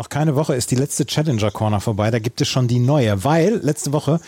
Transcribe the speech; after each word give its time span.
Noch 0.00 0.08
keine 0.08 0.34
Woche 0.34 0.54
ist 0.54 0.70
die 0.70 0.76
letzte 0.76 1.04
Challenger 1.04 1.50
Corner 1.50 1.78
vorbei. 1.78 2.10
Da 2.10 2.20
gibt 2.20 2.40
es 2.40 2.48
schon 2.48 2.66
die 2.66 2.78
neue, 2.78 3.22
weil 3.22 3.56
letzte 3.56 3.92
Woche 3.92 4.18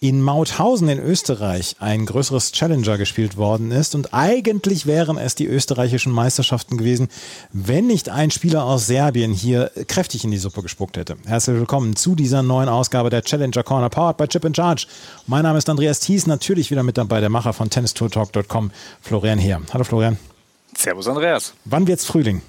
in 0.00 0.20
Mauthausen 0.22 0.88
in 0.88 0.98
Österreich 0.98 1.76
ein 1.78 2.04
größeres 2.04 2.50
Challenger 2.50 2.98
gespielt 2.98 3.36
worden 3.36 3.70
ist. 3.70 3.94
Und 3.94 4.12
eigentlich 4.12 4.86
wären 4.86 5.18
es 5.18 5.36
die 5.36 5.46
österreichischen 5.46 6.10
Meisterschaften 6.10 6.78
gewesen, 6.78 7.06
wenn 7.52 7.86
nicht 7.86 8.08
ein 8.08 8.32
Spieler 8.32 8.64
aus 8.64 8.88
Serbien 8.88 9.32
hier 9.32 9.70
kräftig 9.86 10.24
in 10.24 10.32
die 10.32 10.36
Suppe 10.36 10.62
gespuckt 10.62 10.96
hätte. 10.96 11.16
Herzlich 11.24 11.54
willkommen 11.54 11.94
zu 11.94 12.16
dieser 12.16 12.42
neuen 12.42 12.68
Ausgabe 12.68 13.08
der 13.08 13.22
Challenger 13.22 13.62
Corner, 13.62 13.88
powered 13.88 14.16
by 14.16 14.26
Chip 14.26 14.44
and 14.44 14.56
Charge. 14.56 14.88
Mein 15.28 15.44
Name 15.44 15.58
ist 15.58 15.70
Andreas 15.70 16.00
Thies, 16.00 16.26
natürlich 16.26 16.72
wieder 16.72 16.82
mit 16.82 16.98
dabei 16.98 17.20
der 17.20 17.30
Macher 17.30 17.52
von 17.52 17.70
tennistourtalk.com, 17.70 18.72
Florian 19.00 19.38
Heer. 19.38 19.62
Hallo 19.72 19.84
Florian. 19.84 20.18
Servus 20.76 21.06
Andreas. 21.06 21.54
Wann 21.66 21.86
wird's 21.86 22.04
Frühling? 22.04 22.42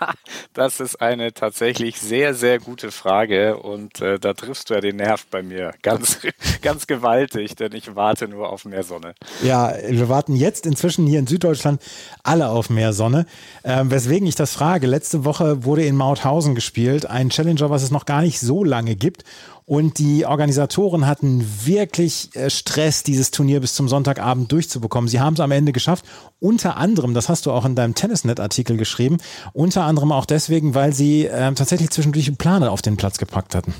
Das 0.54 0.80
ist 0.80 1.00
eine 1.00 1.32
tatsächlich 1.32 2.00
sehr, 2.00 2.34
sehr 2.34 2.58
gute 2.58 2.90
Frage 2.90 3.56
und 3.56 4.00
äh, 4.00 4.18
da 4.18 4.34
triffst 4.34 4.70
du 4.70 4.74
ja 4.74 4.80
den 4.80 4.96
Nerv 4.96 5.26
bei 5.30 5.42
mir 5.42 5.72
ganz, 5.82 6.18
ganz 6.62 6.86
gewaltig, 6.86 7.54
denn 7.54 7.72
ich 7.72 7.94
warte 7.94 8.26
nur 8.28 8.50
auf 8.50 8.64
mehr 8.64 8.82
Sonne. 8.82 9.14
Ja, 9.42 9.72
wir 9.88 10.08
warten 10.08 10.34
jetzt 10.34 10.66
inzwischen 10.66 11.06
hier 11.06 11.18
in 11.18 11.26
Süddeutschland 11.26 11.80
alle 12.22 12.48
auf 12.48 12.70
mehr 12.70 12.92
Sonne. 12.92 13.26
Ähm, 13.64 13.90
weswegen 13.90 14.26
ich 14.26 14.34
das 14.34 14.52
frage, 14.52 14.86
letzte 14.86 15.24
Woche 15.24 15.64
wurde 15.64 15.84
in 15.84 15.96
Mauthausen 15.96 16.54
gespielt, 16.54 17.06
ein 17.06 17.30
Challenger, 17.30 17.70
was 17.70 17.82
es 17.82 17.90
noch 17.90 18.06
gar 18.06 18.22
nicht 18.22 18.40
so 18.40 18.64
lange 18.64 18.96
gibt. 18.96 19.24
Und 19.70 20.00
die 20.00 20.26
Organisatoren 20.26 21.06
hatten 21.06 21.46
wirklich 21.64 22.34
äh, 22.34 22.50
Stress, 22.50 23.04
dieses 23.04 23.30
Turnier 23.30 23.60
bis 23.60 23.74
zum 23.74 23.88
Sonntagabend 23.88 24.50
durchzubekommen. 24.50 25.06
Sie 25.06 25.20
haben 25.20 25.34
es 25.34 25.40
am 25.40 25.52
Ende 25.52 25.70
geschafft. 25.70 26.04
Unter 26.40 26.76
anderem, 26.76 27.14
das 27.14 27.28
hast 27.28 27.46
du 27.46 27.52
auch 27.52 27.64
in 27.64 27.76
deinem 27.76 27.94
Tennisnet-Artikel 27.94 28.76
geschrieben, 28.76 29.18
unter 29.52 29.84
anderem 29.90 30.12
auch 30.12 30.24
deswegen, 30.24 30.74
weil 30.74 30.94
sie 30.94 31.26
äh, 31.26 31.52
tatsächlich 31.52 31.90
zwischendurch 31.90 32.36
Plane 32.38 32.70
auf 32.70 32.80
den 32.80 32.96
Platz 32.96 33.18
gepackt 33.18 33.54
hatten. 33.54 33.74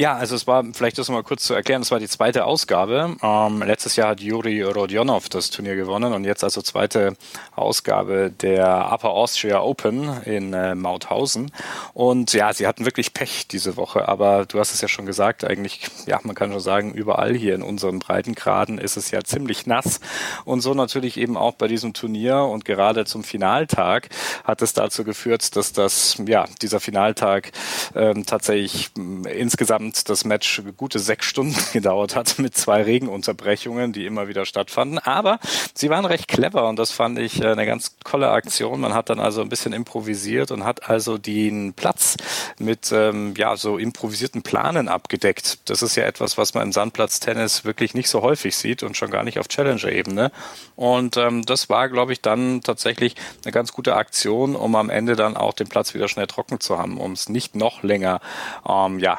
Ja, 0.00 0.14
also 0.14 0.36
es 0.36 0.46
war, 0.46 0.64
vielleicht 0.74 0.96
das 0.96 1.08
mal 1.08 1.24
kurz 1.24 1.42
zu 1.42 1.54
erklären, 1.54 1.82
es 1.82 1.90
war 1.90 1.98
die 1.98 2.06
zweite 2.06 2.44
Ausgabe. 2.44 3.16
Ähm, 3.20 3.62
letztes 3.62 3.96
Jahr 3.96 4.10
hat 4.10 4.20
Juri 4.20 4.62
Rodionov 4.62 5.28
das 5.28 5.50
Turnier 5.50 5.74
gewonnen 5.74 6.12
und 6.12 6.22
jetzt 6.22 6.44
also 6.44 6.62
zweite 6.62 7.16
Ausgabe 7.56 8.30
der 8.30 8.92
Upper 8.92 9.10
Austria 9.10 9.60
Open 9.60 10.22
in 10.22 10.52
äh, 10.52 10.76
Mauthausen. 10.76 11.50
Und 11.94 12.32
ja, 12.32 12.52
sie 12.52 12.68
hatten 12.68 12.84
wirklich 12.84 13.12
Pech 13.12 13.48
diese 13.48 13.76
Woche, 13.76 14.06
aber 14.06 14.46
du 14.46 14.60
hast 14.60 14.72
es 14.72 14.80
ja 14.80 14.86
schon 14.86 15.04
gesagt, 15.04 15.42
eigentlich, 15.42 15.88
ja, 16.06 16.20
man 16.22 16.36
kann 16.36 16.52
schon 16.52 16.60
sagen, 16.60 16.94
überall 16.94 17.34
hier 17.34 17.56
in 17.56 17.62
unseren 17.62 17.98
Breitengraden 17.98 18.78
ist 18.78 18.96
es 18.96 19.10
ja 19.10 19.24
ziemlich 19.24 19.66
nass. 19.66 19.98
Und 20.44 20.60
so 20.60 20.74
natürlich 20.74 21.16
eben 21.16 21.36
auch 21.36 21.54
bei 21.54 21.66
diesem 21.66 21.92
Turnier 21.92 22.42
und 22.42 22.64
gerade 22.64 23.04
zum 23.04 23.24
Finaltag 23.24 24.10
hat 24.44 24.62
es 24.62 24.74
dazu 24.74 25.02
geführt, 25.02 25.56
dass 25.56 25.72
das, 25.72 26.22
ja, 26.24 26.44
dieser 26.62 26.78
Finaltag 26.78 27.50
ähm, 27.96 28.24
tatsächlich 28.26 28.92
insgesamt 28.96 29.87
das 29.92 30.24
Match 30.24 30.62
gute 30.76 30.98
sechs 30.98 31.26
Stunden 31.26 31.56
gedauert 31.72 32.14
hat 32.14 32.38
mit 32.38 32.56
zwei 32.56 32.82
Regenunterbrechungen, 32.82 33.92
die 33.92 34.06
immer 34.06 34.28
wieder 34.28 34.46
stattfanden. 34.46 34.98
Aber 34.98 35.38
sie 35.74 35.90
waren 35.90 36.04
recht 36.04 36.28
clever 36.28 36.68
und 36.68 36.78
das 36.78 36.92
fand 36.92 37.18
ich 37.18 37.42
äh, 37.42 37.48
eine 37.48 37.66
ganz 37.66 37.96
tolle 38.04 38.30
Aktion. 38.30 38.80
Man 38.80 38.94
hat 38.94 39.10
dann 39.10 39.20
also 39.20 39.40
ein 39.40 39.48
bisschen 39.48 39.72
improvisiert 39.72 40.50
und 40.50 40.64
hat 40.64 40.88
also 40.88 41.18
den 41.18 41.72
Platz 41.74 42.16
mit 42.58 42.92
ähm, 42.92 43.34
ja 43.36 43.56
so 43.56 43.78
improvisierten 43.78 44.42
Planen 44.42 44.88
abgedeckt. 44.88 45.58
Das 45.68 45.82
ist 45.82 45.96
ja 45.96 46.04
etwas, 46.04 46.38
was 46.38 46.54
man 46.54 46.64
im 46.64 46.72
Sandplatztennis 46.72 47.64
wirklich 47.64 47.94
nicht 47.94 48.08
so 48.08 48.22
häufig 48.22 48.56
sieht 48.56 48.82
und 48.82 48.96
schon 48.96 49.10
gar 49.10 49.24
nicht 49.24 49.38
auf 49.38 49.48
Challenger-Ebene. 49.48 50.30
Und 50.76 51.16
ähm, 51.16 51.44
das 51.44 51.68
war, 51.68 51.88
glaube 51.88 52.12
ich, 52.12 52.20
dann 52.20 52.60
tatsächlich 52.62 53.16
eine 53.44 53.52
ganz 53.52 53.72
gute 53.72 53.96
Aktion, 53.96 54.54
um 54.54 54.76
am 54.76 54.90
Ende 54.90 55.16
dann 55.16 55.36
auch 55.36 55.54
den 55.54 55.68
Platz 55.68 55.94
wieder 55.94 56.08
schnell 56.08 56.26
trocken 56.26 56.60
zu 56.60 56.78
haben, 56.78 56.98
um 56.98 57.12
es 57.12 57.28
nicht 57.28 57.56
noch 57.56 57.82
länger 57.82 58.20
ähm, 58.68 58.98
ja, 58.98 59.08
ja, 59.08 59.16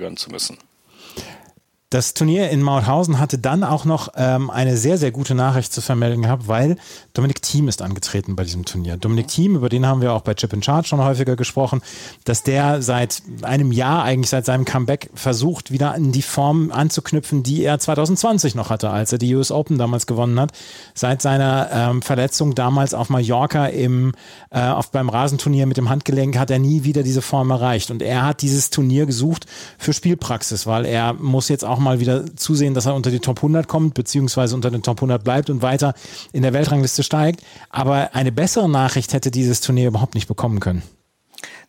herauszögern 0.00 0.16
zu 0.16 0.30
müssen. 0.30 0.69
Das 1.92 2.14
Turnier 2.14 2.50
in 2.50 2.62
Mauthausen 2.62 3.18
hatte 3.18 3.36
dann 3.36 3.64
auch 3.64 3.84
noch 3.84 4.10
ähm, 4.14 4.48
eine 4.48 4.76
sehr, 4.76 4.96
sehr 4.96 5.10
gute 5.10 5.34
Nachricht 5.34 5.72
zu 5.72 5.80
vermelden 5.80 6.22
gehabt, 6.22 6.46
weil 6.46 6.76
Dominik 7.14 7.42
Thiem 7.42 7.66
ist 7.66 7.82
angetreten 7.82 8.36
bei 8.36 8.44
diesem 8.44 8.64
Turnier. 8.64 8.96
Dominik 8.96 9.26
Thiem, 9.26 9.56
über 9.56 9.68
den 9.68 9.84
haben 9.84 10.00
wir 10.00 10.12
auch 10.12 10.20
bei 10.20 10.34
Chip 10.34 10.54
and 10.54 10.64
Charge 10.64 10.86
schon 10.86 11.02
häufiger 11.02 11.34
gesprochen, 11.34 11.82
dass 12.24 12.44
der 12.44 12.80
seit 12.80 13.22
einem 13.42 13.72
Jahr, 13.72 14.04
eigentlich 14.04 14.30
seit 14.30 14.46
seinem 14.46 14.64
Comeback, 14.64 15.10
versucht, 15.14 15.72
wieder 15.72 15.96
in 15.96 16.12
die 16.12 16.22
Form 16.22 16.70
anzuknüpfen, 16.70 17.42
die 17.42 17.64
er 17.64 17.80
2020 17.80 18.54
noch 18.54 18.70
hatte, 18.70 18.90
als 18.90 19.10
er 19.10 19.18
die 19.18 19.34
US 19.34 19.50
Open 19.50 19.76
damals 19.76 20.06
gewonnen 20.06 20.38
hat. 20.38 20.52
Seit 20.94 21.20
seiner 21.20 21.70
ähm, 21.72 22.02
Verletzung 22.02 22.54
damals 22.54 22.94
auf 22.94 23.10
Mallorca 23.10 23.66
im, 23.66 24.12
äh, 24.52 24.60
auf, 24.60 24.92
beim 24.92 25.08
Rasenturnier 25.08 25.66
mit 25.66 25.76
dem 25.76 25.88
Handgelenk 25.88 26.38
hat 26.38 26.52
er 26.52 26.60
nie 26.60 26.84
wieder 26.84 27.02
diese 27.02 27.20
Form 27.20 27.50
erreicht. 27.50 27.90
Und 27.90 28.00
er 28.00 28.24
hat 28.24 28.42
dieses 28.42 28.70
Turnier 28.70 29.06
gesucht 29.06 29.46
für 29.76 29.92
Spielpraxis, 29.92 30.68
weil 30.68 30.86
er 30.86 31.14
muss 31.14 31.48
jetzt 31.48 31.64
auch 31.64 31.79
mal 31.80 32.00
wieder 32.00 32.36
zusehen, 32.36 32.74
dass 32.74 32.86
er 32.86 32.94
unter 32.94 33.10
die 33.10 33.20
Top 33.20 33.38
100 33.38 33.66
kommt, 33.68 33.94
beziehungsweise 33.94 34.54
unter 34.54 34.70
den 34.70 34.82
Top 34.82 34.98
100 34.98 35.22
bleibt 35.22 35.50
und 35.50 35.62
weiter 35.62 35.94
in 36.32 36.42
der 36.42 36.52
Weltrangliste 36.52 37.02
steigt. 37.02 37.42
Aber 37.70 38.14
eine 38.14 38.32
bessere 38.32 38.68
Nachricht 38.68 39.12
hätte 39.12 39.30
dieses 39.30 39.60
Turnier 39.60 39.88
überhaupt 39.88 40.14
nicht 40.14 40.28
bekommen 40.28 40.60
können. 40.60 40.82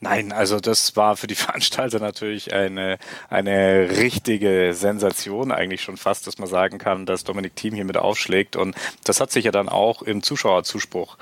Nein, 0.03 0.31
also 0.31 0.59
das 0.59 0.95
war 0.95 1.15
für 1.15 1.27
die 1.27 1.35
Veranstalter 1.41 1.99
natürlich 1.99 2.53
eine, 2.53 2.97
eine 3.29 3.87
richtige 3.97 4.73
Sensation, 4.73 5.51
eigentlich 5.51 5.83
schon 5.83 5.95
fast, 5.95 6.25
dass 6.25 6.39
man 6.39 6.47
sagen 6.47 6.79
kann, 6.79 7.05
dass 7.05 7.23
Dominik 7.23 7.55
Thiem 7.55 7.75
hier 7.75 7.85
mit 7.85 7.97
aufschlägt. 7.97 8.55
Und 8.55 8.75
das 9.03 9.21
hat 9.21 9.31
sich 9.31 9.45
ja 9.45 9.51
dann 9.51 9.69
auch 9.69 10.01
im 10.01 10.23
Zuschauerzuspruch 10.23 11.17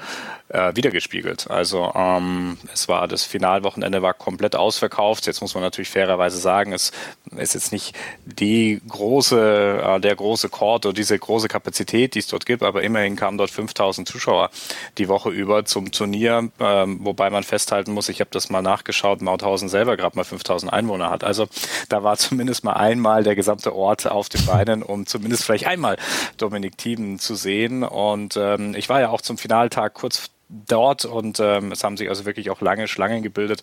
äh, 0.48 0.76
wiedergespiegelt. 0.76 1.50
Also 1.50 1.92
ähm, 1.94 2.58
es 2.74 2.88
war 2.88 3.10
das 3.10 3.26
Finalwochenende 3.26 4.02
war 4.02 4.14
komplett 4.14 4.56
ausverkauft. 4.56 5.28
Jetzt 5.28 5.42
muss 5.42 5.56
man 5.56 5.64
natürlich 5.64 5.90
fairerweise 5.90 6.38
sagen, 6.38 6.72
es 6.72 6.94
ist 7.36 7.56
jetzt 7.56 7.74
nicht 7.74 7.94
die 8.26 8.82
große, 8.88 9.84
äh, 9.84 10.00
der 10.00 10.16
große 10.16 10.48
Court 10.48 10.86
oder 10.86 10.94
diese 10.94 11.20
große 11.20 11.50
Kapazität, 11.50 12.16
die 12.16 12.20
es 12.20 12.28
dort 12.28 12.46
gibt, 12.46 12.64
aber 12.64 12.82
immerhin 12.82 13.18
kamen 13.18 13.38
dort 13.38 13.52
5000 13.52 14.08
Zuschauer 14.08 14.50
die 14.98 15.10
Woche 15.10 15.32
über 15.32 15.66
zum 15.66 15.92
Turnier, 15.92 16.50
ähm, 16.62 17.00
wobei 17.02 17.30
man 17.30 17.44
festhalten 17.44 17.92
muss, 17.92 18.08
ich 18.08 18.22
habe 18.22 18.30
das 18.32 18.50
mal 18.50 18.62
nachgeschaut, 18.70 19.22
Mauthausen 19.22 19.70
selber 19.70 19.98
gerade 19.98 20.16
mal 20.16 20.24
5000 20.24 20.72
Einwohner 20.72 21.10
hat. 21.10 21.24
Also 21.24 21.48
da 21.90 22.04
war 22.04 22.18
zumindest 22.18 22.64
mal 22.64 22.74
einmal 22.74 23.24
der 23.24 23.36
gesamte 23.36 23.76
Ort 23.76 24.10
auf 24.10 24.30
den 24.30 24.46
Beinen, 24.46 24.84
um 24.84 25.06
zumindest 25.06 25.44
vielleicht 25.44 25.68
einmal 25.68 25.98
Dominik 26.38 26.78
Thiemen 26.78 27.20
zu 27.20 27.36
sehen. 27.36 27.84
Und 27.84 28.38
ähm, 28.38 28.76
ich 28.76 28.90
war 28.90 29.02
ja 29.02 29.10
auch 29.10 29.22
zum 29.22 29.38
Finaltag 29.38 29.94
kurz 29.94 30.30
dort 30.50 31.06
und 31.06 31.40
ähm, 31.40 31.72
es 31.72 31.84
haben 31.84 31.96
sich 31.96 32.10
also 32.10 32.26
wirklich 32.26 32.50
auch 32.50 32.62
lange 32.62 32.88
Schlangen 32.88 33.22
gebildet 33.22 33.62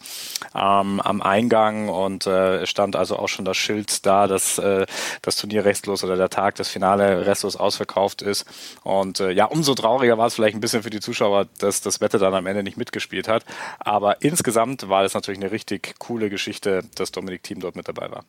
ähm, 0.55 1.01
am 1.01 1.21
Eingang 1.21 1.89
und 1.89 2.27
äh, 2.27 2.63
es 2.63 2.71
stand 2.71 2.97
also 2.97 3.19
auch 3.19 3.29
schon 3.29 3.45
das 3.45 3.57
Schild 3.57 4.07
da, 4.07 4.27
dass 4.29 4.59
äh, 4.59 4.87
das 5.23 5.37
Turnier 5.37 5.65
restlos 5.65 6.05
oder 6.05 6.17
der 6.17 6.31
Tag, 6.31 6.55
das 6.55 6.69
Finale 6.69 7.27
restlos 7.27 7.57
ausverkauft 7.57 8.23
ist 8.23 8.47
und 8.85 9.21
äh, 9.21 9.33
ja, 9.33 9.47
umso 9.47 9.75
trauriger 9.75 10.17
war 10.17 10.29
es 10.29 10.35
vielleicht 10.35 10.57
ein 10.57 10.61
bisschen 10.61 10.83
für 10.83 10.91
die 10.91 11.01
Zuschauer, 11.01 11.47
dass 11.59 11.81
das 11.81 12.01
Wetter 12.01 12.19
dann 12.19 12.35
am 12.35 12.47
Ende 12.47 12.63
nicht 12.63 12.77
mitgespielt 12.77 13.29
hat, 13.29 13.45
aber 13.81 14.23
insgesamt 14.23 14.89
war 14.89 15.05
es 15.05 15.15
natürlich 15.15 15.41
eine 15.41 15.51
richtig 15.51 15.97
coole 15.99 16.31
Geschichte, 16.31 16.83
dass 16.95 17.11
Dominik 17.11 17.43
Thiem 17.43 17.61
dort 17.61 17.77
mit 17.77 17.89
dabei 17.89 18.11
war. 18.11 18.25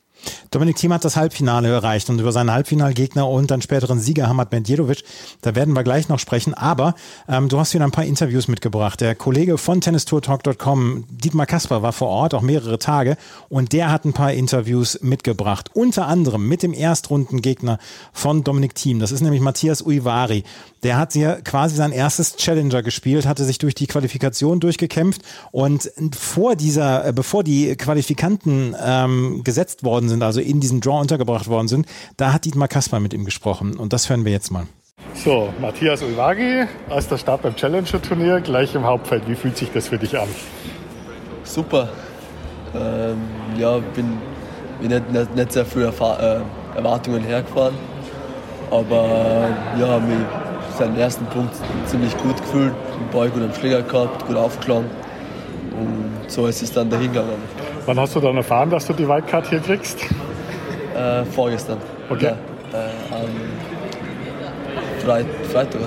Dominik 0.51 0.78
Thiem 0.78 0.94
hat 0.94 1.03
das 1.05 1.16
Halbfinale 1.16 1.69
erreicht 1.69 2.09
und 2.09 2.19
über 2.19 2.31
seinen 2.31 2.51
Halbfinalgegner 2.51 3.28
und 3.28 3.51
dann 3.51 3.61
späteren 3.61 4.00
Sieger 4.00 4.28
Hamad 4.28 4.51
Medjedovic, 4.51 5.03
da 5.41 5.55
werden 5.55 5.73
wir 5.73 5.83
gleich 5.83 6.09
noch 6.09 6.19
sprechen, 6.19 6.53
aber 6.53 6.95
ähm, 7.28 7.50
du 7.50 7.59
hast 7.59 7.73
wieder 7.73 7.83
ein 7.83 7.91
paar 7.91 8.05
Interviews 8.05 8.47
mitgebracht. 8.47 9.01
Der 9.01 9.16
Kollege 9.16 9.57
von 9.57 9.81
tennistourtalk.com, 9.81 11.06
Dietmar 11.09 11.45
Kasper, 11.45 11.81
war 11.81 11.94
vor 11.94 12.07
Ort, 12.07 12.33
auch 12.33 12.41
mehrere 12.41 12.79
Tage, 12.79 13.17
und 13.50 13.73
der 13.73 13.91
hat 13.91 14.06
ein 14.06 14.13
paar 14.13 14.33
Interviews 14.33 15.00
mitgebracht. 15.01 15.69
Unter 15.73 16.07
anderem 16.07 16.47
mit 16.47 16.63
dem 16.63 16.74
Erstrundengegner 16.74 17.77
von 18.13 18.44
Dominik 18.44 18.75
Thiem. 18.75 19.00
Das 19.00 19.12
ist 19.12 19.21
nämlich 19.21 19.41
Matthias 19.41 19.81
Uivari. 19.86 20.44
Der 20.83 20.97
hat 20.97 21.13
hier 21.13 21.41
quasi 21.44 21.75
sein 21.75 21.91
erstes 21.91 22.35
Challenger 22.35 22.83
gespielt, 22.83 23.25
hatte 23.25 23.44
sich 23.44 23.57
durch 23.57 23.75
die 23.75 23.88
Qualifikation 23.88 24.59
durchgekämpft 24.59 25.21
und 25.51 25.89
vor 26.15 26.56
dieser, 26.56 27.07
äh, 27.07 27.13
bevor 27.13 27.44
die 27.44 27.75
Qualifikanten 27.75 28.75
ähm, 28.83 29.41
gesetzt 29.44 29.83
worden 29.83 30.09
sind, 30.09 30.24
also 30.24 30.39
in 30.39 30.59
diesen 30.59 30.81
Draw 30.81 31.00
untergebracht 31.01 31.47
worden 31.47 31.68
sind, 31.68 31.88
da 32.18 32.33
hat 32.33 32.45
Dietmar 32.45 32.68
Kasper 32.68 33.00
mit 33.00 33.13
ihm 33.13 33.25
gesprochen. 33.25 33.75
Und 33.75 33.94
das 33.94 34.09
hören 34.09 34.25
wir 34.25 34.31
jetzt 34.31 34.51
mal. 34.51 34.68
So, 35.13 35.53
Matthias 35.59 36.01
Ulvagi, 36.03 36.65
erster 36.89 37.18
Start 37.18 37.41
beim 37.41 37.56
Challenger-Turnier, 37.56 38.41
gleich 38.41 38.75
im 38.75 38.85
Hauptfeld. 38.85 39.27
Wie 39.27 39.35
fühlt 39.35 39.57
sich 39.57 39.71
das 39.71 39.88
für 39.88 39.97
dich 39.97 40.18
an? 40.18 40.27
Super. 41.44 41.89
Ähm, 42.75 43.18
ja, 43.57 43.77
bin, 43.77 44.18
bin 44.79 44.89
nicht, 44.89 45.12
nicht, 45.12 45.35
nicht 45.35 45.51
sehr 45.51 45.65
viel 45.65 45.83
Erfahr 45.83 46.21
äh, 46.21 46.41
Erwartungen 46.75 47.24
hergefahren. 47.24 47.75
Aber 48.69 49.50
ja, 49.79 50.00
mich 50.00 50.18
seinen 50.77 50.97
ersten 50.97 51.25
Punkt 51.27 51.53
ziemlich 51.85 52.15
gut 52.18 52.38
gefühlt, 52.38 52.74
den 52.74 53.09
Ball 53.12 53.29
gut 53.29 53.44
am 53.44 53.53
Schläger 53.53 53.81
gehabt, 53.81 54.25
gut 54.27 54.35
aufgeschlagen. 54.38 54.85
Und 55.79 56.31
so 56.31 56.47
ist 56.47 56.62
es 56.62 56.71
dann 56.71 56.89
dahin 56.89 57.12
gegangen. 57.12 57.41
Wann 57.85 58.00
hast 58.00 58.15
du 58.15 58.19
dann 58.19 58.35
erfahren, 58.38 58.69
dass 58.69 58.88
du 58.88 58.94
die 58.94 59.07
Wildcard 59.07 59.47
hier 59.47 59.59
kriegst? 59.59 60.00
Äh, 60.95 61.24
vorgestern. 61.25 61.77
Okay. 62.09 62.25
Ja, 62.74 62.79
äh, 62.79 63.13
am 63.13 63.29
Freit 65.06 65.25
Freitag. 65.51 65.81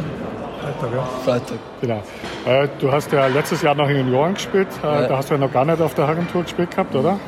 Freitag, 0.60 0.94
ja. 0.94 1.08
Freitag. 1.24 1.58
Genau. 1.80 2.02
Äh, 2.46 2.68
du 2.78 2.92
hast 2.92 3.10
ja 3.12 3.26
letztes 3.26 3.62
Jahr 3.62 3.74
noch 3.74 3.88
in 3.88 3.96
Junioren 3.98 4.34
gespielt. 4.34 4.68
Äh, 4.82 4.86
Ja. 5.02 5.08
Da 5.08 5.16
hast 5.18 5.30
du 5.30 5.34
ja 5.34 5.40
noch 5.40 5.52
gar 5.52 5.64
nicht 5.64 5.80
auf 5.80 5.94
der 5.94 6.06
Herrentour 6.06 6.42
gespielt 6.44 6.70
gehabt, 6.70 6.94
oder? 6.94 7.18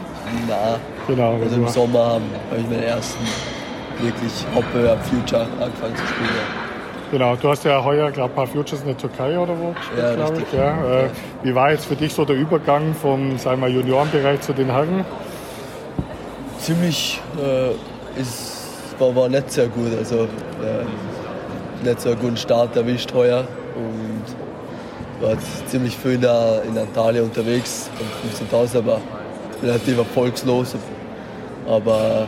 Na, 0.49 0.79
Genau. 1.09 1.35
also 1.43 1.57
im 1.57 1.69
Sommer 1.69 1.99
habe 2.05 2.23
hab 2.51 2.59
ich 2.59 2.69
meinen 2.69 2.83
ersten 2.85 3.25
wirklich 4.01 4.33
Hoppe 4.55 4.97
Future 5.11 5.47
angefangen 5.61 5.97
zu 5.97 6.07
spielen. 6.07 6.72
Genau, 7.13 7.37
du 7.37 7.51
hast 7.51 7.63
ja 7.67 7.85
heuer, 7.85 8.11
glaube 8.11 8.33
ein 8.33 8.35
paar 8.35 8.47
Futures 8.47 8.81
in 8.81 8.87
der 8.87 8.97
Türkei 8.97 9.39
oder 9.39 9.53
wo 9.59 9.73
gespielt, 9.73 9.99
Ja, 10.03 10.15
glaube 10.15 10.39
ich. 10.39 10.53
Ja. 10.59 11.03
Äh, 11.03 11.11
wie 11.43 11.55
war 11.55 11.71
jetzt 11.71 11.85
für 11.85 11.95
dich 11.95 12.15
so 12.15 12.25
der 12.25 12.37
Übergang 12.37 12.95
vom 12.95 13.37
sagen 13.37 13.61
wir, 13.61 13.69
Juniorenbereich 13.69 14.41
zu 14.41 14.55
den 14.55 14.71
Herren? 14.71 15.05
Ziemlich 16.59 17.21
äh, 17.39 18.19
ist, 18.19 18.57
war, 18.99 19.15
war 19.15 19.29
nicht 19.29 19.51
sehr 19.51 19.69
gut. 19.69 19.95
Also 19.99 20.21
äh, 20.21 21.85
nicht 21.85 22.01
so 22.01 22.09
einen 22.09 22.19
guten 22.19 22.39
Start 22.39 22.75
erwischt 22.77 23.13
heuer. 23.13 23.45
Und 23.77 24.25
war 25.23 25.37
ziemlich 25.67 25.95
viel 25.95 26.13
in, 26.13 26.23
der, 26.23 26.63
in 26.67 26.79
Antalya 26.79 27.23
unterwegs, 27.23 27.91
von 27.95 28.49
15.000, 28.65 28.79
aber 28.79 29.03
relativ 29.63 29.99
erfolgslos. 29.99 30.75
Aber 31.69 32.27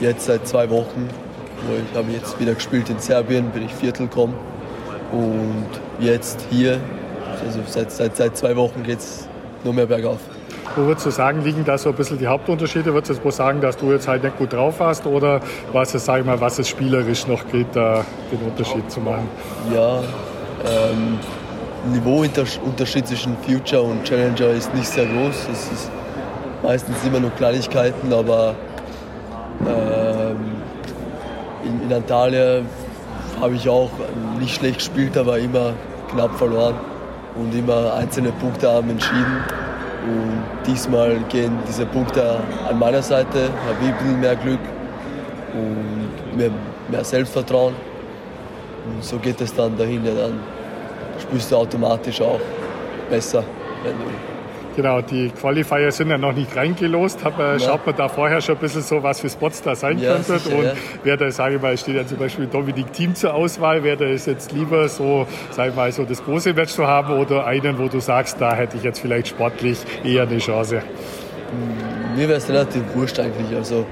jetzt 0.00 0.26
seit 0.26 0.46
zwei 0.46 0.70
Wochen, 0.70 1.08
wo 1.08 1.23
ich 1.90 1.96
habe 1.96 2.10
jetzt 2.12 2.38
wieder 2.40 2.54
gespielt 2.54 2.88
in 2.90 2.98
Serbien, 2.98 3.50
bin 3.50 3.64
ich 3.64 3.72
Viertel 3.72 4.06
gekommen. 4.06 4.34
Und 5.12 5.66
jetzt 6.00 6.44
hier, 6.50 6.80
also 7.44 7.60
seit, 7.66 7.90
seit, 7.90 8.16
seit 8.16 8.36
zwei 8.36 8.56
Wochen 8.56 8.82
geht 8.82 8.98
es 8.98 9.28
nur 9.62 9.74
mehr 9.74 9.86
bergauf. 9.86 10.18
Wo 10.76 10.86
würdest 10.86 11.06
du 11.06 11.10
sagen, 11.10 11.44
liegen 11.44 11.64
da 11.64 11.78
so 11.78 11.90
ein 11.90 11.94
bisschen 11.94 12.18
die 12.18 12.26
Hauptunterschiede? 12.26 12.92
Würdest 12.92 13.10
du 13.10 13.14
jetzt 13.14 13.24
wohl 13.24 13.32
sagen, 13.32 13.60
dass 13.60 13.76
du 13.76 13.92
jetzt 13.92 14.08
halt 14.08 14.24
nicht 14.24 14.36
gut 14.38 14.52
drauf 14.52 14.80
hast 14.80 15.06
oder 15.06 15.40
was 15.72 15.94
es, 15.94 16.04
sag 16.04 16.20
ich 16.20 16.26
mal, 16.26 16.40
was 16.40 16.58
es 16.58 16.68
spielerisch 16.68 17.26
noch 17.26 17.46
geht, 17.48 17.68
da 17.74 18.04
den 18.32 18.40
Unterschied 18.40 18.90
zu 18.90 19.00
machen? 19.00 19.28
Ja, 19.72 20.00
ähm, 20.64 21.18
Niveauunterschied 21.92 23.06
zwischen 23.06 23.36
Future 23.46 23.82
und 23.82 24.04
Challenger 24.04 24.48
ist 24.50 24.74
nicht 24.74 24.88
sehr 24.88 25.06
groß. 25.06 25.48
Es 25.52 25.72
ist 25.72 25.90
meistens 26.62 26.96
immer 27.04 27.20
nur 27.20 27.30
Kleinigkeiten, 27.30 28.12
aber 28.12 28.54
ähm, 29.60 30.13
in, 31.64 31.82
in 31.82 31.92
Antalya 31.92 32.62
habe 33.40 33.54
ich 33.54 33.68
auch 33.68 33.90
nicht 34.38 34.54
schlecht 34.54 34.78
gespielt, 34.78 35.16
aber 35.16 35.38
immer 35.38 35.72
knapp 36.10 36.36
verloren 36.36 36.74
und 37.36 37.54
immer 37.54 37.94
einzelne 37.94 38.32
Punkte 38.32 38.70
haben 38.70 38.90
entschieden. 38.90 39.44
Und 40.04 40.66
diesmal 40.66 41.18
gehen 41.28 41.58
diese 41.66 41.86
Punkte 41.86 42.38
an 42.68 42.78
meiner 42.78 43.02
Seite, 43.02 43.48
habe 43.66 43.78
ich 43.82 43.88
ein 43.88 43.98
bisschen 43.98 44.20
mehr 44.20 44.36
Glück 44.36 44.60
und 45.54 46.36
mehr, 46.36 46.50
mehr 46.90 47.04
Selbstvertrauen. 47.04 47.74
Und 48.86 49.02
so 49.02 49.16
geht 49.18 49.40
es 49.40 49.54
dann 49.54 49.76
dahin, 49.78 50.04
ja, 50.04 50.12
dann 50.14 50.40
spielst 51.20 51.50
du 51.50 51.56
automatisch 51.56 52.20
auch 52.20 52.40
besser. 53.08 53.42
Wenn 53.82 53.92
du 53.92 54.33
Genau, 54.76 55.00
die 55.00 55.30
Qualifier 55.30 55.92
sind 55.92 56.10
ja 56.10 56.18
noch 56.18 56.32
nicht 56.32 56.54
reingelost. 56.56 57.24
Hab, 57.24 57.38
äh, 57.38 57.60
Schaut 57.60 57.86
man 57.86 57.94
da 57.96 58.08
vorher 58.08 58.40
schon 58.40 58.56
ein 58.56 58.60
bisschen 58.60 58.82
so, 58.82 59.02
was 59.02 59.20
für 59.20 59.28
Spots 59.28 59.62
da 59.62 59.76
sein 59.76 59.98
Ja, 60.00 60.14
könnte? 60.14 60.38
sicher, 60.40 60.56
Und 60.56 60.64
ja. 60.64 60.72
wer 61.04 61.16
da, 61.16 61.30
sage 61.30 61.56
ich 61.56 61.62
mal, 61.62 61.76
steht 61.78 61.94
ja 61.94 62.04
zum 62.06 62.18
Beispiel 62.18 62.46
Dominik 62.46 62.92
Thiem 62.92 63.14
zur 63.14 63.34
Auswahl, 63.34 63.84
wer 63.84 63.94
da 63.94 64.06
ist 64.06 64.26
jetzt 64.26 64.50
lieber 64.50 64.88
so, 64.88 65.26
sag 65.52 65.68
ich 65.70 65.76
mal, 65.76 65.92
so 65.92 66.04
das 66.04 66.24
große 66.24 66.52
Match 66.54 66.72
zu 66.72 66.86
haben 66.88 67.12
oder 67.18 67.46
einen, 67.46 67.78
wo 67.78 67.86
du 67.86 68.00
sagst, 68.00 68.40
da 68.40 68.54
hätte 68.54 68.76
ich 68.76 68.82
jetzt 68.82 68.98
vielleicht 68.98 69.28
sportlich 69.28 69.78
eher 70.02 70.22
eine 70.24 70.38
Chance? 70.38 70.82
Mir 72.16 72.28
wäre 72.28 72.38
es 72.38 72.48
relativ 72.48 72.82
wurscht 72.94 73.18
eigentlich. 73.20 73.56
Also 73.56 73.86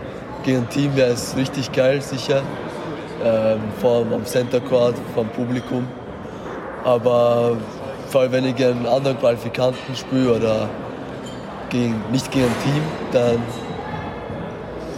gegen 0.44 0.58
ein 0.58 0.68
Team 0.68 0.96
wäre 0.96 1.12
es 1.12 1.36
richtig 1.36 1.70
geil, 1.70 2.00
sicher. 2.02 2.42
Ähm, 3.24 3.60
allem 3.84 4.12
am 4.12 4.24
Center 4.24 4.58
Court, 4.60 4.96
vom 5.14 5.28
Publikum. 5.28 5.86
Aber 6.84 7.56
allem, 8.20 8.32
wenn 8.32 8.44
ich 8.44 8.56
gegen 8.56 8.70
einen 8.70 8.86
anderen 8.86 9.18
Qualifikanten 9.18 9.96
spiele 9.96 10.34
oder 10.34 10.68
gegen, 11.70 12.00
nicht 12.12 12.30
gegen 12.30 12.44
ein 12.44 12.62
Team, 12.64 12.82
dann 13.12 13.38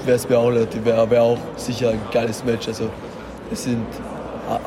wäre 0.05 0.17
es 0.17 0.29
mir 0.29 0.39
auch 0.39 0.51
wäre 0.51 1.11
wär 1.11 1.23
auch 1.23 1.39
sicher 1.57 1.91
ein 1.91 2.01
geiles 2.13 2.45
Match. 2.45 2.69
Also 2.69 2.91
es 3.51 3.65
sind, 3.65 3.87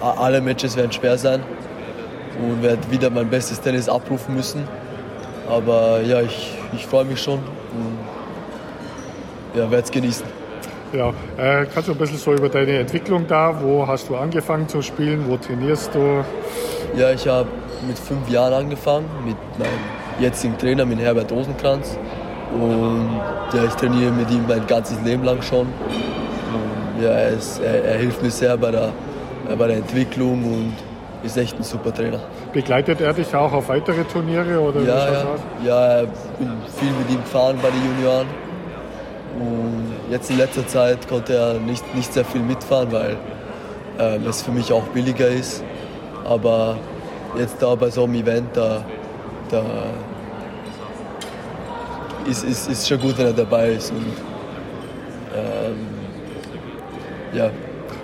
alle 0.02 0.42
Matches 0.42 0.76
werden 0.76 0.92
schwer 0.92 1.18
sein 1.18 1.44
und 2.42 2.64
werde 2.64 2.80
wieder 2.90 3.10
mein 3.10 3.30
bestes 3.30 3.60
Tennis 3.60 3.90
abrufen 3.90 4.36
müssen. 4.36 4.68
Aber 5.50 6.02
ja, 6.02 6.22
ich, 6.22 6.54
ich 6.74 6.86
freue 6.86 7.06
mich 7.06 7.22
schon 7.22 7.40
und 7.40 7.98
ja, 9.58 9.70
werde 9.72 9.84
es 9.84 9.92
genießen. 9.92 10.26
Ja, 10.94 11.10
äh, 11.38 11.66
kannst 11.74 11.90
du 11.90 11.92
ein 11.92 11.98
bisschen 11.98 12.18
so 12.18 12.34
über 12.34 12.48
deine 12.48 12.80
Entwicklung 12.80 13.28
da, 13.28 13.62
wo 13.62 13.86
hast 13.86 14.08
du 14.10 14.16
angefangen 14.16 14.70
zu 14.70 14.82
spielen, 14.82 15.26
wo 15.28 15.36
trainierst 15.36 15.94
du? 15.94 16.24
Ja, 16.96 17.12
ich 17.12 17.28
habe 17.28 17.50
mit 17.86 17.98
fünf 18.00 18.30
Jahren 18.30 18.54
angefangen 18.54 19.06
mit 19.26 19.38
meinem 19.58 19.70
jetzigen 20.20 20.58
Trainer, 20.58 20.86
mit 20.86 21.00
Herbert 21.00 21.32
Rosenkranz. 21.32 21.98
Und 22.54 23.22
ja, 23.54 23.66
ich 23.66 23.74
trainiere 23.74 24.12
mit 24.12 24.30
ihm 24.32 24.46
mein 24.48 24.66
ganzes 24.68 25.02
Leben 25.04 25.24
lang 25.24 25.42
schon. 25.42 25.68
Und 25.68 27.04
ja, 27.04 27.10
er, 27.10 27.30
ist, 27.30 27.60
er, 27.60 27.84
er 27.84 27.98
hilft 27.98 28.24
mir 28.24 28.32
sehr 28.32 28.58
bei 28.58 28.72
der, 28.72 28.90
bei 29.58 29.68
der 29.68 29.78
Entwicklung 29.78 30.44
und 30.44 30.74
ist 31.24 31.38
echt 31.38 31.58
ein 31.58 31.64
super 31.64 31.94
Trainer. 31.94 32.20
Begleitet 32.54 33.02
er 33.02 33.14
dich 33.14 33.34
auch 33.36 33.52
auf 33.52 33.70
weitere 33.70 34.04
Turniere 34.06 34.60
oder 34.60 34.82
Ja, 34.82 35.12
ja, 35.12 35.26
ja, 35.66 36.02
ich 36.04 36.10
bin 36.40 36.52
viel 36.80 36.92
mit 36.92 37.10
ihm 37.12 37.22
gefahren 37.22 37.58
bei 37.62 37.70
den 37.70 37.84
Junioren. 37.86 38.28
Und 39.40 40.12
jetzt 40.12 40.30
in 40.32 40.38
letzter 40.38 40.66
Zeit 40.68 41.08
konnte 41.08 41.36
er 41.36 41.54
nicht, 41.56 41.84
nicht 41.96 42.14
sehr 42.14 42.26
viel 42.26 42.42
mitfahren, 42.42 42.92
weil 42.92 43.18
ähm, 44.00 44.26
es 44.28 44.42
für 44.42 44.52
mich 44.52 44.72
auch 44.72 44.84
billiger 44.94 45.28
ist. 45.28 45.64
Aber 46.26 46.78
jetzt 47.38 47.62
da 47.62 47.76
bei 47.76 47.90
so 47.90 48.04
einem 48.04 48.16
Event, 48.16 48.50
da, 48.54 48.84
da 49.50 49.64
ist, 52.30 52.44
ist, 52.44 52.70
ist 52.70 52.88
schon 52.88 53.00
gut, 53.00 53.18
wenn 53.18 53.28
er 53.28 53.34
dabei 53.34 53.70
ist. 53.70 53.92
Und, 53.92 54.14
ähm, 55.36 55.88
ja, 57.34 57.50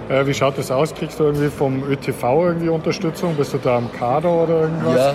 Äh, 0.10 0.28
wie 0.28 0.34
schaut 0.34 0.58
das 0.58 0.70
aus? 0.70 0.94
Kriegst 0.94 1.20
du 1.20 1.24
irgendwie 1.24 1.50
vom 1.50 1.84
ÖTV 1.90 2.24
irgendwie 2.24 2.70
Unterstützung? 2.70 3.36
Bist 3.36 3.54
du 3.54 3.58
da 3.58 3.78
am 3.78 3.92
Kader 3.92 4.30
oder 4.30 4.62
irgendwas? 4.62 4.96
Ja, 4.98 5.14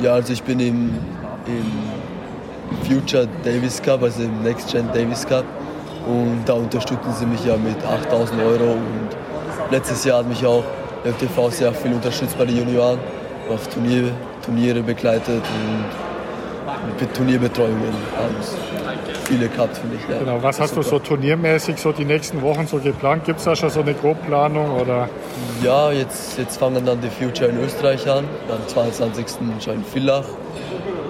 ja 0.00 0.14
also 0.14 0.32
ich 0.32 0.42
bin 0.42 0.58
im, 0.58 0.98
im 1.46 2.88
Future 2.88 3.28
Davis 3.44 3.82
Cup, 3.82 4.02
also 4.02 4.22
im 4.22 4.42
Next 4.42 4.72
Gen 4.72 4.88
Davis 4.94 5.26
Cup. 5.26 5.44
Und 6.06 6.44
da 6.46 6.54
unterstützen 6.54 7.12
sie 7.18 7.26
mich 7.26 7.44
ja 7.44 7.56
mit 7.56 7.76
8000 7.84 8.40
Euro. 8.42 8.72
Und 8.72 9.08
letztes 9.70 10.04
Jahr 10.04 10.20
hat 10.20 10.28
mich 10.28 10.44
auch 10.46 10.64
der 11.04 11.16
TV 11.18 11.50
sehr 11.50 11.72
viel 11.72 11.92
unterstützt 11.92 12.36
bei 12.38 12.44
den 12.44 12.58
Junioren, 12.58 12.98
auf 13.50 13.66
Turnier, 13.68 14.10
Turniere 14.44 14.82
begleitet 14.82 15.42
und 15.42 17.00
mit 17.00 17.14
Turnierbetreuungen 17.14 17.92
haben 18.16 18.34
es 18.40 18.54
viele 19.26 19.48
gehabt 19.48 19.76
für 19.76 19.86
mich. 19.86 20.00
Ja. 20.10 20.18
Genau, 20.18 20.42
was 20.42 20.60
hast 20.60 20.76
du 20.76 20.82
so 20.82 20.90
Super. 20.90 21.04
turniermäßig 21.08 21.78
so 21.78 21.92
die 21.92 22.04
nächsten 22.04 22.40
Wochen 22.42 22.66
so 22.66 22.78
geplant? 22.78 23.24
Gibt 23.24 23.38
es 23.38 23.44
da 23.44 23.54
schon 23.56 23.70
so 23.70 23.80
eine 23.80 23.94
Grobplanung 23.94 24.80
oder? 24.80 25.08
Ja, 25.62 25.90
jetzt, 25.92 26.38
jetzt 26.38 26.58
fangen 26.58 26.84
dann 26.84 27.00
die 27.00 27.08
Future 27.10 27.50
in 27.50 27.58
Österreich 27.62 28.08
an, 28.08 28.24
am 28.50 28.66
22. 28.68 29.26
schon 29.62 29.74
in 29.74 29.84
Villach. 29.84 30.24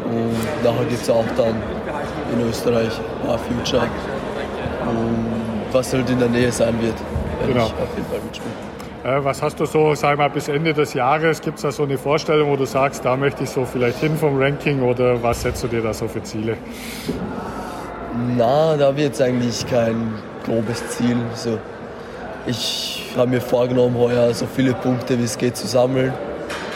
Und 0.07 0.65
nachher 0.65 0.85
gibt 0.89 1.03
es 1.03 1.11
auch 1.11 1.25
dann 1.37 1.55
in 2.33 2.49
Österreich 2.49 2.93
ein 3.29 3.39
Future. 3.39 3.83
Und 4.87 5.73
was 5.73 5.93
halt 5.93 6.09
in 6.11 6.19
der 6.19 6.29
Nähe 6.29 6.53
sein 6.53 6.75
wird, 6.81 6.95
werde 7.41 7.53
Genau. 7.53 7.67
ich 7.67 7.73
auf 7.73 7.97
jeden 7.97 8.09
Fall 8.09 8.21
mitspielen. 8.25 8.74
Äh, 9.04 9.23
was 9.23 9.42
hast 9.42 9.61
du 9.61 9.66
so, 9.66 9.94
sag 9.94 10.16
mal, 10.16 10.30
bis 10.30 10.49
Ende 10.49 10.73
des 10.73 10.94
Jahres? 10.94 11.42
Gibt 11.42 11.56
es 11.56 11.62
da 11.62 11.70
so 11.70 11.82
eine 11.82 11.99
Vorstellung, 11.99 12.49
wo 12.49 12.56
du 12.56 12.64
sagst, 12.64 13.04
da 13.04 13.18
möchte 13.18 13.44
ich 13.44 13.50
so 13.50 13.66
vielleicht 13.66 13.99
hin 13.99 14.16
vom 14.16 14.40
Ranking 14.40 14.80
oder 14.80 15.23
was 15.23 15.42
setzt 15.42 15.62
du 15.62 15.68
dir 15.68 15.82
da 15.82 15.92
so 15.92 16.08
für 16.08 16.23
Ziele? 16.23 16.56
Na, 18.34 18.78
da 18.78 18.96
wird 18.96 19.12
es 19.12 19.20
eigentlich 19.20 19.66
kein 19.66 20.14
grobes 20.46 20.88
Ziel. 20.88 21.18
So, 21.34 21.58
ich 22.46 23.12
habe 23.14 23.28
mir 23.28 23.42
vorgenommen, 23.42 23.94
heuer 23.99 24.32
so 24.32 24.46
viele 24.46 24.73
Punkte 24.73 25.18
wie 25.18 25.25
es 25.25 25.37
geht 25.37 25.58
zu 25.58 25.66
sammeln. 25.66 26.14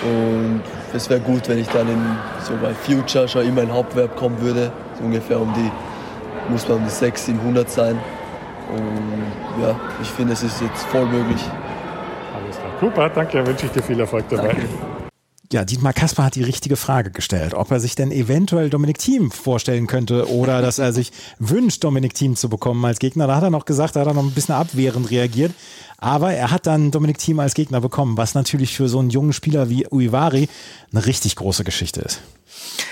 Und 0.03 0.61
es 0.93 1.09
wäre 1.09 1.21
gut, 1.21 1.49
wenn 1.49 1.59
ich 1.59 1.69
dann 1.69 1.89
in 1.89 2.17
so 2.43 2.53
bei 2.61 2.75
Future 2.75 3.27
schon 3.27 3.47
immer 3.47 3.63
in 3.63 3.73
Hauptwerb 3.73 4.17
kommen 4.17 4.39
würde. 4.43 4.71
So 4.99 5.05
ungefähr 5.05 5.41
um 5.41 5.51
die, 5.55 5.73
muss 6.53 6.69
man 6.69 6.79
um 6.79 6.85
die 6.85 6.91
600, 6.91 7.41
700 7.41 7.71
sein. 7.71 7.99
Und 8.71 9.63
ja, 9.63 9.75
ich 10.03 10.09
finde, 10.09 10.35
es 10.35 10.43
ist 10.43 10.61
jetzt 10.61 10.85
voll 10.89 11.07
möglich. 11.07 11.43
Super, 12.81 13.11
danke, 13.11 13.45
wünsche 13.47 13.67
ich 13.67 13.73
dir 13.73 13.83
viel 13.83 13.99
Erfolg 13.99 14.29
dabei. 14.29 14.57
Ja, 15.51 15.65
Dietmar 15.65 15.95
Kasper 15.95 16.25
hat 16.25 16.35
die 16.35 16.43
richtige 16.43 16.77
Frage 16.77 17.11
gestellt, 17.11 17.55
ob 17.55 17.71
er 17.71 17.81
sich 17.81 17.95
denn 17.95 18.13
eventuell 18.13 18.69
Dominik 18.69 18.99
Thiem 18.99 19.31
vorstellen 19.31 19.87
könnte 19.87 20.31
oder 20.31 20.61
dass 20.61 20.79
er 20.79 20.93
sich 20.93 21.11
wünscht, 21.39 21.83
Dominik 21.83 22.13
Thiem 22.13 22.37
zu 22.37 22.51
bekommen 22.51 22.85
als 22.85 22.99
Gegner. 22.99 23.27
Da 23.27 23.37
hat 23.37 23.45
er 23.45 23.51
noch 23.51 23.65
gesagt, 23.65 23.97
da 23.97 24.01
hat 24.01 24.09
er 24.09 24.15
noch 24.15 24.23
ein 24.23 24.33
bisschen 24.33 24.55
abwehrend 24.55 25.11
reagiert. 25.11 25.53
Aber 25.97 26.33
er 26.33 26.51
hat 26.51 26.67
dann 26.67 26.91
Dominik 26.91 27.17
Thiem 27.17 27.41
als 27.41 27.55
Gegner 27.55 27.81
bekommen, 27.81 28.19
was 28.19 28.35
natürlich 28.35 28.77
für 28.77 28.89
so 28.89 28.99
einen 28.99 29.09
jungen 29.11 29.33
Spieler 29.33 29.71
wie 29.71 29.87
Uivari 29.91 30.49
eine 30.93 31.07
richtig 31.07 31.35
große 31.37 31.65
Geschichte 31.65 32.03
ist. 32.03 32.21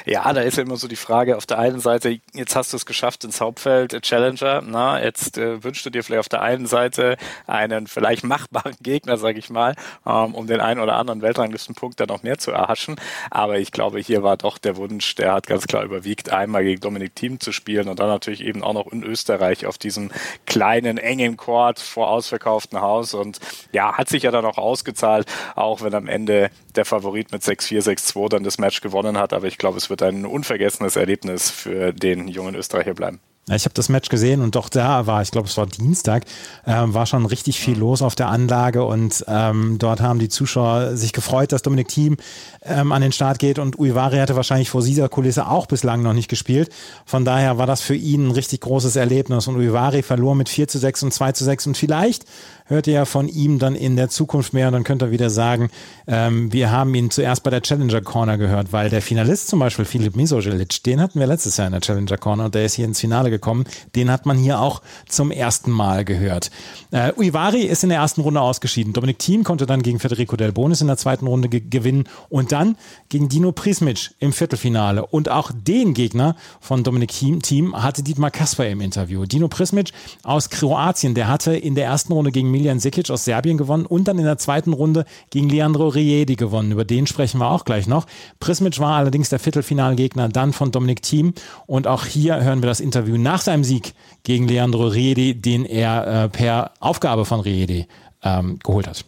Ja, 0.05 0.33
da 0.33 0.41
ist 0.41 0.57
ja 0.57 0.63
immer 0.63 0.77
so 0.77 0.89
die 0.89 0.97
Frage 0.97 1.37
auf 1.37 1.47
der 1.47 1.59
einen 1.59 1.81
Seite, 1.81 2.21
jetzt 2.33 2.57
hast 2.57 2.73
du 2.73 2.77
es 2.77 2.87
geschafft 2.87 3.25
ins 3.25 3.41
Hauptfeld, 3.41 3.93
äh, 3.93 4.01
Challenger, 4.01 4.63
na, 4.65 5.03
jetzt 5.03 5.39
äh, 5.39 5.63
wünschst 5.63 5.85
du 5.87 5.91
dir 5.91 6.03
vielleicht 6.03 6.21
auf 6.21 6.29
der 6.29 6.43
einen 6.43 6.67
Seite 6.67 7.17
einen 7.47 7.87
vielleicht 7.87 8.25
machbaren 8.25 8.77
Gegner, 8.81 9.17
sage 9.17 9.39
ich 9.39 9.51
mal, 9.51 9.75
ähm, 10.07 10.35
um 10.35 10.47
den 10.47 10.61
einen 10.61 10.81
oder 10.81 10.97
anderen 10.97 11.23
Weltranglistenpunkt 11.23 12.01
dann 12.01 12.09
noch 12.09 12.23
mehr 12.23 12.39
zu 12.39 12.51
erhaschen. 12.51 12.97
Aber 13.31 13.59
ich 13.59 13.73
glaube, 13.73 13.99
hier 13.99 14.23
war 14.23 14.37
doch 14.37 14.59
der 14.59 14.77
Wunsch, 14.77 15.15
der 15.17 15.33
hat 15.33 15.47
ganz 15.47 15.67
klar 15.67 15.83
überwiegt, 15.83 16.31
einmal 16.31 16.65
gegen 16.65 16.81
Dominik 16.81 17.15
Thiem 17.15 17.41
zu 17.41 17.53
spielen 17.53 17.89
und 17.89 17.99
dann 17.99 18.09
natürlich 18.09 18.43
eben 18.43 18.63
auch 18.63 18.75
noch 18.75 18.93
in 18.93 19.03
Österreich 19.03 19.67
auf 19.67 19.79
diesem 19.79 20.11
kleinen, 20.47 20.99
engen 20.99 21.37
Court 21.37 21.81
vor 21.81 22.11
ausverkauftem 22.11 22.81
Haus. 22.81 23.15
Und 23.15 23.41
ja, 23.73 23.95
hat 23.95 24.09
sich 24.09 24.23
ja 24.23 24.31
dann 24.31 24.45
auch 24.45 24.59
ausgezahlt, 24.59 25.27
auch 25.55 25.83
wenn 25.83 25.95
am 25.95 26.09
Ende 26.09 26.51
der 26.75 26.85
Favorit 26.85 27.33
mit 27.33 27.43
6-4, 27.43 27.83
6-2 27.83 28.29
dann 28.29 28.45
das 28.45 28.59
Match 28.59 28.81
gewonnen 28.81 29.19
hat. 29.19 29.33
Aber 29.33 29.47
ich 29.47 29.59
glaube, 29.59 29.76
es 29.77 29.91
wird 29.91 30.03
ein 30.03 30.27
unvergessenes 30.27 30.97
Erlebnis 30.97 31.51
für 31.51 31.93
den 31.93 32.29
jungen 32.29 32.55
Österreicher 32.55 32.95
bleiben. 32.95 33.21
Ich 33.49 33.65
habe 33.65 33.75
das 33.75 33.89
Match 33.89 34.09
gesehen 34.09 34.41
und 34.41 34.57
doch 34.57 34.69
da 34.69 35.07
war, 35.07 35.23
ich 35.23 35.31
glaube, 35.31 35.47
es 35.47 35.57
war 35.57 35.67
Dienstag, 35.67 36.25
äh, 36.65 36.73
war 36.75 37.07
schon 37.07 37.25
richtig 37.27 37.61
viel 37.61 37.79
los 37.79 38.03
auf 38.03 38.17
der 38.17 38.27
Anlage 38.27 38.85
und 38.85 39.25
ähm, 39.29 39.77
dort 39.79 40.01
haben 40.01 40.19
die 40.19 40.29
Zuschauer 40.29 40.97
sich 40.97 41.13
gefreut, 41.13 41.53
dass 41.53 41.63
Dominik 41.63 41.87
Thiem 41.87 42.17
ähm, 42.65 42.91
an 42.91 43.03
den 43.03 43.13
Start 43.13 43.39
geht 43.39 43.61
und 43.61 43.79
Uivari 43.79 44.19
hatte 44.19 44.35
wahrscheinlich 44.35 44.69
vor 44.69 44.83
dieser 44.83 45.09
Kulisse 45.09 45.47
auch 45.47 45.67
bislang 45.67 46.03
noch 46.03 46.13
nicht 46.13 46.27
gespielt. 46.27 46.71
Von 47.05 47.25
daher 47.25 47.57
war 47.57 47.69
das 47.69 47.83
für 47.83 47.95
ihn 47.95 48.27
ein 48.27 48.31
richtig 48.33 48.63
großes 48.63 48.97
Erlebnis 48.97 49.47
und 49.47 49.55
Uivari 49.55 50.03
verlor 50.03 50.35
mit 50.35 50.49
4 50.49 50.67
zu 50.67 50.79
6 50.79 51.05
und 51.05 51.15
2 51.15 51.31
zu 51.31 51.45
6 51.45 51.69
und 51.69 51.77
vielleicht 51.77 52.25
hört 52.67 52.87
ihr 52.87 52.95
ja 52.95 53.05
von 53.05 53.29
ihm 53.29 53.59
dann 53.59 53.75
in 53.75 53.97
der 53.97 54.09
Zukunft 54.09 54.53
mehr 54.53 54.69
und 54.69 54.75
dann 54.75 54.85
könnt 54.85 55.03
ihr 55.03 55.11
wieder 55.11 55.31
sagen, 55.31 55.71
ähm, 56.07 56.53
wir 56.53 56.71
haben 56.71 56.95
ihn 56.95 57.11
zuerst 57.11 57.43
bei 57.43 57.51
der 57.51 57.63
Challenger 57.63 58.01
Corner 58.01 58.39
gehört, 58.39 58.73
weil 58.73 58.91
der 58.91 59.03
Finalist 59.03 59.49
zum 59.49 59.59
Beispiel, 59.59 59.85
Filip 59.85 60.17
Misogelic, 60.17 60.83
den 60.85 61.01
hatten 61.01 61.19
wir 61.19 61.27
letztes 61.27 61.57
Jahr 61.57 61.67
in 61.67 61.73
der 61.73 61.81
Challenger 61.81 62.17
Corner 62.17 62.47
und 62.47 62.55
der 62.55 62.65
ist 62.65 62.75
hier 62.75 62.85
ins 62.85 63.01
Finale 63.01 63.31
gekommen. 63.31 63.65
Den 63.95 64.11
hat 64.11 64.27
man 64.27 64.37
hier 64.37 64.61
auch 64.61 64.83
zum 65.09 65.31
ersten 65.31 65.71
Mal 65.71 66.05
gehört. 66.05 66.51
Äh, 66.91 67.13
Uivari 67.17 67.63
ist 67.63 67.83
in 67.83 67.91
der 67.91 67.99
ersten 67.99 68.21
Runde 68.21 68.41
ausgeschieden. 68.41 68.93
Dominik 68.93 69.19
Thiem 69.19 69.45
konnte 69.45 69.67
dann 69.67 69.83
gegen 69.83 69.99
Federico 69.99 70.37
Del 70.37 70.53
Bonis 70.53 70.81
in 70.81 70.87
der 70.87 70.97
zweiten 70.97 71.27
Runde 71.27 71.49
ge 71.49 71.63
gewinnen 71.69 72.05
und 72.29 72.53
dann 72.53 72.77
gegen 73.09 73.29
Dino 73.29 73.53
Prismic 73.53 74.11
im 74.19 74.33
Viertelfinale. 74.33 75.07
Und 75.07 75.29
auch 75.29 75.51
den 75.53 75.95
Gegner 75.95 76.37
von 76.61 76.85
Dominik 76.85 77.13
Thiem 77.43 77.83
hatte 77.83 78.03
Dietmar 78.03 78.31
Kasper 78.31 78.69
im 78.69 78.81
Interview. 78.81 79.25
Dino 79.25 79.49
Prismic 79.49 79.93
aus 80.23 80.51
Kroatien, 80.51 81.15
der 81.15 81.29
hatte 81.29 81.57
in 81.57 81.75
der 81.75 81.87
ersten 81.87 82.13
Runde 82.13 82.31
gegen 82.31 82.51
Miljan 82.57 82.79
Sikic 82.79 83.11
aus 83.11 83.27
Serbien 83.27 83.59
gewonnen 83.59 83.85
und 83.85 84.09
dann 84.09 84.19
in 84.19 84.25
der 84.25 84.39
zweiten 84.39 84.73
Runde 84.73 85.05
gegen 85.29 85.51
Leandro 85.51 85.89
Riedi 85.89 86.37
gewonnen. 86.37 86.73
Über 86.73 86.87
den 86.87 87.07
sprechen 87.07 87.39
wir 87.39 87.51
auch 87.51 87.67
gleich 87.67 87.87
noch. 87.87 88.07
Prismic 88.41 88.79
war 88.79 88.97
allerdings 88.97 89.29
der 89.29 89.39
Viertelfinalgegner 89.39 90.31
dann 90.31 90.55
von 90.55 90.73
Dominik 90.73 91.03
Thiem 91.03 91.35
und 91.67 91.87
auch 91.87 92.07
hier 92.07 92.43
hören 92.43 92.63
wir 92.63 92.69
das 92.69 92.81
Interview 92.81 93.19
nach 93.19 93.43
seinem 93.43 93.63
Sieg 93.63 93.93
gegen 94.23 94.49
Leandro 94.49 94.87
Riedi, 94.87 95.35
den 95.35 95.67
er 95.67 96.25
äh, 96.25 96.29
per 96.31 96.71
Aufgabe 96.81 97.27
von 97.27 97.41
Riedi 97.41 97.87
ähm, 98.23 98.59
geholt 98.65 98.89
hat. 98.89 99.05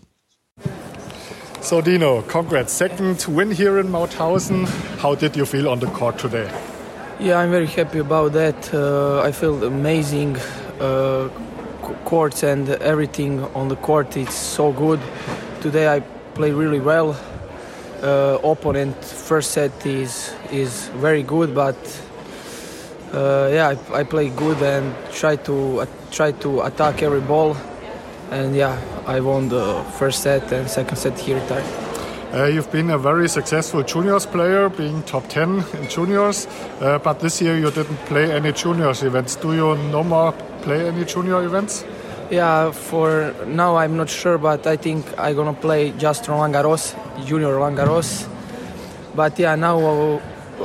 So 1.62 1.81
Dino, 1.81 2.23
congrats. 2.28 2.76
Second 2.76 3.26
win 3.35 3.50
here 3.50 3.81
in 3.81 3.90
Mauthausen. 3.90 4.69
How 5.02 5.17
did 5.17 5.37
you 5.37 5.47
feel 5.47 5.67
on 5.69 5.81
the 5.81 5.87
court 5.87 6.19
today? 6.19 6.47
Yeah, 7.19 7.38
I'm 7.38 7.50
very 7.50 7.67
happy 7.67 8.00
about 8.00 8.33
that. 8.35 8.73
Uh, 8.75 9.26
I 9.26 9.33
feel 9.33 9.64
amazing. 9.64 10.37
Uh, 10.78 11.28
courts 12.04 12.42
and 12.42 12.68
everything 12.68 13.42
on 13.54 13.68
the 13.68 13.76
court 13.76 14.16
it's 14.16 14.35
so 14.35 14.73
good. 14.73 15.00
Today 15.61 15.88
i 15.88 16.00
play 16.35 16.52
really 16.52 16.80
well. 16.80 17.16
Uh, 18.02 18.38
opponent 18.45 18.95
first 19.04 19.50
set 19.50 19.73
is 19.85 20.33
is 20.52 20.88
very 21.00 21.23
good 21.23 21.54
but 21.54 21.76
uh, 23.12 23.49
yeah 23.52 23.75
I, 23.92 24.00
I, 24.00 24.04
play 24.04 24.28
good 24.28 24.62
and 24.62 24.95
try 25.12 25.35
to 25.37 25.80
uh, 25.80 25.87
try 26.11 26.33
to 26.33 26.62
attack 26.62 27.02
every 27.02 27.21
ball. 27.21 27.57
And 28.30 28.54
yeah 28.54 28.78
i 29.07 29.21
won 29.21 29.49
the 29.49 29.83
first 29.99 30.23
set 30.23 30.52
and 30.52 30.68
second 30.68 30.97
set 30.97 31.18
here 31.18 31.40
tied 31.49 31.88
uh, 32.35 32.44
you've 32.44 32.70
been 32.70 32.90
a 32.90 32.99
very 32.99 33.28
successful 33.28 33.82
juniors 33.82 34.26
player, 34.26 34.68
being 34.68 35.02
top 35.04 35.28
10 35.28 35.64
in 35.75 35.88
juniors, 35.88 36.47
uh, 36.80 36.99
but 36.99 37.20
this 37.20 37.40
year 37.40 37.56
you 37.56 37.70
didn't 37.70 37.97
play 38.06 38.30
any 38.32 38.52
juniors 38.52 39.02
events. 39.02 39.37
Do 39.37 39.54
you 39.54 39.76
no 39.90 40.04
more 40.04 40.32
play 40.62 40.88
any 40.88 41.04
junior 41.04 41.42
events? 41.44 41.85
Yeah, 42.30 42.70
for 42.73 43.35
now 43.47 43.76
I'm 43.76 43.97
not 43.97 44.11
sure, 44.11 44.37
but 44.37 44.66
I 44.66 44.76
think 44.76 45.06
I'm 45.18 45.35
gonna 45.35 45.54
play 45.54 45.92
just 45.92 46.28
Roland 46.28 46.54
Garros, 46.54 46.94
Junior 47.25 47.54
Roland 47.56 47.78
Garros. 47.78 48.28
But 49.14 49.38
yeah, 49.38 49.54
now 49.54 50.20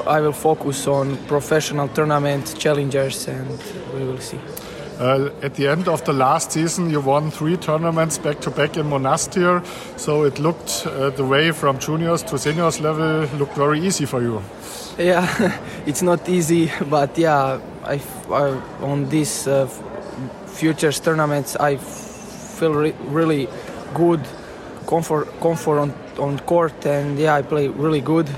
I 0.05 0.20
will 0.20 0.34
focus 0.34 0.88
on 0.88 1.17
professional 1.27 1.88
tournaments, 1.88 2.53
challengers, 2.53 3.27
and 3.27 3.60
we 3.93 4.03
will 4.03 4.20
see. 4.20 4.39
Uh, 5.04 5.30
at 5.42 5.56
the 5.56 5.68
end 5.68 5.90
of 5.90 6.02
the 6.06 6.14
last 6.14 6.54
season, 6.54 6.90
you 6.90 7.02
won 7.02 7.30
three 7.30 7.58
tournaments 7.58 8.18
back 8.18 8.40
to 8.40 8.50
back 8.50 8.78
in 8.78 8.86
Monastir. 8.86 9.62
So 9.98 10.24
it 10.24 10.40
looked 10.40 10.88
uh, 10.88 11.10
the 11.10 11.26
way 11.26 11.52
from 11.52 11.78
juniors 11.78 12.24
to 12.24 12.38
seniors 12.38 12.80
level 12.80 13.28
looked 13.38 13.58
very 13.58 13.82
easy 13.82 14.06
for 14.06 14.22
you. 14.22 14.42
Yeah, 14.98 15.28
it's 15.86 16.02
not 16.02 16.30
easy, 16.30 16.72
but 16.90 17.18
yeah, 17.18 17.60
I, 17.84 18.00
I 18.32 18.62
on 18.82 19.10
these 19.10 19.46
uh, 19.46 19.68
futures 20.46 21.02
tournaments, 21.02 21.58
I 21.58 21.76
feel 21.76 22.74
re 22.74 22.94
really 23.12 23.50
good, 23.94 24.22
comfort, 24.88 25.28
comfort 25.42 25.80
on, 25.80 25.94
on 26.18 26.40
court, 26.40 26.86
and 26.86 27.20
yeah, 27.20 27.36
I 27.36 27.42
play 27.42 27.68
really 27.68 28.02
good, 28.02 28.30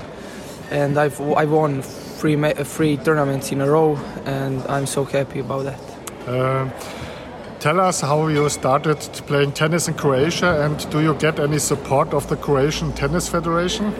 and 0.72 0.98
I've 0.98 1.20
I 1.20 1.44
won 1.44 1.82
three 1.82 2.36
three 2.64 2.96
tournaments 2.96 3.52
in 3.52 3.60
a 3.60 3.70
row, 3.70 3.96
and 4.24 4.66
I'm 4.68 4.86
so 4.86 5.04
happy 5.04 5.38
about 5.38 5.64
that. 5.66 5.95
Uh, 6.26 6.68
tell 7.60 7.80
us 7.80 8.00
how 8.00 8.26
you 8.26 8.48
started 8.48 8.98
playing 9.26 9.52
tennis 9.52 9.88
in 9.88 9.94
Croatia, 9.94 10.64
and 10.64 10.90
do 10.90 11.00
you 11.00 11.14
get 11.14 11.38
any 11.38 11.58
support 11.58 12.12
of 12.12 12.28
the 12.28 12.36
Croatian 12.36 12.92
Tennis 12.92 13.28
Federation? 13.28 13.94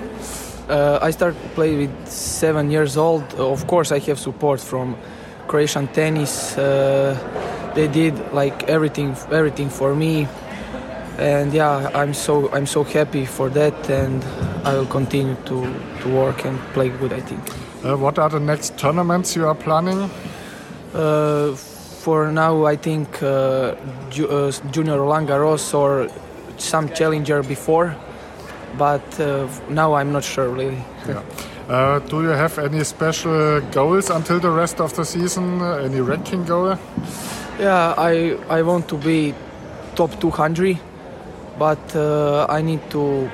Uh, 0.69 0.99
I 1.01 1.13
started 1.13 1.41
play 1.55 1.77
with 1.77 2.09
seven 2.09 2.71
years 2.71 2.97
old. 2.97 3.23
Of 3.35 3.67
course, 3.67 3.93
I 3.93 4.01
have 4.01 4.19
support 4.19 4.61
from 4.61 4.97
Croatian 5.47 5.87
tennis. 5.89 6.59
Uh, 6.59 7.17
they 7.77 7.87
did 7.87 8.15
like 8.33 8.65
everything 8.65 9.15
everything 9.31 9.69
for 9.69 9.95
me 9.95 10.27
and 11.19 11.53
yeah 11.53 11.91
i'm 11.95 12.15
so 12.15 12.51
i'm 12.53 12.67
so 12.67 12.83
happy 12.83 13.27
for 13.27 13.51
that 13.51 13.91
and 13.91 14.25
i 14.65 14.75
will 14.75 14.87
continue 14.87 15.37
to 15.45 15.59
to 16.01 16.09
work 16.09 16.45
and 16.45 16.59
play 16.75 16.89
good 16.89 17.13
i 17.13 17.21
think 17.21 17.41
uh, 17.85 17.95
what 17.97 18.19
are 18.19 18.31
the 18.31 18.41
next 18.41 18.79
tournaments 18.79 19.37
you 19.37 19.47
are 19.47 19.55
planning 19.55 20.11
uh, 20.95 21.55
for 22.07 22.31
now 22.31 22.55
i 22.75 22.77
think 22.87 23.09
uh, 23.23 23.75
ju 24.15 24.25
uh, 24.31 24.53
junior 24.75 24.97
roland 25.03 25.27
garros 25.31 25.75
or 25.75 25.91
some 26.71 26.87
challenger 26.99 27.43
before 27.43 27.89
but 28.79 29.07
uh, 29.19 29.27
now 29.81 29.89
i'm 29.99 30.11
not 30.17 30.25
sure 30.33 30.49
really 30.59 30.83
yeah. 31.09 31.23
Uh, 31.69 31.99
do 31.99 32.23
you 32.23 32.29
have 32.29 32.55
any 32.61 32.85
special 32.85 33.61
goals 33.73 34.09
until 34.09 34.39
the 34.39 34.51
rest 34.63 34.81
of 34.81 34.95
the 34.95 35.05
season? 35.05 35.61
Any 35.61 36.01
ranking 36.01 36.45
goal? 36.45 36.79
Yeah, 37.59 37.95
I 37.99 38.39
I 38.59 38.63
want 38.63 38.87
to 38.89 38.97
be 38.97 39.35
top 39.97 40.11
200, 40.21 40.79
but 41.59 41.83
uh, 41.97 42.47
I 42.49 42.63
need 42.63 42.89
to 42.91 43.29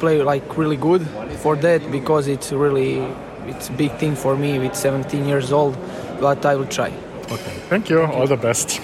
play 0.00 0.20
like 0.20 0.58
really 0.58 0.76
good 0.76 1.02
for 1.40 1.56
that 1.56 1.80
because 1.90 2.28
it's 2.28 2.52
really 2.52 3.00
it's 3.46 3.70
a 3.70 3.72
big 3.72 3.92
thing 3.96 4.14
for 4.16 4.36
me 4.36 4.58
with 4.58 4.74
17 4.76 5.24
years 5.24 5.50
old. 5.50 5.74
But 6.20 6.44
I 6.44 6.56
will 6.56 6.68
try. 6.68 6.92
Okay, 7.30 7.42
thank 7.68 7.90
you. 7.90 8.00
All 8.00 8.26
the 8.26 8.36
best. 8.36 8.80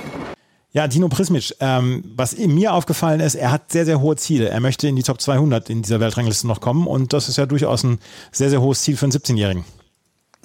Ja, 0.73 0.89
Dino 0.89 1.09
Prismic, 1.09 1.55
ähm, 1.61 2.03
was 2.17 2.37
mir 2.37 2.75
aufgefallen 2.75 3.21
ist, 3.21 3.37
er 3.37 3.53
hat 3.53 3.71
sehr, 3.71 3.85
sehr 3.85 4.01
hohe 4.01 4.17
Ziele. 4.17 4.49
Er 4.49 4.59
möchte 4.59 4.89
in 4.89 4.97
die 4.97 5.05
Top 5.05 5.21
200 5.21 5.71
in 5.71 5.83
dieser 5.83 6.01
Weltrangliste 6.01 6.49
noch 6.49 6.61
kommen 6.61 6.89
und 6.89 7.13
das 7.13 7.29
ist 7.29 7.39
ja 7.39 7.47
durchaus 7.47 7.85
ein 7.85 8.01
sehr, 8.33 8.51
sehr 8.51 8.61
hohes 8.61 8.83
Ziel 8.83 8.97
für 8.97 9.07
einen 9.07 9.13
17-Jährigen. 9.13 9.65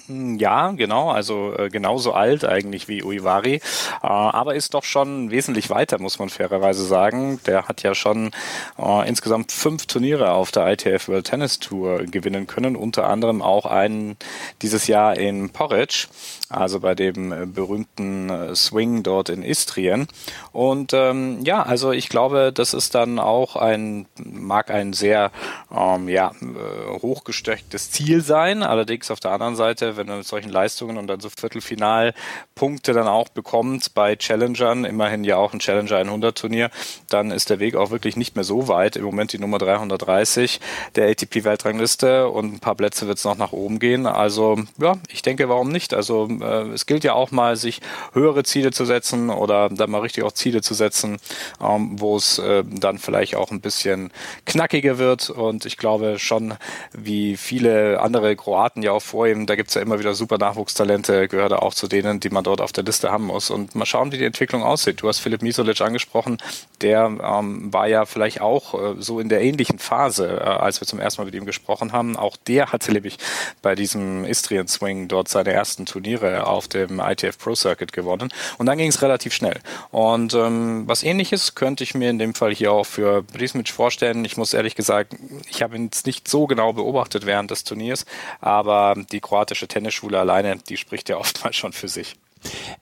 Hm, 0.06 0.38
ja, 0.38 0.70
genau, 0.70 1.10
also 1.10 1.54
äh, 1.56 1.68
genauso 1.68 2.12
alt 2.12 2.44
eigentlich 2.44 2.88
wie 2.88 3.02
Uivari, 3.02 3.54
äh, 3.54 3.60
aber 4.02 4.54
ist 4.54 4.74
doch 4.74 4.84
schon 4.84 5.30
wesentlich 5.30 5.70
weiter, 5.70 6.00
muss 6.00 6.18
man 6.18 6.30
fairerweise 6.30 6.84
sagen. 6.84 7.40
Der 7.46 7.68
hat 7.68 7.82
ja 7.82 7.94
schon 7.94 8.30
äh, 8.78 9.08
insgesamt 9.08 9.52
fünf 9.52 9.86
Turniere 9.86 10.32
auf 10.32 10.50
der 10.52 10.66
ITF 10.68 11.08
World 11.08 11.26
Tennis 11.26 11.58
Tour 11.58 12.04
gewinnen 12.04 12.46
können, 12.46 12.76
unter 12.76 13.08
anderem 13.08 13.42
auch 13.42 13.66
einen 13.66 14.16
dieses 14.62 14.86
Jahr 14.86 15.16
in 15.16 15.50
Porridge. 15.50 16.06
Also 16.50 16.80
bei 16.80 16.96
dem 16.96 17.32
äh, 17.32 17.46
berühmten 17.46 18.28
äh, 18.28 18.54
Swing 18.56 19.04
dort 19.04 19.28
in 19.28 19.44
Istrien. 19.44 20.08
Und 20.52 20.92
ähm, 20.92 21.38
ja, 21.44 21.62
also 21.62 21.92
ich 21.92 22.08
glaube, 22.08 22.52
das 22.52 22.74
ist 22.74 22.94
dann 22.96 23.20
auch 23.20 23.54
ein, 23.54 24.06
mag 24.16 24.70
ein 24.70 24.92
sehr 24.92 25.30
ähm, 25.74 26.08
ja, 26.08 26.32
äh, 26.40 27.00
hochgestecktes 27.00 27.92
Ziel 27.92 28.20
sein. 28.20 28.64
Allerdings 28.64 29.12
auf 29.12 29.20
der 29.20 29.30
anderen 29.30 29.54
Seite, 29.54 29.96
wenn 29.96 30.08
man 30.08 30.18
mit 30.18 30.26
solchen 30.26 30.50
Leistungen 30.50 30.98
und 30.98 31.06
dann 31.06 31.20
so 31.20 31.28
Viertelfinalpunkte 31.30 32.92
dann 32.92 33.06
auch 33.06 33.28
bekommt 33.28 33.94
bei 33.94 34.16
Challengern, 34.16 34.84
immerhin 34.84 35.22
ja 35.22 35.36
auch 35.36 35.52
ein 35.52 35.60
Challenger 35.60 35.98
100 35.98 36.36
Turnier, 36.36 36.70
dann 37.08 37.30
ist 37.30 37.50
der 37.50 37.60
Weg 37.60 37.76
auch 37.76 37.92
wirklich 37.92 38.16
nicht 38.16 38.34
mehr 38.34 38.44
so 38.44 38.66
weit. 38.66 38.96
Im 38.96 39.04
Moment 39.04 39.32
die 39.32 39.38
Nummer 39.38 39.58
330 39.58 40.60
der 40.96 41.08
ATP-Weltrangliste 41.10 42.28
und 42.28 42.54
ein 42.54 42.60
paar 42.60 42.74
Plätze 42.74 43.06
wird 43.06 43.18
es 43.18 43.24
noch 43.24 43.36
nach 43.36 43.52
oben 43.52 43.78
gehen. 43.78 44.06
Also 44.06 44.58
ja, 44.78 44.96
ich 45.08 45.22
denke, 45.22 45.48
warum 45.48 45.70
nicht? 45.70 45.94
Also 45.94 46.28
äh, 46.42 46.72
es 46.72 46.86
gilt 46.86 47.04
ja 47.04 47.14
auch 47.14 47.30
mal, 47.30 47.56
sich 47.56 47.80
höhere 48.12 48.44
Ziele 48.44 48.70
zu 48.70 48.84
setzen 48.84 49.30
oder 49.30 49.68
dann 49.68 49.90
mal 49.90 50.00
richtig 50.00 50.24
auch 50.24 50.32
Ziele 50.32 50.62
zu 50.62 50.74
setzen, 50.74 51.18
ähm, 51.60 52.00
wo 52.00 52.16
es 52.16 52.38
äh, 52.38 52.64
dann 52.66 52.98
vielleicht 52.98 53.36
auch 53.36 53.50
ein 53.50 53.60
bisschen 53.60 54.12
knackiger 54.46 54.98
wird. 54.98 55.30
Und 55.30 55.66
ich 55.66 55.76
glaube 55.76 56.18
schon, 56.18 56.54
wie 56.92 57.36
viele 57.36 58.00
andere 58.00 58.36
Kroaten 58.36 58.82
ja 58.82 58.92
auch 58.92 59.02
vor 59.02 59.26
ihm, 59.26 59.46
da 59.46 59.56
gibt 59.56 59.68
es 59.68 59.74
ja 59.74 59.82
immer 59.82 59.98
wieder 59.98 60.14
super 60.14 60.38
Nachwuchstalente, 60.38 61.28
gehört 61.28 61.52
auch 61.52 61.74
zu 61.74 61.88
denen, 61.88 62.20
die 62.20 62.30
man 62.30 62.44
dort 62.44 62.60
auf 62.60 62.72
der 62.72 62.84
Liste 62.84 63.10
haben 63.10 63.26
muss. 63.26 63.50
Und 63.50 63.74
mal 63.74 63.86
schauen, 63.86 64.12
wie 64.12 64.18
die 64.18 64.24
Entwicklung 64.24 64.62
aussieht. 64.62 65.02
Du 65.02 65.08
hast 65.08 65.18
Philipp 65.18 65.42
Misolic 65.42 65.80
angesprochen, 65.80 66.38
der 66.80 67.04
ähm, 67.22 67.72
war 67.72 67.88
ja 67.88 68.06
vielleicht 68.06 68.40
auch 68.40 68.74
äh, 68.74 68.94
so 68.98 69.20
in 69.20 69.28
der 69.28 69.42
ähnlichen 69.42 69.78
Phase, 69.78 70.28
äh, 70.28 70.44
als 70.44 70.80
wir 70.80 70.86
zum 70.86 71.00
ersten 71.00 71.20
Mal 71.20 71.26
mit 71.26 71.34
ihm 71.34 71.46
gesprochen 71.46 71.92
haben. 71.92 72.16
Auch 72.16 72.36
der 72.36 72.72
hatte 72.72 72.92
nämlich 72.92 73.18
bei 73.62 73.74
diesem 73.74 74.24
Istrian 74.24 74.68
Swing 74.68 75.08
dort 75.08 75.28
seine 75.28 75.52
ersten 75.52 75.86
Turniere 75.86 76.29
auf 76.38 76.68
dem 76.68 77.00
ITF 77.00 77.38
Pro 77.38 77.54
Circuit 77.54 77.92
gewonnen. 77.92 78.32
Und 78.58 78.66
dann 78.66 78.78
ging 78.78 78.88
es 78.88 79.02
relativ 79.02 79.32
schnell. 79.32 79.60
Und 79.90 80.34
ähm, 80.34 80.84
was 80.86 81.02
ähnliches 81.02 81.54
könnte 81.54 81.84
ich 81.84 81.94
mir 81.94 82.10
in 82.10 82.18
dem 82.18 82.34
Fall 82.34 82.54
hier 82.54 82.72
auch 82.72 82.84
für 82.84 83.22
Brismic 83.22 83.68
vorstellen. 83.70 84.24
Ich 84.24 84.36
muss 84.36 84.54
ehrlich 84.54 84.74
gesagt, 84.74 85.14
ich 85.48 85.62
habe 85.62 85.76
ihn 85.76 85.84
jetzt 85.84 86.06
nicht 86.06 86.28
so 86.28 86.46
genau 86.46 86.72
beobachtet 86.72 87.26
während 87.26 87.50
des 87.50 87.64
Turniers, 87.64 88.06
aber 88.40 88.94
die 89.10 89.20
kroatische 89.20 89.68
Tennisschule 89.68 90.18
alleine, 90.18 90.56
die 90.68 90.76
spricht 90.76 91.08
ja 91.08 91.16
oftmals 91.18 91.56
schon 91.56 91.72
für 91.72 91.88
sich. 91.88 92.16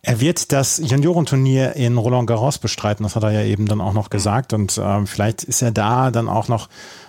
Er 0.02 0.20
wird 0.20 0.52
das 0.52 0.80
Juniorenturnier 0.84 1.74
in 1.74 1.98
Roland 1.98 2.26
Garros 2.26 2.58
bestreiten, 2.58 3.02
das 3.02 3.16
hat 3.16 3.24
er 3.24 3.32
ja 3.32 3.42
eben 3.42 3.66
dann 3.66 3.80
auch 3.80 3.92
noch 3.92 4.10
gesagt 4.10 4.52
und 4.52 4.78
äh, 4.78 5.06
vielleicht 5.06 5.44
ist 5.44 5.62
er 5.62 5.70
da 5.72 6.10
dann 6.10 6.28
auch 6.28 6.48
noch 6.48 6.68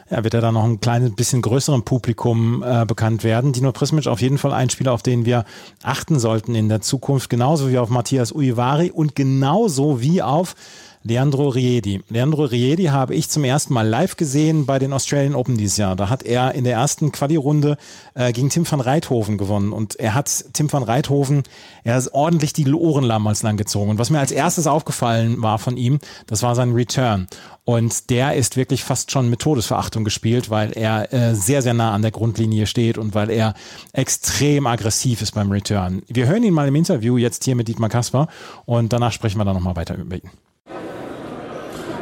ja, 0.10 0.24
wird 0.24 0.34
er 0.34 0.42
dann 0.42 0.56
noch 0.56 0.64
ein 0.64 0.82
kleines 0.82 1.14
bisschen 1.16 1.42
größerem 1.42 1.84
Publikum 1.84 2.64
äh, 2.64 2.86
bekannt 2.86 3.24
werden. 3.24 3.54
Dino 3.54 3.72
Prismic 3.72 4.08
auf 4.08 4.22
jeden 4.22 4.38
Fall 4.38 4.54
ein 4.54 4.70
Spieler, 4.70 4.94
auf 4.94 5.04
den 5.04 5.26
wir 5.26 5.46
achten 5.84 6.20
sollten 6.20 6.56
in 6.56 6.68
der 6.68 6.82
Zukunft, 6.82 7.30
genauso 7.30 7.70
wie 7.70 7.78
auf 7.78 7.90
Matthias 7.90 8.34
Uivari 8.34 8.92
und 8.92 9.16
genauso 9.16 10.02
wie 10.02 10.22
auf 10.22 10.56
Leandro 11.04 11.48
Riedi. 11.48 12.02
Leandro 12.10 12.44
Riedi 12.44 12.86
habe 12.86 13.16
ich 13.16 13.30
zum 13.30 13.46
ersten 13.46 13.74
Mal 13.74 13.88
live 13.88 14.18
gesehen 14.18 14.66
bei 14.66 14.80
den 14.80 14.92
Australian 14.92 15.34
Open 15.34 15.58
dieses 15.58 15.78
Jahr. 15.78 15.96
Da 15.96 16.10
hat 16.10 16.24
er 16.24 16.54
in 16.56 16.66
der 16.66 16.74
ersten 16.74 17.14
Quali-Runde 17.14 17.78
äh, 18.16 18.34
gegen 18.34 18.50
Tim 18.50 18.70
van 18.70 18.82
Reithoven 18.82 19.38
gewonnen. 19.38 19.72
Und 19.72 19.96
er 19.96 20.14
hat 20.14 20.46
Tim 20.52 20.72
van 20.72 20.84
Reithoven, 20.84 21.44
er 21.86 21.98
ist 21.98 22.14
ordentlich 22.14 22.52
die 22.52 22.70
Ohren 22.74 23.08
damals 23.08 23.44
lang 23.44 23.56
gezogen. 23.56 23.92
Und 23.92 23.98
was 23.98 24.10
mir 24.10 24.20
als 24.20 24.32
erstes 24.32 24.68
aufgefallen 24.68 25.42
war 25.42 25.58
von 25.58 25.78
ihm, 25.78 26.00
das 26.28 26.44
war 26.44 26.54
sein 26.54 26.74
Return. 26.74 27.28
Und 27.64 28.10
der 28.10 28.36
ist 28.36 28.58
wirklich 28.58 28.84
fast 28.84 29.10
schon 29.10 29.30
mit 29.30 29.40
Todesverachtung 29.40 30.04
gespielt, 30.04 30.50
weil 30.50 30.74
er 30.74 31.14
äh, 31.14 31.34
sehr, 31.34 31.62
sehr 31.62 31.74
nah 31.74 31.94
an 31.94 32.02
der 32.02 32.12
Grundlinie 32.12 32.66
steht 32.66 32.98
und 32.98 33.16
weil 33.16 33.30
er 33.30 33.54
extrem 33.94 34.68
aggressiv 34.68 35.22
ist 35.22 35.34
beim 35.34 35.50
Return. 35.50 36.02
Wir 36.08 36.28
hören 36.28 36.44
ihn 36.44 36.54
mal 36.54 36.68
im 36.68 36.76
Interview 36.76 37.16
jetzt 37.18 37.46
hier 37.46 37.56
mit 37.56 37.70
Dietmar 37.70 37.90
Kasper 37.90 38.28
und 38.66 38.92
danach 38.92 39.14
sprechen 39.14 39.38
wir 39.38 39.46
dann 39.46 39.56
nochmal 39.56 39.78
weiter 39.78 39.96
über 39.96 40.18
ihn. 40.18 40.30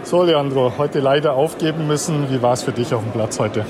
So, 0.09 0.23
Leandro, 0.23 0.71
heute 0.77 1.01
leider 1.01 1.33
aufgeben 1.33 1.85
müssen. 1.85 2.31
Wie 2.31 2.41
war 2.41 2.53
es 2.53 2.63
für 2.63 2.71
dich 2.71 2.93
auf 2.93 3.03
dem 3.03 3.11
Platz 3.11 3.37
heute? 3.39 3.65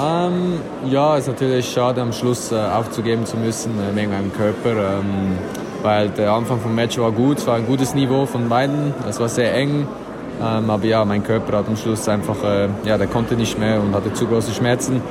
Ähm, 0.00 0.60
ja, 0.88 1.16
es 1.16 1.22
ist 1.22 1.26
natürlich 1.26 1.68
schade, 1.68 2.02
am 2.02 2.12
Schluss 2.12 2.52
äh, 2.52 2.54
aufzugeben 2.54 3.26
zu 3.26 3.36
müssen, 3.36 3.72
äh, 3.72 3.96
wegen 3.96 4.12
meinem 4.12 4.32
Körper. 4.32 5.00
Ähm, 5.00 5.36
weil 5.82 6.10
der 6.10 6.30
Anfang 6.30 6.60
vom 6.60 6.72
Match 6.72 6.96
war 6.98 7.10
gut, 7.10 7.38
es 7.38 7.48
war 7.48 7.56
ein 7.56 7.66
gutes 7.66 7.96
Niveau 7.96 8.26
von 8.26 8.48
beiden. 8.48 8.94
Es 9.08 9.18
war 9.18 9.28
sehr 9.28 9.52
eng. 9.56 9.88
Ähm, 10.40 10.70
aber 10.70 10.84
ja, 10.84 11.04
mein 11.04 11.24
Körper 11.24 11.58
hat 11.58 11.66
am 11.66 11.76
Schluss 11.76 12.08
einfach, 12.08 12.44
äh, 12.44 12.68
ja, 12.84 12.96
der 12.96 13.08
konnte 13.08 13.34
nicht 13.34 13.58
mehr 13.58 13.80
und 13.80 13.92
hatte 13.92 14.12
zu 14.12 14.28
große 14.28 14.52
Schmerzen 14.52 15.02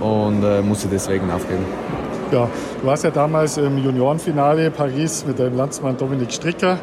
und 0.00 0.44
äh, 0.44 0.62
musste 0.62 0.86
deswegen 0.86 1.32
aufgeben. 1.32 1.64
Ja, 2.30 2.48
du 2.80 2.86
warst 2.86 3.02
ja 3.02 3.10
damals 3.10 3.56
im 3.56 3.76
Juniorenfinale 3.78 4.70
Paris 4.70 5.24
mit 5.26 5.40
deinem 5.40 5.56
Landsmann 5.56 5.96
Dominik 5.96 6.32
Stricker. 6.32 6.78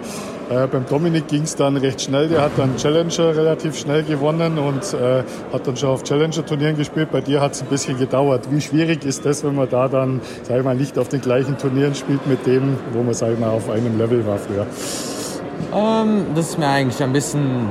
Äh, 0.54 0.68
beim 0.68 0.86
Dominik 0.86 1.28
ging 1.28 1.44
es 1.44 1.56
dann 1.56 1.78
recht 1.78 2.02
schnell. 2.02 2.28
Der 2.30 2.42
hat 2.42 2.52
dann 2.58 2.78
Challenger 2.78 3.36
relativ 3.36 3.78
schnell 3.78 4.04
gewonnen 4.04 4.60
und 4.60 4.94
äh, 4.94 5.24
hat 5.52 5.66
dann 5.66 5.76
schon 5.76 5.90
auf 5.90 6.04
Challenger-Turnieren 6.04 6.78
gespielt. 6.78 7.10
Bei 7.12 7.22
dir 7.22 7.42
hat 7.42 7.54
es 7.54 7.62
ein 7.62 7.68
bisschen 7.68 7.98
gedauert. 7.98 8.52
Wie 8.52 8.62
schwierig 8.62 9.04
ist 9.04 9.26
das, 9.26 9.44
wenn 9.44 9.56
man 9.56 9.70
da 9.70 9.88
dann, 9.88 10.22
sag 10.44 10.58
ich 10.58 10.64
mal, 10.64 10.76
nicht 10.76 11.00
auf 11.00 11.08
den 11.10 11.22
gleichen 11.22 11.58
Turnieren 11.58 11.96
spielt 11.96 12.28
mit 12.28 12.46
dem, 12.46 12.78
wo 12.92 13.02
man, 13.02 13.14
sag 13.14 13.34
ich 13.34 13.40
mal, 13.40 13.50
auf 13.50 13.70
einem 13.70 13.98
Level 13.98 14.26
war 14.28 14.38
früher? 14.38 14.68
Ähm, 15.74 16.26
das 16.36 16.50
ist 16.50 16.60
mir 16.60 16.68
eigentlich 16.68 17.02
ein 17.02 17.14
bisschen 17.14 17.70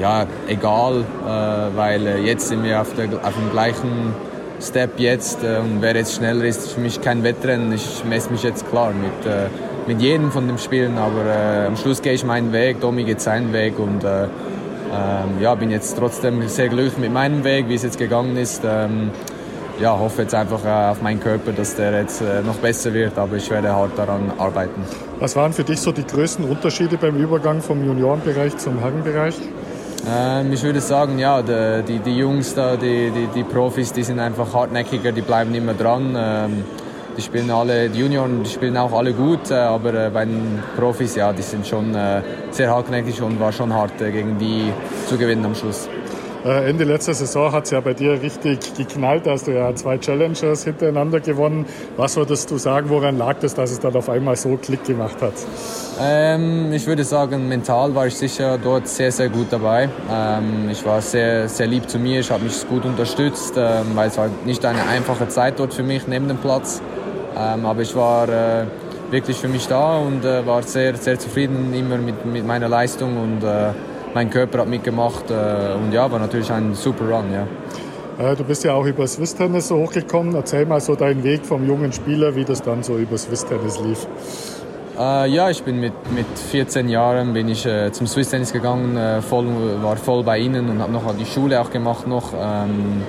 ja, 0.00 0.26
egal, 0.48 1.04
äh, 1.24 1.76
weil 1.76 2.06
äh, 2.06 2.18
jetzt 2.20 2.48
sind 2.48 2.64
wir 2.64 2.80
auf, 2.80 2.94
der, 2.94 3.06
auf 3.22 3.34
dem 3.34 3.50
gleichen 3.52 4.14
Step 4.60 4.98
jetzt 4.98 5.44
äh, 5.44 5.58
und 5.58 5.82
wer 5.82 5.94
jetzt 5.94 6.14
schneller 6.14 6.44
ist, 6.44 6.64
ist 6.64 6.72
für 6.72 6.80
mich 6.80 7.00
kein 7.00 7.22
Wettrennen. 7.22 7.72
Ich 7.72 8.04
messe 8.04 8.30
mich 8.32 8.42
jetzt 8.42 8.68
klar 8.70 8.92
mit 8.92 9.30
äh, 9.30 9.46
mit 9.86 10.00
jedem 10.00 10.30
von 10.30 10.46
den 10.46 10.58
Spielen, 10.58 10.98
aber 10.98 11.24
äh, 11.26 11.66
am 11.66 11.76
Schluss 11.76 12.02
gehe 12.02 12.12
ich 12.12 12.24
meinen 12.24 12.52
Weg, 12.52 12.80
Domi 12.80 13.04
geht 13.04 13.20
seinen 13.20 13.52
Weg 13.52 13.78
und 13.78 14.04
äh, 14.04 14.24
ähm, 14.24 15.40
ja, 15.40 15.54
bin 15.54 15.70
jetzt 15.70 15.96
trotzdem 15.98 16.46
sehr 16.48 16.68
glücklich 16.68 16.98
mit 16.98 17.12
meinem 17.12 17.44
Weg, 17.44 17.68
wie 17.68 17.74
es 17.74 17.82
jetzt 17.82 17.98
gegangen 17.98 18.36
ist. 18.36 18.62
Ähm, 18.64 19.10
ja, 19.80 19.98
hoffe 19.98 20.22
jetzt 20.22 20.34
einfach 20.34 20.64
äh, 20.64 20.90
auf 20.90 21.02
meinen 21.02 21.20
Körper, 21.20 21.52
dass 21.52 21.74
der 21.74 22.00
jetzt 22.00 22.20
äh, 22.20 22.42
noch 22.42 22.56
besser 22.56 22.94
wird, 22.94 23.18
aber 23.18 23.36
ich 23.36 23.50
werde 23.50 23.72
hart 23.72 23.98
daran 23.98 24.32
arbeiten. 24.38 24.82
Was 25.18 25.34
waren 25.34 25.52
für 25.52 25.64
dich 25.64 25.80
so 25.80 25.90
die 25.90 26.06
größten 26.06 26.44
Unterschiede 26.44 26.96
beim 26.96 27.16
Übergang 27.16 27.60
vom 27.60 27.84
Juniorenbereich 27.84 28.56
zum 28.56 28.78
Herrenbereich? 28.78 29.34
Ähm, 30.08 30.52
ich 30.52 30.62
würde 30.62 30.80
sagen, 30.80 31.18
ja, 31.18 31.42
die, 31.42 31.98
die 31.98 32.16
Jungs 32.16 32.54
da, 32.54 32.76
die, 32.76 33.10
die, 33.10 33.26
die 33.34 33.42
Profis, 33.42 33.92
die 33.92 34.04
sind 34.04 34.20
einfach 34.20 34.54
hartnäckiger, 34.54 35.10
die 35.10 35.22
bleiben 35.22 35.52
immer 35.54 35.74
dran. 35.74 36.14
Ähm, 36.16 36.64
die 37.16 37.22
spielen 37.22 37.50
alle, 37.50 37.88
die 37.88 38.00
Junioren, 38.00 38.42
die 38.42 38.50
spielen 38.50 38.76
auch 38.76 38.92
alle 38.92 39.12
gut, 39.12 39.50
äh, 39.50 39.54
aber 39.54 40.06
äh, 40.06 40.10
bei 40.10 40.24
den 40.24 40.62
Profis, 40.76 41.14
ja, 41.14 41.32
die 41.32 41.42
sind 41.42 41.66
schon 41.66 41.94
äh, 41.94 42.22
sehr 42.50 42.70
hartnäckig 42.70 43.22
und 43.22 43.38
war 43.40 43.52
schon 43.52 43.72
hart 43.72 43.98
gegen 43.98 44.38
die 44.38 44.72
zu 45.06 45.16
gewinnen 45.16 45.44
am 45.44 45.54
Schluss. 45.54 45.88
Ende 46.44 46.84
letzter 46.84 47.14
Saison 47.14 47.52
hat 47.52 47.64
es 47.64 47.70
ja 47.70 47.80
bei 47.80 47.94
dir 47.94 48.20
richtig 48.20 48.74
geknallt. 48.76 49.24
Da 49.24 49.30
hast 49.30 49.46
du 49.46 49.52
ja 49.52 49.74
zwei 49.74 49.96
Challengers 49.96 50.64
hintereinander 50.64 51.20
gewonnen. 51.20 51.64
Was 51.96 52.18
würdest 52.18 52.50
du 52.50 52.58
sagen, 52.58 52.90
woran 52.90 53.16
lag 53.16 53.38
das, 53.38 53.54
dass 53.54 53.70
es 53.70 53.80
dann 53.80 53.96
auf 53.96 54.10
einmal 54.10 54.36
so 54.36 54.58
Klick 54.58 54.84
gemacht 54.84 55.22
hat? 55.22 55.32
Ähm, 55.98 56.70
ich 56.74 56.86
würde 56.86 57.02
sagen, 57.02 57.48
mental 57.48 57.94
war 57.94 58.08
ich 58.08 58.16
sicher 58.16 58.58
dort 58.58 58.88
sehr, 58.88 59.10
sehr 59.10 59.30
gut 59.30 59.46
dabei. 59.48 59.88
Ähm, 60.12 60.68
ich 60.70 60.84
war 60.84 61.00
sehr, 61.00 61.48
sehr 61.48 61.66
lieb 61.66 61.88
zu 61.88 61.98
mir. 61.98 62.20
Ich 62.20 62.30
habe 62.30 62.44
mich 62.44 62.68
gut 62.68 62.84
unterstützt, 62.84 63.54
ähm, 63.56 63.92
weil 63.94 64.08
es 64.08 64.18
war 64.18 64.28
nicht 64.44 64.62
eine 64.66 64.82
einfache 64.86 65.28
Zeit 65.28 65.58
dort 65.58 65.72
für 65.72 65.82
mich 65.82 66.06
neben 66.06 66.28
dem 66.28 66.36
Platz. 66.36 66.82
Ähm, 67.36 67.66
aber 67.66 67.82
ich 67.82 67.94
war 67.96 68.28
äh, 68.28 68.64
wirklich 69.10 69.36
für 69.36 69.48
mich 69.48 69.66
da 69.66 69.98
und 69.98 70.24
äh, 70.24 70.46
war 70.46 70.62
sehr, 70.62 70.96
sehr 70.96 71.18
zufrieden 71.18 71.72
immer 71.74 71.96
mit, 71.96 72.24
mit 72.24 72.46
meiner 72.46 72.68
Leistung 72.68 73.16
und 73.16 73.44
äh, 73.44 73.70
mein 74.14 74.30
Körper 74.30 74.60
hat 74.60 74.68
mitgemacht 74.68 75.30
äh, 75.30 75.74
und 75.74 75.92
ja, 75.92 76.10
war 76.10 76.18
natürlich 76.18 76.50
ein 76.50 76.74
super 76.74 77.04
Run, 77.08 77.24
ja. 77.32 77.46
Äh, 78.18 78.36
du 78.36 78.44
bist 78.44 78.62
ja 78.62 78.74
auch 78.74 78.86
über 78.86 79.06
Swiss 79.06 79.34
Tennis 79.34 79.68
so 79.68 79.78
hochgekommen. 79.78 80.34
Erzähl 80.36 80.66
mal 80.66 80.80
so 80.80 80.94
deinen 80.94 81.24
Weg 81.24 81.44
vom 81.44 81.66
jungen 81.66 81.92
Spieler, 81.92 82.36
wie 82.36 82.44
das 82.44 82.62
dann 82.62 82.84
so 82.84 82.96
über 82.96 83.18
Swiss 83.18 83.44
Tennis 83.44 83.80
lief. 83.80 84.06
Äh, 84.96 85.30
ja, 85.30 85.50
ich 85.50 85.64
bin 85.64 85.80
mit, 85.80 85.92
mit 86.12 86.26
14 86.52 86.88
Jahren 86.88 87.32
bin 87.32 87.48
ich 87.48 87.66
zum 87.90 88.06
Swiss 88.06 88.30
Tennis 88.30 88.52
gegangen, 88.52 89.22
voll, 89.22 89.46
war 89.82 89.96
voll 89.96 90.22
bei 90.22 90.38
ihnen 90.38 90.70
und 90.70 90.80
habe 90.80 90.92
noch 90.92 91.12
die 91.16 91.26
Schule 91.26 91.60
auch 91.60 91.70
gemacht 91.70 92.06
noch. 92.06 92.32
Ähm, 92.32 93.02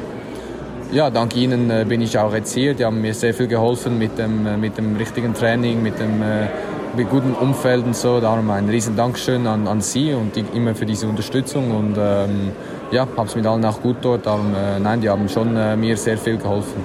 ja, 0.95 1.10
dank 1.10 1.36
ihnen 1.36 1.69
äh, 1.69 1.86
bin 1.88 2.01
ich 2.01 2.17
auch 2.17 2.34
jetzt 2.34 2.53
hier. 2.53 2.73
Die 2.73 2.86
haben 2.86 3.01
mir 3.01 3.13
sehr 3.13 3.34
viel 3.34 3.47
geholfen 3.47 3.99
mit 3.99 4.17
dem, 4.17 4.47
äh, 4.47 4.55
mit 4.55 4.77
dem 4.77 4.95
richtigen 4.95 5.34
Training, 5.34 5.84
mit 5.84 5.99
dem 5.99 6.21
äh, 6.21 6.47
mit 6.95 7.10
gutem 7.10 7.34
Umfeld 7.34 7.86
und 7.86 7.97
so. 7.97 8.21
Darum 8.21 8.49
ein 8.49 8.69
riesen 8.69 8.95
Dankeschön 8.95 9.45
an, 9.45 9.67
an 9.67 9.81
Sie 9.81 10.13
und 10.13 10.34
die, 10.38 10.45
immer 10.53 10.73
für 10.73 10.86
diese 10.86 11.08
Unterstützung. 11.08 11.71
Und 11.71 11.97
ähm, 11.99 12.53
ja, 12.91 13.05
habe 13.17 13.27
es 13.27 13.36
mit 13.36 13.45
allen 13.45 13.65
auch 13.65 13.81
gut 13.81 13.97
dort. 14.01 14.25
Darum, 14.25 14.55
äh, 14.55 14.79
nein, 14.79 15.01
die 15.01 15.10
haben 15.10 15.27
schon 15.27 15.58
äh, 15.58 15.75
mir 15.75 15.97
sehr 15.97 16.17
viel 16.17 16.38
geholfen. 16.38 16.81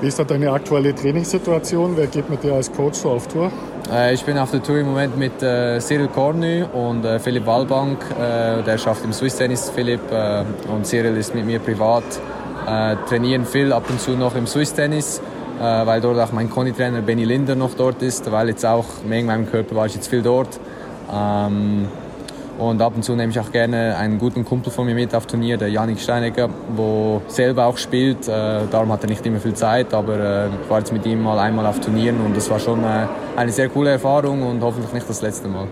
Wie 0.00 0.08
ist 0.08 0.18
da 0.18 0.24
deine 0.24 0.50
aktuelle 0.50 0.92
Trainingssituation? 0.92 1.96
Wer 1.96 2.08
geht 2.08 2.28
mit 2.28 2.42
dir 2.42 2.54
als 2.54 2.72
Coach 2.72 2.98
so 2.98 3.10
auf 3.10 3.28
Tour? 3.28 3.52
Äh, 3.92 4.14
ich 4.14 4.24
bin 4.24 4.36
auf 4.36 4.50
der 4.50 4.64
Tour 4.64 4.78
im 4.78 4.86
Moment 4.86 5.16
mit 5.16 5.40
äh, 5.44 5.78
Cyril 5.78 6.08
Cornu 6.08 6.66
und 6.72 7.04
äh, 7.04 7.20
Philipp 7.20 7.46
Wallbank. 7.46 7.98
der 8.18 8.78
schafft 8.78 9.04
im 9.04 9.12
Swiss 9.12 9.36
Tennis, 9.36 9.70
Philipp. 9.70 10.00
und 10.72 10.84
Cyril 10.84 11.16
ist 11.16 11.36
mit 11.36 11.46
mir 11.46 11.60
privat 11.60 12.02
äh, 12.68 12.96
trainieren 13.08 13.46
viel 13.46 13.72
ab 13.72 13.84
und 13.88 14.00
zu 14.00 14.12
noch 14.12 14.36
im 14.36 14.46
Swiss 14.46 14.74
Tennis. 14.74 15.20
äh, 15.58 15.86
weil 15.86 16.00
dort 16.00 16.18
auch 16.18 16.32
mein 16.32 16.50
Conny-Trainer 16.50 17.02
Benny 17.02 17.24
Linder 17.24 17.54
noch 17.54 17.74
dort 17.74 18.02
ist, 18.02 18.30
weil 18.30 18.48
jetzt 18.48 18.64
auch 18.64 18.86
wegen 19.06 19.26
meinem 19.26 19.50
Körper 19.50 19.74
war 19.74 19.86
ich 19.86 19.94
jetzt 19.94 20.08
viel 20.08 20.22
dort. 20.22 20.58
Ähm, 21.12 21.88
und 22.58 22.82
ab 22.82 22.94
und 22.96 23.04
zu 23.04 23.14
nehme 23.14 23.30
ich 23.30 23.38
auch 23.38 23.52
gerne 23.52 23.96
einen 23.96 24.18
guten 24.18 24.44
Kumpel 24.44 24.72
von 24.72 24.84
mir 24.84 24.94
mit 24.94 25.14
auf 25.14 25.26
Turnier, 25.26 25.56
der 25.56 25.68
Janik 25.68 26.00
Steinegger, 26.00 26.48
wo 26.74 27.22
selber 27.28 27.66
auch 27.66 27.78
spielt. 27.78 28.26
Äh, 28.26 28.62
darum 28.70 28.90
hat 28.90 29.04
er 29.04 29.08
nicht 29.08 29.24
immer 29.26 29.38
viel 29.38 29.54
Zeit, 29.54 29.94
aber 29.94 30.18
äh, 30.18 30.46
ich 30.48 30.68
war 30.68 30.80
jetzt 30.80 30.92
mit 30.92 31.06
ihm 31.06 31.22
mal 31.22 31.38
einmal 31.38 31.66
auf 31.66 31.78
Turnieren 31.80 32.20
und 32.24 32.36
das 32.36 32.50
war 32.50 32.58
schon 32.58 32.82
äh, 32.82 33.06
eine 33.36 33.52
sehr 33.52 33.68
coole 33.68 33.90
Erfahrung 33.90 34.42
und 34.42 34.60
hoffentlich 34.60 34.92
nicht 34.92 35.08
das 35.08 35.22
letzte 35.22 35.46
Mal. 35.48 35.68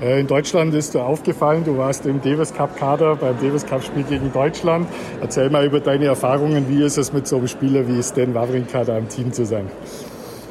Äh, 0.00 0.20
in 0.20 0.26
Deutschland 0.26 0.74
ist 0.74 0.94
dir 0.94 1.02
aufgefallen, 1.02 1.64
du 1.64 1.76
warst 1.76 2.06
im 2.06 2.22
Davis 2.22 2.54
Cup 2.54 2.76
Kader 2.76 3.16
beim 3.16 3.36
Davis 3.40 3.66
Cup 3.66 3.82
Spiel 3.82 4.04
gegen 4.04 4.32
Deutschland. 4.32 4.88
Erzähl 5.20 5.50
mal 5.50 5.64
über 5.64 5.80
deine 5.80 6.06
Erfahrungen. 6.06 6.68
Wie 6.68 6.82
ist 6.84 6.98
es 6.98 7.12
mit 7.12 7.26
so 7.26 7.36
einem 7.36 7.48
Spieler 7.48 7.86
wie 7.88 8.02
Stan 8.02 8.32
Wawrinka 8.32 8.84
da 8.84 8.96
im 8.96 9.08
Team 9.08 9.32
zu 9.32 9.44
sein? 9.44 9.68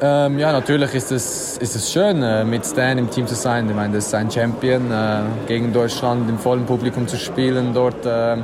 Ähm, 0.00 0.38
ja, 0.38 0.52
natürlich 0.52 0.94
ist 0.94 1.10
es, 1.10 1.58
ist 1.58 1.74
es 1.74 1.90
schön, 1.90 2.22
äh, 2.22 2.44
mit 2.44 2.64
Stan 2.64 2.98
im 2.98 3.10
Team 3.10 3.26
zu 3.26 3.34
sein. 3.34 3.68
Ich 3.68 3.74
meine, 3.74 3.94
das 3.94 4.06
ist 4.06 4.14
ein 4.14 4.30
Champion, 4.30 4.92
äh, 4.92 5.22
gegen 5.48 5.72
Deutschland 5.72 6.28
im 6.28 6.38
vollen 6.38 6.64
Publikum 6.66 7.08
zu 7.08 7.16
spielen 7.16 7.72
dort. 7.74 8.06
Äh, 8.06 8.36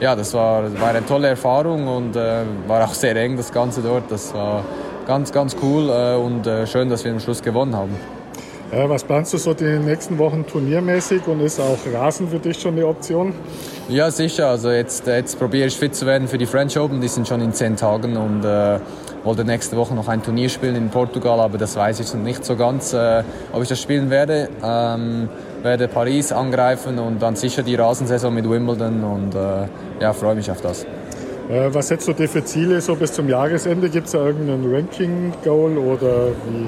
ja, 0.00 0.16
das 0.16 0.34
war, 0.34 0.64
war 0.80 0.88
eine 0.90 1.06
tolle 1.06 1.28
Erfahrung 1.28 1.86
und 1.86 2.16
äh, 2.16 2.42
war 2.66 2.84
auch 2.84 2.92
sehr 2.92 3.16
eng, 3.16 3.36
das 3.36 3.52
Ganze 3.52 3.80
dort. 3.82 4.10
Das 4.10 4.34
war 4.34 4.64
ganz, 5.06 5.32
ganz 5.32 5.56
cool 5.62 5.88
und 5.90 6.48
schön, 6.68 6.88
dass 6.88 7.04
wir 7.04 7.12
am 7.12 7.20
Schluss 7.20 7.42
gewonnen 7.42 7.74
haben. 7.74 8.19
Was 8.72 9.04
planst 9.04 9.32
du 9.32 9.38
so 9.38 9.54
die 9.54 9.78
nächsten 9.78 10.18
Wochen 10.18 10.46
turniermäßig 10.46 11.26
und 11.26 11.40
ist 11.40 11.60
auch 11.60 11.78
Rasen 11.92 12.28
für 12.28 12.38
dich 12.38 12.60
schon 12.60 12.74
eine 12.74 12.86
Option? 12.86 13.32
Ja, 13.88 14.10
sicher. 14.10 14.48
Also 14.48 14.70
jetzt, 14.70 15.06
jetzt 15.06 15.38
probiere 15.38 15.66
ich 15.66 15.76
fit 15.76 15.94
zu 15.94 16.06
werden 16.06 16.28
für 16.28 16.38
die 16.38 16.46
French 16.46 16.78
Open. 16.78 17.00
Die 17.00 17.08
sind 17.08 17.26
schon 17.26 17.40
in 17.40 17.52
zehn 17.52 17.76
Tagen 17.76 18.16
und 18.16 18.44
wollte 19.24 19.44
nächste 19.44 19.76
Woche 19.76 19.94
noch 19.94 20.08
ein 20.08 20.22
Turnier 20.22 20.48
spielen 20.48 20.76
in 20.76 20.88
Portugal, 20.88 21.40
aber 21.40 21.58
das 21.58 21.76
weiß 21.76 22.00
ich 22.00 22.14
nicht 22.14 22.44
so 22.44 22.56
ganz, 22.56 22.92
äh, 22.92 23.22
ob 23.52 23.62
ich 23.62 23.68
das 23.68 23.80
spielen 23.80 24.10
werde. 24.10 24.48
Ähm, 24.62 25.28
werde 25.62 25.88
Paris 25.88 26.32
angreifen 26.32 26.98
und 26.98 27.20
dann 27.20 27.36
sicher 27.36 27.62
die 27.62 27.74
Rasensaison 27.74 28.34
mit 28.34 28.48
Wimbledon 28.48 29.04
und 29.04 29.34
äh, 29.34 29.66
ja, 30.00 30.12
freue 30.12 30.34
mich 30.34 30.50
auf 30.50 30.60
das. 30.62 30.84
Äh, 31.50 31.72
was 31.72 31.88
setzt 31.88 32.08
du 32.08 32.12
dir 32.12 32.28
für 32.28 32.44
Ziele 32.44 32.80
so 32.80 32.94
bis 32.94 33.12
zum 33.12 33.28
Jahresende? 33.28 33.90
Gibt 33.90 34.06
es 34.06 34.12
da 34.12 34.24
irgendein 34.24 34.64
Ranking-Goal 34.72 35.76
oder 35.76 36.28
wie 36.48 36.66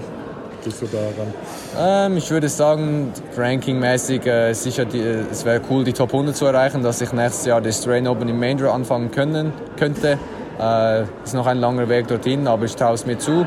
gehst 0.62 0.82
du 0.82 0.86
da 0.86 0.98
ran? 0.98 2.12
Ähm, 2.12 2.16
ich 2.18 2.30
würde 2.30 2.48
sagen, 2.48 3.12
rankingmäßig 3.36 4.26
äh, 4.26 4.52
sicher, 4.52 4.84
die, 4.84 5.00
es 5.00 5.44
wäre 5.44 5.60
cool, 5.70 5.84
die 5.84 5.92
Top 5.92 6.12
100 6.12 6.36
zu 6.36 6.46
erreichen, 6.46 6.82
dass 6.82 7.00
ich 7.00 7.12
nächstes 7.12 7.46
Jahr 7.46 7.60
das 7.60 7.78
Strain 7.78 8.06
Open 8.06 8.28
im 8.28 8.38
Main 8.38 8.58
Draw 8.58 8.70
anfangen 8.70 9.10
können, 9.10 9.52
könnte. 9.76 10.18
Äh, 10.60 11.02
ist 11.24 11.34
noch 11.34 11.46
ein 11.46 11.58
langer 11.58 11.88
Weg 11.88 12.08
dorthin, 12.08 12.46
aber 12.46 12.64
ich 12.64 12.76
traue 12.76 12.94
es 12.94 13.06
mir 13.06 13.18
zu. 13.18 13.46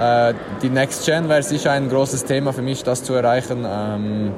Äh, 0.00 0.34
die 0.62 0.68
Next 0.68 1.06
Gen 1.06 1.28
wäre 1.28 1.42
sicher 1.42 1.72
ein 1.72 1.88
großes 1.88 2.24
Thema 2.24 2.52
für 2.52 2.62
mich, 2.62 2.82
das 2.82 3.04
zu 3.04 3.14
erreichen. 3.14 3.66
Ähm, 3.68 4.32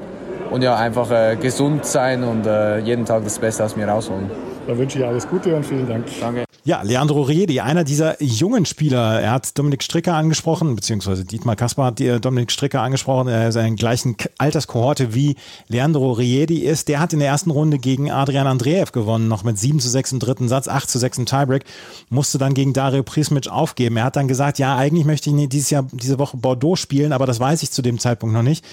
und 0.50 0.62
ja, 0.62 0.76
einfach 0.76 1.10
äh, 1.10 1.36
gesund 1.36 1.84
sein 1.84 2.22
und 2.22 2.46
äh, 2.46 2.78
jeden 2.78 3.04
Tag 3.04 3.24
das 3.24 3.38
Beste 3.38 3.64
aus 3.64 3.76
mir 3.76 3.88
rausholen. 3.88 4.30
Dann 4.66 4.78
wünsche 4.78 4.98
ich 4.98 5.04
alles 5.04 5.28
Gute 5.28 5.54
und 5.56 5.64
vielen 5.64 5.88
Dank. 5.88 6.06
Danke. 6.20 6.44
Ja, 6.66 6.80
Leandro 6.80 7.20
Riedi, 7.20 7.60
einer 7.60 7.84
dieser 7.84 8.22
jungen 8.22 8.64
Spieler. 8.64 9.20
Er 9.20 9.32
hat 9.32 9.58
Dominik 9.58 9.82
Stricker 9.82 10.14
angesprochen, 10.14 10.74
beziehungsweise 10.74 11.26
Dietmar 11.26 11.56
Kaspar 11.56 11.88
hat 11.88 12.00
äh, 12.00 12.18
Dominik 12.18 12.50
Stricker 12.50 12.80
angesprochen. 12.80 13.28
Er 13.28 13.50
ist 13.50 13.56
in 13.56 13.76
gleichen 13.76 14.16
Alterskohorte 14.38 15.12
wie 15.12 15.36
Leandro 15.68 16.12
Riedi 16.12 16.60
ist. 16.60 16.88
Der 16.88 17.00
hat 17.00 17.12
in 17.12 17.18
der 17.18 17.28
ersten 17.28 17.50
Runde 17.50 17.78
gegen 17.78 18.10
Adrian 18.10 18.46
Andreev 18.46 18.92
gewonnen, 18.92 19.28
noch 19.28 19.44
mit 19.44 19.58
7 19.58 19.78
zu 19.78 19.90
6 19.90 20.12
im 20.12 20.20
dritten 20.20 20.48
Satz, 20.48 20.66
8 20.66 20.88
zu 20.88 20.98
6 20.98 21.18
im 21.18 21.26
Tiebreak. 21.26 21.64
Musste 22.08 22.38
dann 22.38 22.54
gegen 22.54 22.72
Dario 22.72 23.02
Prismic 23.02 23.46
aufgeben. 23.46 23.98
Er 23.98 24.04
hat 24.04 24.16
dann 24.16 24.26
gesagt, 24.26 24.58
ja, 24.58 24.74
eigentlich 24.74 25.04
möchte 25.04 25.28
ich 25.28 25.48
dieses 25.50 25.68
Jahr, 25.68 25.84
diese 25.92 26.18
Woche 26.18 26.38
Bordeaux 26.38 26.76
spielen, 26.76 27.12
aber 27.12 27.26
das 27.26 27.40
weiß 27.40 27.62
ich 27.62 27.72
zu 27.72 27.82
dem 27.82 27.98
Zeitpunkt 27.98 28.34
noch 28.34 28.42
nicht. 28.42 28.64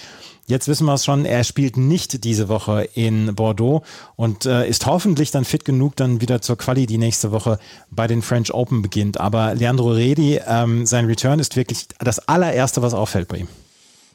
Jetzt 0.46 0.66
wissen 0.66 0.86
wir 0.86 0.94
es 0.94 1.04
schon, 1.04 1.24
er 1.24 1.44
spielt 1.44 1.76
nicht 1.76 2.24
diese 2.24 2.48
Woche 2.48 2.88
in 2.94 3.34
Bordeaux 3.34 3.82
und 4.16 4.44
äh, 4.44 4.68
ist 4.68 4.86
hoffentlich 4.86 5.30
dann 5.30 5.44
fit 5.44 5.64
genug, 5.64 5.94
dann 5.96 6.20
wieder 6.20 6.42
zur 6.42 6.58
Quali, 6.58 6.86
die 6.86 6.98
nächste 6.98 7.30
Woche 7.30 7.58
bei 7.90 8.06
den 8.06 8.22
French 8.22 8.52
Open 8.52 8.82
beginnt. 8.82 9.20
Aber 9.20 9.54
Leandro 9.54 9.92
Redi, 9.92 10.40
ähm, 10.46 10.84
sein 10.84 11.06
Return 11.06 11.38
ist 11.38 11.56
wirklich 11.56 11.86
das 11.98 12.18
allererste, 12.28 12.82
was 12.82 12.92
auffällt 12.92 13.28
bei 13.28 13.38
ihm. 13.38 13.48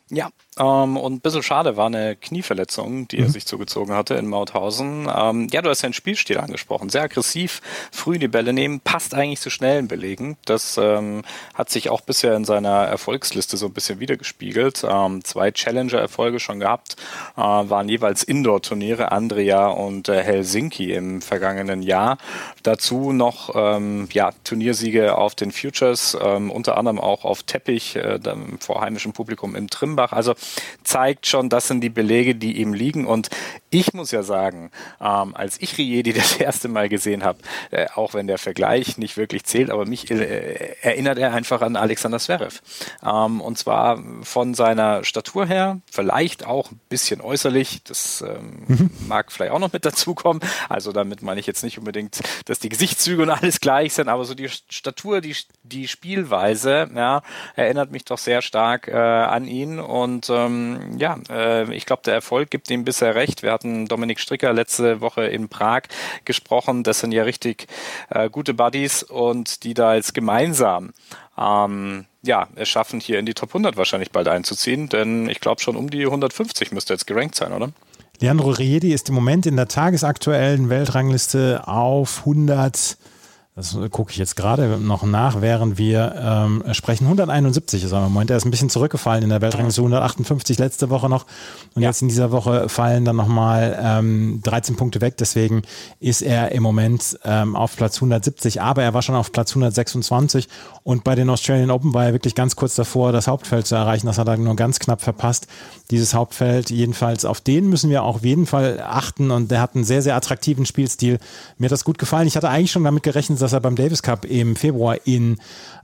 Ja, 0.10 0.30
ähm, 0.60 0.98
und 0.98 1.14
ein 1.14 1.20
bisschen 1.20 1.44
schade 1.44 1.78
war 1.78 1.88
eine 1.88 2.16
Knieverletzung, 2.16 3.08
die 3.08 3.18
mhm. 3.18 3.24
er 3.24 3.30
sich 3.30 3.46
zugezogen 3.46 3.94
hatte 3.94 4.16
in 4.16 4.28
Mauthausen. 4.28 5.08
Ähm, 5.14 5.48
ja, 5.52 5.62
du 5.62 5.70
hast 5.70 5.82
ja 5.82 5.88
einen 5.88 5.94
Spielstil 5.94 6.38
angesprochen. 6.38 6.90
Sehr 6.90 7.04
aggressiv, 7.04 7.62
früh 7.92 8.16
in 8.16 8.22
die 8.22 8.28
Bälle 8.28 8.54
nehmen, 8.54 8.80
passt 8.80 9.14
eigentlich 9.14 9.42
zu 9.42 9.50
schnellen 9.50 9.88
Belegen. 9.88 10.38
Das 10.46 10.78
ähm, 10.78 11.24
hat 11.54 11.70
sich 11.70 11.90
auch 11.90 12.02
bisher 12.02 12.36
in 12.36 12.46
seiner 12.46 12.86
Erfolgsliste 12.86 13.58
so 13.58 13.68
ein 13.68 13.74
bisschen 13.74 14.00
wiedergespiegelt. 14.00 14.86
Ähm, 14.90 15.24
zwei 15.24 15.52
Challenger-Erfolge 15.52 16.40
schon 16.40 16.60
gehabt, 16.60 16.96
äh, 17.36 17.42
waren 17.42 17.90
jeweils 17.90 18.24
Indoor-Turniere, 18.24 19.12
Andrea 19.12 19.68
und 19.68 20.10
äh, 20.10 20.24
Helsinki 20.24 20.94
im 20.94 21.22
vergangenen 21.22 21.82
Jahr. 21.82 22.18
Dazu 22.64 23.12
noch 23.14 23.52
ähm, 23.56 24.08
ja, 24.12 24.32
Turniersiege 24.44 25.18
auf 25.18 25.36
den 25.36 25.52
Futures, 25.52 26.18
ähm, 26.22 26.52
unter 26.52 26.78
anderem 26.78 27.00
auch 27.00 27.26
auf 27.26 27.44
Teppich 27.44 27.96
äh, 27.96 28.20
vor 28.60 28.82
heimischem 28.82 29.14
Publikum 29.14 29.56
im 29.56 29.70
Trimbach. 29.70 30.12
Also 30.12 30.34
zeigt 30.84 31.28
schon, 31.28 31.50
das 31.50 31.68
sind 31.68 31.82
die 31.82 31.90
Belege, 31.90 32.36
die 32.36 32.60
ihm 32.62 32.74
liegen. 32.74 33.06
Und 33.06 33.30
ich 33.70 33.94
muss 33.94 34.12
ja 34.12 34.24
sagen, 34.24 34.72
ähm, 35.02 35.36
als 35.36 35.62
ich 35.62 35.78
Riedi 35.78 36.14
das 36.14 36.38
erste 36.38 36.68
Mal 36.68 36.90
gesehen 36.90 37.24
habe, 37.24 37.40
äh, 37.72 37.88
auch 37.96 38.14
wenn 38.14 38.28
der 38.28 38.38
Vergleich 38.38 38.98
nicht 38.98 39.18
wirklich 39.18 39.44
zählt, 39.44 39.70
aber 39.70 39.86
mich 39.86 40.10
äh, 40.10 40.76
erinnert 40.82 41.18
er 41.18 41.34
einfach 41.34 41.62
an 41.62 41.76
Alexander 41.76 42.20
Zverev. 42.20 42.62
Ähm, 43.06 43.42
und 43.42 43.58
zwar 43.58 44.02
von 44.24 44.54
seiner 44.54 45.04
Statur 45.04 45.46
her, 45.46 45.80
vielleicht 45.92 46.46
auch 46.46 46.72
ein 46.72 46.80
bisschen 46.90 47.22
äußerlich, 47.22 47.84
das 47.84 48.22
ähm, 48.22 48.64
mhm. 48.68 48.90
mag 49.08 49.32
vielleicht 49.32 49.52
auch 49.52 49.60
noch 49.60 49.74
mit 49.74 49.86
dazukommen. 49.86 50.42
Also 50.70 50.92
damit 50.92 51.22
meine 51.22 51.40
ich 51.40 51.48
jetzt 51.48 51.64
nicht 51.64 51.78
unbedingt, 51.78 52.22
dass 52.46 52.60
die 52.60 52.70
Gesichtszüge 52.70 53.24
und 53.24 53.30
alles 53.30 53.60
gleich 53.60 53.94
sind, 53.94 54.08
aber 54.08 54.26
so 54.26 54.34
die 54.34 54.50
Statur, 54.50 55.22
die, 55.22 55.36
die 55.64 55.88
Spielweise, 55.88 56.90
ja, 56.96 57.22
erinnert 57.56 57.92
mich 57.92 58.06
doch 58.06 58.18
sehr 58.18 58.42
stark 58.42 58.88
äh, 58.88 58.94
an 58.94 59.46
ihn. 59.46 59.80
Und 59.80 60.30
ähm, 60.46 60.98
ja, 60.98 61.18
äh, 61.30 61.74
ich 61.74 61.86
glaube, 61.86 62.02
der 62.06 62.14
Erfolg 62.14 62.50
gibt 62.50 62.70
ihm 62.70 62.84
bisher 62.84 63.16
recht. 63.16 63.44
Wir 63.44 63.52
hatten 63.52 63.88
Dominik 63.88 64.20
Stricker 64.20 64.54
letzte 64.54 65.02
Woche 65.02 65.26
in 65.26 65.50
Prag 65.50 65.84
gesprochen. 66.26 66.84
Das 66.84 67.00
sind 67.00 67.12
ja 67.12 67.24
richtig 67.24 67.68
äh, 68.10 68.30
gute 68.30 68.54
Buddies 68.54 69.04
und 69.04 69.64
die 69.64 69.74
da 69.74 69.96
jetzt 69.96 70.14
gemeinsam 70.14 70.94
ähm, 71.38 72.06
ja, 72.24 72.48
es 72.56 72.68
schaffen, 72.68 73.00
hier 73.00 73.20
in 73.20 73.26
die 73.26 73.34
Top 73.34 73.50
100 73.50 73.78
wahrscheinlich 73.78 74.12
bald 74.12 74.28
einzuziehen, 74.28 74.90
denn 74.90 75.30
ich 75.30 75.40
glaube 75.40 75.62
schon 75.62 75.76
um 75.76 75.90
die 75.90 76.06
150 76.06 76.72
müsste 76.72 76.94
jetzt 76.94 77.08
gerankt 77.08 77.36
sein, 77.36 77.54
oder? 77.54 77.72
Leandro 78.20 78.50
Riedi 78.50 78.94
ist 78.94 79.10
im 79.10 79.16
Moment 79.16 79.46
in 79.46 79.56
der 79.56 79.68
tagesaktuellen 79.68 80.70
Weltrangliste 80.70 81.68
auf 81.68 82.20
100 82.20 82.98
das 83.58 83.76
gucke 83.90 84.12
ich 84.12 84.18
jetzt 84.18 84.36
gerade 84.36 84.78
noch 84.80 85.02
nach, 85.02 85.42
während 85.42 85.80
wir 85.80 86.14
ähm, 86.16 86.64
sprechen. 86.74 87.06
171 87.06 87.84
ist 87.84 87.92
er 87.92 88.06
im 88.06 88.14
Moment. 88.14 88.30
Er 88.30 88.38
ist 88.38 88.46
ein 88.46 88.52
bisschen 88.52 88.70
zurückgefallen 88.70 89.24
in 89.24 89.30
der 89.30 89.42
Weltrangliste. 89.42 89.82
158 89.82 90.60
letzte 90.60 90.92
Woche 90.92 91.10
noch. 91.10 91.26
Und 91.74 91.82
ja. 91.82 91.90
jetzt 91.90 92.04
in 92.04 92.08
dieser 92.08 92.32
Woche 92.32 92.70
fallen 92.70 93.04
dann 93.04 93.16
nochmal 93.16 93.76
ähm, 93.82 94.42
13 94.44 94.76
Punkte 94.76 95.02
weg. 95.02 95.18
Deswegen 95.18 95.64
ist 96.00 96.22
er 96.22 96.52
im 96.52 96.62
Moment 96.62 97.18
ähm, 97.26 97.56
auf 97.56 97.76
Platz 97.76 97.96
170. 97.96 98.62
Aber 98.62 98.84
er 98.84 98.94
war 98.94 99.02
schon 99.02 99.16
auf 99.16 99.32
Platz 99.32 99.50
126. 99.54 100.50
Und 100.84 101.04
bei 101.04 101.16
den 101.16 101.28
Australian 101.28 101.72
Open 101.72 101.96
war 101.96 102.06
er 102.06 102.14
wirklich 102.14 102.36
ganz 102.36 102.56
kurz 102.56 102.76
davor, 102.76 103.12
das 103.12 103.28
Hauptfeld 103.28 103.66
zu 103.66 103.74
erreichen. 103.74 104.06
Das 104.06 104.20
hat 104.20 104.28
er 104.28 104.38
nur 104.38 104.56
ganz 104.56 104.78
knapp 104.78 105.02
verpasst. 105.02 105.48
Dieses 105.90 106.14
Hauptfeld. 106.14 106.70
Jedenfalls 106.70 107.26
auf 107.26 107.42
den 107.42 107.70
müssen 107.70 107.90
wir 107.90 108.04
auch 108.04 108.18
auf 108.18 108.24
jeden 108.24 108.46
Fall 108.46 108.80
achten. 108.88 109.32
Und 109.32 109.50
der 109.50 109.62
hat 109.62 109.74
einen 109.74 109.84
sehr, 109.84 110.04
sehr 110.04 110.16
attraktiven 110.16 110.68
Spielstil. 110.68 111.18
Mir 111.58 111.66
hat 111.66 111.72
das 111.72 111.86
gut 111.86 111.98
gefallen. 111.98 112.28
Ich 112.28 112.36
hatte 112.36 112.50
eigentlich 112.50 112.72
schon 112.72 112.84
damit 112.84 113.02
gerechnet, 113.02 113.42
dass 113.42 113.47
er 113.54 113.60
beim 113.60 113.76
Davis 113.76 114.02
Cup 114.02 114.26
im 114.26 114.56
Februar 114.56 114.98
in 115.06 115.38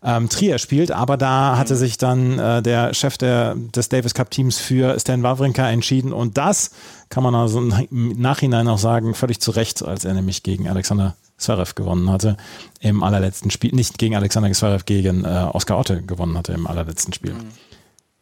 ähm, 0.03 0.29
Trier 0.29 0.57
spielt, 0.57 0.91
aber 0.91 1.17
da 1.17 1.57
hatte 1.57 1.75
sich 1.75 1.97
dann 1.97 2.39
äh, 2.39 2.61
der 2.61 2.93
Chef 2.93 3.17
der, 3.17 3.55
des 3.55 3.89
Davis 3.89 4.13
Cup 4.13 4.31
Teams 4.31 4.57
für 4.59 4.99
Stan 4.99 5.23
Wawrinka 5.23 5.69
entschieden 5.69 6.13
und 6.13 6.37
das 6.37 6.71
kann 7.09 7.23
man 7.23 7.35
also 7.35 7.59
im 7.59 8.19
Nachhinein 8.19 8.67
auch 8.67 8.77
sagen, 8.77 9.13
völlig 9.13 9.39
zu 9.39 9.51
Recht, 9.51 9.83
als 9.83 10.05
er 10.05 10.13
nämlich 10.13 10.43
gegen 10.43 10.67
Alexander 10.67 11.15
Zverev 11.37 11.75
gewonnen 11.75 12.09
hatte 12.09 12.37
im 12.79 13.03
allerletzten 13.03 13.51
Spiel, 13.51 13.73
nicht 13.73 13.97
gegen 13.97 14.15
Alexander 14.15 14.51
Zverev, 14.51 14.85
gegen 14.85 15.25
äh, 15.25 15.47
Oskar 15.51 15.79
Otte 15.79 16.01
gewonnen 16.01 16.37
hatte 16.37 16.53
im 16.53 16.67
allerletzten 16.67 17.13
Spiel. 17.13 17.33
Mhm. 17.33 17.47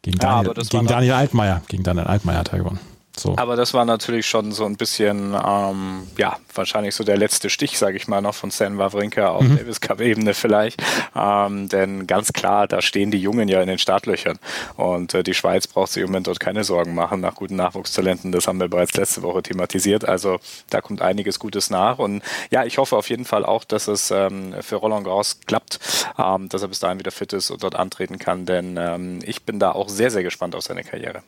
Gegen 0.02 0.18
Daniel, 0.18 0.52
ja, 0.56 0.62
gegen 0.68 0.86
Daniel 0.86 1.12
Altmaier, 1.12 1.62
gegen 1.68 1.84
Daniel 1.84 2.06
Altmaier 2.06 2.38
hat 2.38 2.52
er 2.52 2.58
gewonnen. 2.58 2.80
So. 3.16 3.36
Aber 3.36 3.56
das 3.56 3.74
war 3.74 3.84
natürlich 3.84 4.26
schon 4.26 4.52
so 4.52 4.64
ein 4.64 4.76
bisschen, 4.76 5.34
ähm, 5.34 6.06
ja, 6.16 6.38
wahrscheinlich 6.54 6.94
so 6.94 7.04
der 7.04 7.18
letzte 7.18 7.50
Stich, 7.50 7.78
sage 7.78 7.96
ich 7.96 8.08
mal, 8.08 8.22
noch 8.22 8.34
von 8.34 8.50
Stan 8.50 8.78
Wawrinka 8.78 9.28
auf 9.28 9.42
mhm. 9.42 9.58
Davis 9.58 9.80
Cup-Ebene 9.80 10.32
vielleicht. 10.32 10.82
Ähm, 11.14 11.68
denn 11.68 12.06
ganz 12.06 12.32
klar, 12.32 12.66
da 12.66 12.80
stehen 12.80 13.10
die 13.10 13.18
Jungen 13.18 13.48
ja 13.48 13.60
in 13.60 13.68
den 13.68 13.78
Startlöchern. 13.78 14.38
Und 14.76 15.12
äh, 15.12 15.22
die 15.22 15.34
Schweiz 15.34 15.66
braucht 15.66 15.92
sich 15.92 16.02
im 16.02 16.08
Moment 16.08 16.26
dort 16.26 16.40
keine 16.40 16.64
Sorgen 16.64 16.94
machen 16.94 17.20
nach 17.20 17.34
guten 17.34 17.56
Nachwuchstalenten. 17.56 18.32
Das 18.32 18.48
haben 18.48 18.58
wir 18.60 18.68
bereits 18.68 18.94
letzte 18.94 19.22
Woche 19.22 19.42
thematisiert. 19.42 20.08
Also 20.08 20.38
da 20.70 20.80
kommt 20.80 21.02
einiges 21.02 21.38
Gutes 21.38 21.68
nach. 21.68 21.98
Und 21.98 22.22
ja, 22.50 22.64
ich 22.64 22.78
hoffe 22.78 22.96
auf 22.96 23.10
jeden 23.10 23.26
Fall 23.26 23.44
auch, 23.44 23.64
dass 23.64 23.88
es 23.88 24.10
ähm, 24.10 24.54
für 24.60 24.76
Roland 24.76 25.04
Garros 25.04 25.40
klappt, 25.46 25.80
ähm, 26.18 26.48
dass 26.48 26.62
er 26.62 26.68
bis 26.68 26.80
dahin 26.80 26.98
wieder 26.98 27.12
fit 27.12 27.34
ist 27.34 27.50
und 27.50 27.62
dort 27.62 27.74
antreten 27.74 28.18
kann. 28.18 28.46
Denn 28.46 28.78
ähm, 28.78 29.18
ich 29.22 29.42
bin 29.42 29.58
da 29.58 29.72
auch 29.72 29.90
sehr, 29.90 30.10
sehr 30.10 30.22
gespannt 30.22 30.54
auf 30.54 30.62
seine 30.62 30.82
Karriere. 30.82 31.22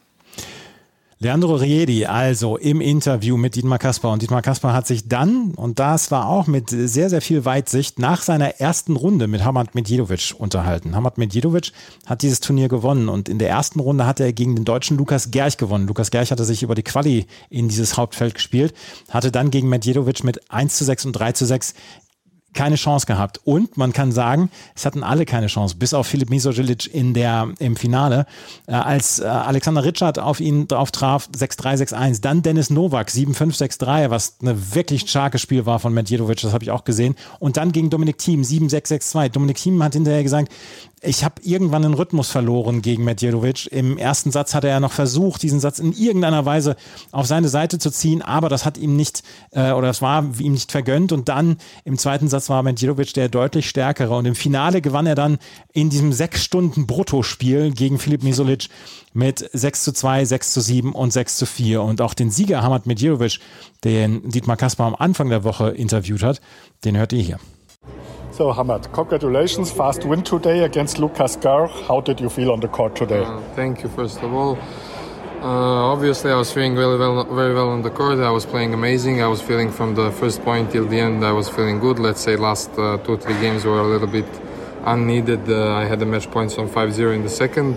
Leandro 1.25 1.55
Riedi, 1.55 2.05
also 2.05 2.59
im 2.59 2.83
Interview 2.83 3.39
mit 3.39 3.55
Dietmar 3.55 3.79
Kasper. 3.79 4.13
Und 4.13 4.21
Dietmar 4.21 4.43
Kasper 4.43 4.75
hat 4.75 4.87
sich 4.87 5.09
dann, 5.09 5.53
und 5.57 5.79
das 5.79 6.11
war 6.11 6.29
auch 6.29 6.47
mit 6.47 6.69
sehr, 6.69 7.09
sehr 7.09 7.23
viel 7.23 7.47
Weitsicht, 7.47 7.99
nach 7.99 8.21
seiner 8.21 8.61
ersten 8.61 8.95
Runde 8.95 9.27
mit 9.27 9.43
Hamad 9.43 9.75
Medjedovic 9.75 10.35
unterhalten. 10.37 10.95
Hamad 10.95 11.17
Medjedovic 11.17 11.73
hat 12.05 12.21
dieses 12.21 12.41
Turnier 12.41 12.69
gewonnen 12.69 13.09
und 13.09 13.31
in 13.31 13.39
der 13.39 13.49
ersten 13.49 13.81
Runde 13.81 14.05
hat 14.05 14.21
er 14.21 14.35
gegen 14.35 14.55
den 14.55 14.67
deutschen 14.67 14.99
Lukas 14.99 15.31
Gerch 15.31 15.57
gewonnen. 15.57 15.87
Lukas 15.87 16.11
Gerch 16.11 16.31
hatte 16.31 16.45
sich 16.45 16.63
über 16.63 16.75
die 16.75 16.83
Quali 16.83 17.25
in 17.49 17.69
dieses 17.69 17.97
Hauptfeld 17.97 18.35
gespielt, 18.35 18.75
hatte 19.09 19.33
dann 19.33 19.51
gegen 19.51 19.71
Medjedovic 19.71 20.25
mit 20.25 20.51
1 20.51 20.77
zu 20.77 20.85
6 20.85 21.07
und 21.07 21.13
3 21.15 21.33
zu 21.33 21.47
6 21.47 21.73
keine 22.55 22.77
Chance 22.77 23.07
gehabt. 23.07 23.41
Und 23.45 23.77
man 23.77 23.93
kann 23.93 24.13
sagen, 24.13 24.51
es 24.75 24.87
hatten 24.87 25.03
alle 25.03 25.25
keine 25.27 25.49
Chance, 25.49 25.77
bis 25.77 25.93
auf 25.93 26.07
Filip 26.07 26.31
Misogilic 26.31 26.93
in 26.93 27.15
der, 27.15 27.49
im 27.59 27.77
Finale. 27.77 28.27
Äh, 28.67 28.73
als 28.73 29.19
äh, 29.19 29.25
Alexander 29.25 29.85
Richard 29.85 30.19
auf 30.19 30.41
ihn 30.41 30.69
drauf 30.69 30.91
traf, 30.91 31.29
6-3, 31.37 31.89
6-1. 31.89 32.23
Dann 32.23 32.43
Dennis 32.43 32.71
Novak, 32.71 33.09
7-5, 33.09 33.59
6-3, 33.79 34.11
was 34.11 34.37
eine 34.41 34.75
wirklich 34.75 35.03
starkes 35.03 35.41
Spiel 35.41 35.67
war 35.67 35.79
von 35.79 35.93
Medjedovic, 35.93 36.41
das 36.41 36.53
habe 36.53 36.65
ich 36.65 36.71
auch 36.71 36.85
gesehen. 36.85 37.17
Und 37.39 37.57
dann 37.57 37.73
gegen 37.73 37.91
Dominik 37.91 38.19
Thiem, 38.19 38.43
7-6, 38.43 39.13
6-2. 39.13 39.29
Dominik 39.31 39.57
Thiem 39.57 39.83
hat 39.83 39.95
hinterher 39.95 40.23
gesagt, 40.23 40.53
ich 41.05 41.25
habe 41.25 41.43
irgendwann 41.43 41.83
den 41.83 41.95
Rhythmus 41.95 42.31
verloren 42.31 42.83
gegen 42.83 43.05
Medjedovic. 43.05 43.67
Im 43.71 43.99
ersten 43.99 44.31
Satz 44.31 44.55
hat 44.55 44.65
er 44.65 44.71
ja 44.71 44.81
noch 44.81 44.93
versucht, 44.93 45.43
diesen 45.43 45.61
Satz 45.61 45.79
in 45.79 45.93
irgendeiner 45.93 46.45
Weise 46.45 46.77
auf 47.13 47.27
seine 47.27 47.49
Seite 47.49 47.79
zu 47.79 47.91
ziehen, 47.91 48.23
aber 48.23 48.49
das 48.49 48.65
hat 48.65 48.79
ihm 48.79 48.97
nicht, 48.97 49.23
äh, 49.51 49.73
oder 49.73 49.89
das 49.89 50.03
war 50.03 50.25
ihm 50.39 50.53
nicht 50.53 50.73
vergönnt. 50.73 51.13
Und 51.13 51.29
dann 51.29 51.59
im 51.85 51.99
zweiten 51.99 52.29
Satz 52.29 52.49
war 52.51 52.63
Medjedovic 52.63 53.15
der 53.15 53.29
deutlich 53.29 53.69
stärkere. 53.69 54.17
Und 54.17 54.27
im 54.27 54.35
Finale 54.35 54.81
gewann 54.81 55.07
er 55.07 55.15
dann 55.15 55.39
in 55.73 55.91
diesem 55.91 56.13
sechs 56.13 56.43
Stunden 56.45 56.87
Bruttospiel 56.87 57.73
gegen 57.73 57.99
Filip 57.99 58.23
Misolic 58.23 58.69
mit 59.13 59.49
6 59.53 59.85
zu 59.85 59.93
2, 59.93 60.25
6 60.25 60.53
zu 60.53 60.61
7 60.61 60.93
und 60.93 61.13
6 61.13 61.37
zu 61.37 61.47
4. 61.47 61.83
Und 61.83 62.01
auch 62.01 62.15
den 62.15 62.31
Sieger 62.31 62.63
Hamad 62.63 62.87
Medjedovic, 62.87 63.39
den 63.85 64.29
Dietmar 64.31 64.57
Kaspar 64.57 64.87
am 64.87 64.95
Anfang 64.95 65.29
der 65.29 65.45
Woche 65.45 65.71
interviewt 65.71 66.23
hat, 66.23 66.41
den 66.85 66.97
hört 66.97 67.13
ihr 67.13 67.23
hier. 67.23 67.39
So, 68.35 68.53
Hamad, 68.53 68.93
congratulations. 68.93 69.71
Fast 69.71 70.05
win 70.05 70.25
today 70.25 70.65
against 70.65 70.99
Lucas 70.99 71.37
Gar. 71.37 71.69
How 71.69 72.01
did 72.01 72.19
you 72.19 72.29
feel 72.29 72.51
on 72.51 72.59
the 72.59 72.67
court 72.67 72.97
today? 72.97 73.23
Uh, 73.23 73.41
thank 73.55 73.85
you, 73.85 73.89
first 73.89 74.21
of 74.25 74.35
all. 74.35 74.59
Uh, 75.41 75.93
obviously, 75.93 76.33
I 76.33 76.35
was 76.35 76.53
feeling 76.53 76.75
really 76.75 76.99
well, 76.99 77.23
very 77.33 77.55
well 77.55 77.69
on 77.69 77.83
the 77.83 77.91
court. 77.91 78.19
I 78.19 78.33
was 78.33 78.45
playing 78.45 78.75
amazing. 78.75 79.23
I 79.23 79.29
was 79.29 79.41
feeling 79.41 79.71
from 79.71 79.95
the 79.95 80.11
first 80.11 80.43
point 80.43 80.73
till 80.73 80.85
the 80.85 80.99
end, 80.99 81.25
I 81.25 81.31
was 81.31 81.49
feeling 81.49 81.79
good. 81.79 82.01
Let's 82.01 82.23
say 82.23 82.35
last 82.35 82.77
uh, 82.77 82.99
two, 83.05 83.19
three 83.19 83.39
games 83.41 83.65
were 83.65 83.79
a 83.79 83.87
little 83.87 84.09
bit 84.09 84.27
unneeded. 84.85 85.49
Uh, 85.49 85.73
I 85.73 85.85
had 85.85 86.01
the 86.01 86.07
match 86.07 86.29
points 86.29 86.59
on 86.59 86.69
5-0 86.69 87.15
in 87.15 87.23
the 87.23 87.31
second. 87.31 87.77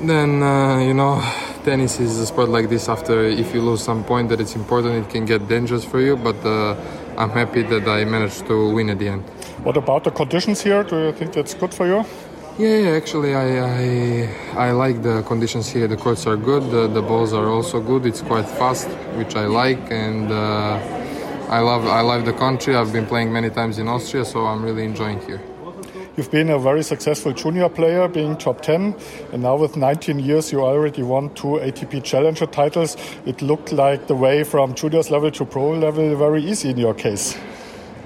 Then, 0.00 0.42
uh, 0.42 0.78
you 0.78 0.94
know, 0.94 1.22
tennis 1.64 2.00
is 2.00 2.18
a 2.18 2.26
sport 2.26 2.48
like 2.48 2.68
this. 2.68 2.88
After, 2.88 3.22
if 3.22 3.54
you 3.54 3.60
lose 3.60 3.84
some 3.84 4.02
point 4.02 4.28
that 4.30 4.40
it's 4.40 4.56
important, 4.56 5.06
it 5.06 5.08
can 5.08 5.24
get 5.24 5.46
dangerous 5.46 5.84
for 5.84 6.00
you. 6.00 6.16
But 6.16 6.44
uh, 6.44 6.74
I'm 7.16 7.30
happy 7.30 7.62
that 7.62 7.86
I 7.86 8.04
managed 8.04 8.46
to 8.48 8.72
win 8.74 8.90
at 8.90 8.98
the 8.98 9.06
end. 9.06 9.24
What 9.64 9.76
about 9.76 10.02
the 10.02 10.10
conditions 10.10 10.60
here? 10.60 10.82
Do 10.82 10.96
you 10.96 11.12
think 11.12 11.34
that's 11.34 11.54
good 11.54 11.72
for 11.72 11.86
you? 11.86 12.04
Yeah, 12.58 12.78
yeah 12.78 12.96
actually, 12.96 13.32
I, 13.36 13.58
I, 13.60 14.68
I 14.68 14.70
like 14.72 15.02
the 15.02 15.22
conditions 15.22 15.68
here. 15.68 15.86
The 15.86 15.96
courts 15.96 16.26
are 16.26 16.36
good. 16.36 16.68
The, 16.72 16.88
the 16.88 17.00
balls 17.00 17.32
are 17.32 17.46
also 17.46 17.80
good. 17.80 18.04
It's 18.04 18.22
quite 18.22 18.48
fast, 18.48 18.88
which 19.16 19.36
I 19.36 19.46
like, 19.46 19.92
and 19.92 20.32
uh, 20.32 20.80
I 21.48 21.60
love 21.60 21.86
I 21.86 22.00
love 22.00 22.24
the 22.24 22.32
country. 22.32 22.74
I've 22.74 22.92
been 22.92 23.06
playing 23.06 23.32
many 23.32 23.50
times 23.50 23.78
in 23.78 23.86
Austria, 23.86 24.24
so 24.24 24.46
I'm 24.46 24.64
really 24.64 24.84
enjoying 24.84 25.20
here. 25.20 25.40
You've 26.16 26.32
been 26.32 26.50
a 26.50 26.58
very 26.58 26.82
successful 26.82 27.32
junior 27.32 27.68
player, 27.68 28.08
being 28.08 28.36
top 28.36 28.62
10, 28.62 28.96
and 29.32 29.42
now 29.42 29.56
with 29.56 29.76
19 29.76 30.18
years, 30.18 30.50
you 30.50 30.60
already 30.60 31.04
won 31.04 31.32
two 31.34 31.60
ATP 31.62 32.02
Challenger 32.02 32.46
titles. 32.46 32.96
It 33.26 33.40
looked 33.40 33.70
like 33.70 34.08
the 34.08 34.16
way 34.16 34.42
from 34.42 34.74
juniors 34.74 35.10
level 35.10 35.30
to 35.30 35.44
pro 35.44 35.70
level 35.70 36.16
very 36.16 36.44
easy 36.44 36.70
in 36.70 36.78
your 36.78 36.94
case. 36.94 37.38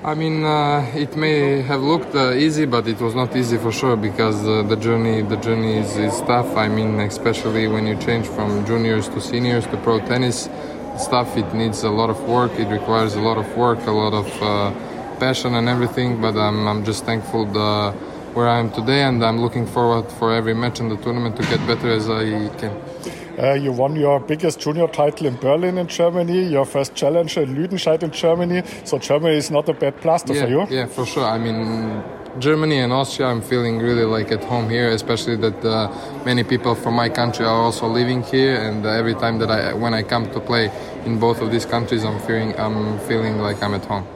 I 0.05 0.15
mean, 0.15 0.45
uh, 0.45 0.91
it 0.95 1.17
may 1.17 1.63
have 1.63 1.83
looked 1.83 2.15
uh, 2.15 2.33
easy, 2.33 2.67
but 2.67 2.87
it 2.87 3.01
was 3.01 3.15
not 3.15 3.35
easy 3.35 3.57
for 3.57 3.73
sure 3.73 3.97
because 3.97 4.47
uh, 4.47 4.63
the 4.63 4.77
journey 4.77 5.23
the 5.23 5.37
journey 5.37 5.79
is, 5.79 5.97
is, 5.97 6.21
tough. 6.21 6.55
I 6.57 6.69
mean, 6.69 7.01
especially 7.01 7.67
when 7.67 7.87
you 7.87 7.97
change 7.97 8.27
from 8.27 8.65
juniors 8.67 9.09
to 9.09 9.21
seniors 9.21 9.67
to 9.69 9.77
pro 9.79 9.99
tennis 10.01 10.51
stuff, 10.99 11.37
it 11.37 11.53
needs 11.55 11.83
a 11.83 11.91
lot 11.91 12.11
of 12.11 12.23
work. 12.29 12.53
It 12.53 12.69
requires 12.69 13.15
a 13.15 13.21
lot 13.21 13.39
of 13.39 13.57
work, 13.57 13.85
a 13.87 13.91
lot 13.91 14.13
of 14.13 14.43
uh, 14.43 15.19
passion 15.19 15.55
and 15.55 15.69
everything. 15.69 16.21
But 16.21 16.37
I'm, 16.37 16.69
I'm 16.69 16.85
just 16.85 17.05
thankful 17.05 17.47
the, 17.47 17.93
where 18.35 18.49
I 18.49 18.59
am 18.59 18.71
today, 18.71 19.03
and 19.03 19.25
I'm 19.25 19.41
looking 19.41 19.67
forward 19.67 20.13
for 20.13 20.33
every 20.33 20.55
match 20.55 20.79
in 20.79 20.91
the 20.91 20.99
tournament 20.99 21.37
to 21.37 21.43
get 21.45 21.67
better 21.67 21.91
as 21.91 22.09
I 22.09 22.55
can. 22.59 23.16
Uh, 23.39 23.53
you 23.53 23.71
won 23.71 23.97
your 23.97 24.19
biggest 24.21 24.61
junior 24.61 24.89
title 24.89 25.27
in 25.27 25.37
Berlin 25.37 25.77
in 25.79 25.87
Germany, 25.89 26.45
your 26.45 26.65
first 26.65 26.95
challenger 26.95 27.43
in 27.43 27.55
Lüdenscheid 27.55 28.03
in 28.03 28.11
Germany. 28.11 28.63
So 28.85 28.99
Germany 28.99 29.37
is 29.37 29.51
not 29.51 29.69
a 29.69 29.75
bad 29.75 30.01
plaster 30.01 30.35
yeah, 30.35 30.45
for 30.45 30.49
you. 30.51 30.67
Yeah, 30.71 30.87
for 30.87 31.05
sure. 31.05 31.25
I 31.25 31.39
mean, 31.39 32.03
Germany 32.39 32.79
and 32.79 32.93
Austria, 32.93 33.29
I'm 33.29 33.43
feeling 33.43 33.79
really 33.79 34.05
like 34.05 34.33
at 34.33 34.45
home 34.45 34.71
here, 34.71 34.91
especially 34.91 35.37
that 35.37 35.65
uh, 35.65 35.91
many 36.25 36.45
people 36.45 36.75
from 36.75 36.95
my 36.95 37.09
country 37.09 37.45
are 37.45 37.61
also 37.67 37.87
living 37.87 38.23
here. 38.23 38.57
And 38.57 38.87
uh, 38.87 38.91
every 38.91 39.15
time 39.15 39.39
that 39.39 39.51
I, 39.51 39.75
when 39.75 39.93
I 39.93 40.03
come 40.03 40.31
to 40.33 40.41
play 40.41 40.71
in 41.05 41.19
both 41.19 41.43
of 41.43 41.51
these 41.51 41.67
countries, 41.67 42.05
I'm 42.05 42.21
feeling, 42.21 42.59
I'm 42.59 42.99
feeling 43.01 43.39
like 43.39 43.63
I'm 43.63 43.75
at 43.75 43.85
home. 43.85 44.07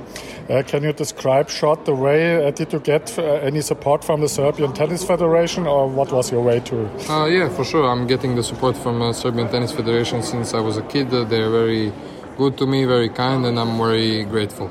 Uh, 0.50 0.64
can 0.64 0.82
you 0.82 0.92
describe 0.92 1.48
short 1.48 1.84
the 1.84 1.94
way? 1.94 2.44
Uh, 2.44 2.50
did 2.50 2.72
you 2.72 2.80
get 2.80 3.16
uh, 3.16 3.22
any 3.22 3.60
support 3.60 4.02
from 4.02 4.20
the 4.20 4.28
Serbian 4.28 4.72
Tennis 4.72 5.04
Federation, 5.04 5.64
or 5.64 5.86
what 5.88 6.10
was 6.10 6.32
your 6.32 6.42
way 6.42 6.58
to? 6.58 6.90
Uh, 7.08 7.26
yeah, 7.26 7.48
for 7.48 7.64
sure. 7.64 7.88
I'm 7.88 8.08
getting 8.08 8.34
the 8.34 8.42
support 8.42 8.76
from 8.76 8.98
the 8.98 9.12
Serbian 9.12 9.48
Tennis 9.48 9.70
Federation 9.70 10.24
since 10.24 10.52
I 10.52 10.58
was 10.58 10.76
a 10.76 10.82
kid. 10.82 11.14
Uh, 11.14 11.22
they're 11.22 11.50
very 11.50 11.92
good 12.36 12.58
to 12.58 12.66
me, 12.66 12.84
very 12.84 13.08
kind, 13.08 13.46
and 13.46 13.60
I'm 13.60 13.78
very 13.78 14.24
grateful. 14.24 14.68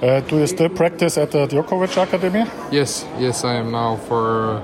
Uh, 0.00 0.20
do 0.20 0.38
you 0.38 0.46
still 0.46 0.68
practice 0.68 1.18
at 1.18 1.32
the 1.32 1.48
Djokovic 1.48 2.00
Academy? 2.00 2.44
Yes, 2.70 3.04
yes, 3.18 3.42
I 3.42 3.54
am 3.54 3.72
now 3.72 3.96
for 3.96 4.62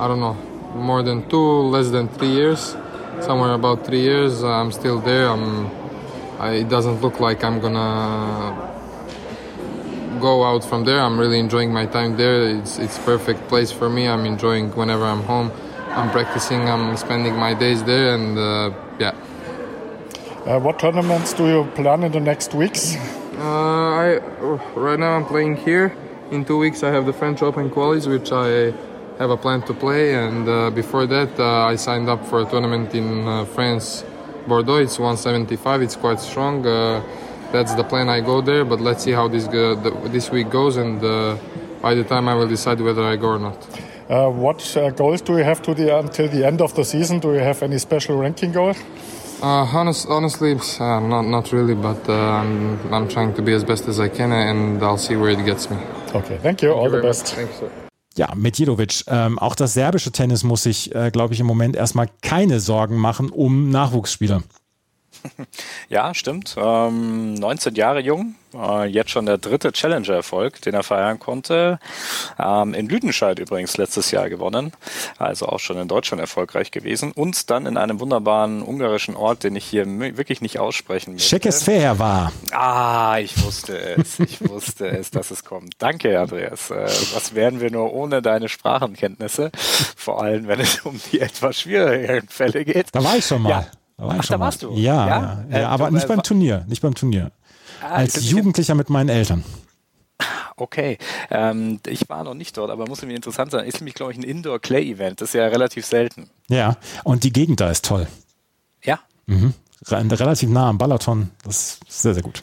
I 0.00 0.08
don't 0.08 0.18
know 0.18 0.34
more 0.74 1.04
than 1.04 1.28
two, 1.28 1.48
less 1.70 1.90
than 1.90 2.08
three 2.08 2.32
years, 2.32 2.74
somewhere 3.20 3.52
about 3.52 3.86
three 3.86 4.00
years. 4.00 4.42
I'm 4.42 4.72
still 4.72 4.98
there. 4.98 5.28
I'm. 5.28 5.70
I, 6.40 6.54
it 6.54 6.68
doesn't 6.68 7.02
look 7.02 7.20
like 7.20 7.44
I'm 7.44 7.60
gonna 7.60 8.69
go 10.20 10.44
out 10.44 10.64
from 10.64 10.84
there. 10.84 11.00
I'm 11.00 11.18
really 11.18 11.38
enjoying 11.38 11.72
my 11.72 11.86
time 11.86 12.16
there. 12.16 12.42
It's 12.58 12.78
it's 12.78 12.98
perfect 12.98 13.48
place 13.48 13.72
for 13.72 13.88
me. 13.88 14.06
I'm 14.06 14.26
enjoying 14.26 14.70
whenever 14.76 15.04
I'm 15.04 15.22
home. 15.22 15.50
I'm 15.88 16.10
practicing. 16.10 16.68
I'm 16.68 16.96
spending 16.96 17.34
my 17.36 17.54
days 17.54 17.82
there, 17.84 18.14
and 18.14 18.38
uh, 18.38 18.70
yeah. 18.98 19.14
Uh, 20.46 20.58
what 20.58 20.78
tournaments 20.78 21.32
do 21.34 21.46
you 21.46 21.64
plan 21.74 22.04
in 22.04 22.12
the 22.12 22.20
next 22.20 22.54
weeks? 22.54 22.96
Uh, 23.40 23.96
I 23.96 24.18
right 24.76 24.98
now 24.98 25.16
I'm 25.16 25.24
playing 25.24 25.56
here. 25.56 25.96
In 26.30 26.44
two 26.44 26.58
weeks 26.58 26.82
I 26.82 26.90
have 26.90 27.06
the 27.06 27.12
French 27.14 27.40
Open 27.40 27.70
qualies, 27.70 28.06
which 28.06 28.32
I 28.32 28.76
have 29.18 29.30
a 29.30 29.36
plan 29.36 29.62
to 29.62 29.72
play. 29.72 30.14
And 30.14 30.46
uh, 30.46 30.70
before 30.70 31.06
that, 31.06 31.40
uh, 31.40 31.64
I 31.64 31.76
signed 31.76 32.10
up 32.10 32.22
for 32.26 32.42
a 32.42 32.44
tournament 32.44 32.94
in 32.94 33.26
uh, 33.26 33.46
France, 33.46 34.04
Bordeaux. 34.46 34.76
It's 34.76 34.98
175. 34.98 35.80
It's 35.80 35.96
quite 35.96 36.20
strong 36.20 36.66
that's 37.52 37.74
the 37.74 37.84
plan. 37.84 38.08
I 38.08 38.20
go 38.20 38.40
there, 38.40 38.64
but 38.64 38.80
let's 38.80 39.04
see 39.04 39.12
how 39.12 39.28
this 39.28 39.46
go, 39.46 39.74
the, 39.74 39.90
this 40.08 40.30
week 40.30 40.50
goes, 40.50 40.76
and 40.76 41.02
uh, 41.02 41.36
by 41.82 41.94
the 41.94 42.04
time 42.04 42.28
I 42.28 42.34
will 42.34 42.48
decide 42.48 42.80
whether 42.80 43.04
I 43.04 43.16
go 43.16 43.28
or 43.28 43.38
not. 43.38 43.56
Uh, 44.08 44.28
what 44.28 44.76
uh, 44.76 44.90
goals 44.90 45.22
do 45.22 45.38
you 45.38 45.44
have 45.44 45.62
to 45.62 45.74
the 45.74 45.96
until 45.96 46.28
the 46.28 46.44
end 46.44 46.60
of 46.60 46.74
the 46.74 46.84
season? 46.84 47.20
Do 47.20 47.32
you 47.32 47.40
have 47.40 47.62
any 47.62 47.78
special 47.78 48.16
ranking 48.18 48.52
goal? 48.52 48.74
Uh, 49.42 49.64
honest, 49.72 50.06
honestly, 50.08 50.52
uh, 50.80 51.00
not 51.00 51.22
not 51.22 51.52
really, 51.52 51.74
but 51.74 52.08
uh, 52.08 52.12
I'm, 52.12 52.78
I'm 52.92 53.08
trying 53.08 53.34
to 53.34 53.42
be 53.42 53.54
as 53.54 53.64
best 53.64 53.88
as 53.88 53.98
I 54.00 54.08
can, 54.08 54.32
and 54.32 54.82
I'll 54.82 54.98
see 54.98 55.16
where 55.16 55.30
it 55.30 55.44
gets 55.46 55.70
me. 55.70 55.76
Okay, 56.12 56.38
thank 56.42 56.60
you. 56.60 56.70
Thank 56.70 56.78
All 56.78 56.90
you 56.90 56.96
the 56.96 57.02
best. 57.02 57.36
Ja, 58.16 58.34
Medjedovic. 58.34 59.04
Ähm, 59.06 59.38
auch 59.38 59.54
das 59.54 59.72
serbische 59.74 60.10
Tennis 60.10 60.42
muss 60.42 60.64
sich, 60.64 60.94
äh, 60.94 61.10
glaube 61.10 61.32
ich, 61.32 61.40
im 61.40 61.46
Moment 61.46 61.76
erstmal 61.76 62.08
keine 62.22 62.58
Sorgen 62.60 62.96
machen 62.96 63.30
um 63.30 63.70
Nachwuchsspieler. 63.70 64.42
Ja, 65.88 66.14
stimmt. 66.14 66.54
Ähm, 66.56 67.34
19 67.34 67.74
Jahre 67.74 68.00
jung, 68.00 68.36
äh, 68.54 68.86
jetzt 68.86 69.10
schon 69.10 69.26
der 69.26 69.38
dritte 69.38 69.72
Challenger-Erfolg, 69.72 70.60
den 70.62 70.74
er 70.74 70.82
feiern 70.82 71.18
konnte. 71.18 71.80
Ähm, 72.38 72.74
in 72.74 72.88
Lüdenscheid 72.88 73.38
übrigens 73.38 73.76
letztes 73.76 74.10
Jahr 74.10 74.28
gewonnen, 74.28 74.72
also 75.18 75.46
auch 75.46 75.58
schon 75.58 75.78
in 75.78 75.88
Deutschland 75.88 76.20
erfolgreich 76.20 76.70
gewesen. 76.70 77.12
Und 77.12 77.50
dann 77.50 77.66
in 77.66 77.76
einem 77.76 77.98
wunderbaren 77.98 78.62
ungarischen 78.62 79.16
Ort, 79.16 79.42
den 79.44 79.56
ich 79.56 79.64
hier 79.64 79.86
wirklich 80.16 80.40
nicht 80.40 80.58
aussprechen 80.58 81.14
möchte. 81.14 81.28
Czechosphäre 81.28 81.98
war. 81.98 82.32
Ah, 82.52 83.18
ich 83.18 83.42
wusste 83.44 83.76
es. 83.78 84.20
Ich 84.20 84.48
wusste 84.48 84.88
es, 84.88 85.10
dass 85.10 85.30
es 85.30 85.44
kommt. 85.44 85.74
Danke, 85.78 86.20
Andreas. 86.20 86.70
Äh, 86.70 86.84
was 87.14 87.34
wären 87.34 87.60
wir 87.60 87.70
nur 87.70 87.92
ohne 87.92 88.22
deine 88.22 88.48
Sprachenkenntnisse? 88.48 89.50
Vor 89.96 90.22
allem, 90.22 90.46
wenn 90.46 90.60
es 90.60 90.80
um 90.80 91.00
die 91.10 91.20
etwas 91.20 91.60
schwierigeren 91.60 92.28
Fälle 92.28 92.64
geht. 92.64 92.88
Da 92.92 93.02
war 93.02 93.16
ich 93.16 93.26
schon 93.26 93.42
mal. 93.42 93.50
Ja. 93.50 93.66
Da 94.00 94.06
war 94.06 94.16
Ach, 94.18 94.26
da 94.26 94.40
warst 94.40 94.62
du? 94.62 94.72
Ja, 94.72 95.06
ja, 95.06 95.44
ja, 95.50 95.58
ja 95.60 95.68
aber 95.68 95.88
äh, 95.88 95.90
nicht 95.90 96.08
beim 96.08 96.22
Turnier, 96.22 96.64
nicht 96.68 96.80
beim 96.80 96.94
Turnier. 96.94 97.32
Ah, 97.82 97.96
Als 97.96 98.30
Jugendlicher 98.30 98.74
mit 98.74 98.88
meinen 98.88 99.10
Eltern. 99.10 99.44
Okay, 100.56 100.96
ähm, 101.30 101.80
ich 101.86 102.08
war 102.08 102.24
noch 102.24 102.32
nicht 102.32 102.56
dort, 102.56 102.70
aber 102.70 102.86
muss 102.86 103.02
nämlich 103.02 103.16
interessant 103.16 103.50
sein. 103.50 103.66
Ist 103.66 103.80
nämlich, 103.80 103.94
glaube 103.94 104.12
ich, 104.12 104.18
ein 104.18 104.22
Indoor-Clay-Event. 104.22 105.20
Das 105.20 105.30
ist 105.30 105.34
ja 105.34 105.46
relativ 105.46 105.84
selten. 105.84 106.30
Ja, 106.48 106.76
und 107.04 107.24
die 107.24 107.32
Gegend 107.32 107.60
da 107.60 107.70
ist 107.70 107.84
toll. 107.84 108.06
Ja. 108.82 109.00
Mhm. 109.26 109.52
Relativ 109.86 110.48
nah 110.48 110.70
am 110.70 110.78
Balaton. 110.78 111.30
Das 111.44 111.78
ist 111.86 112.02
sehr, 112.02 112.14
sehr 112.14 112.22
gut. 112.22 112.42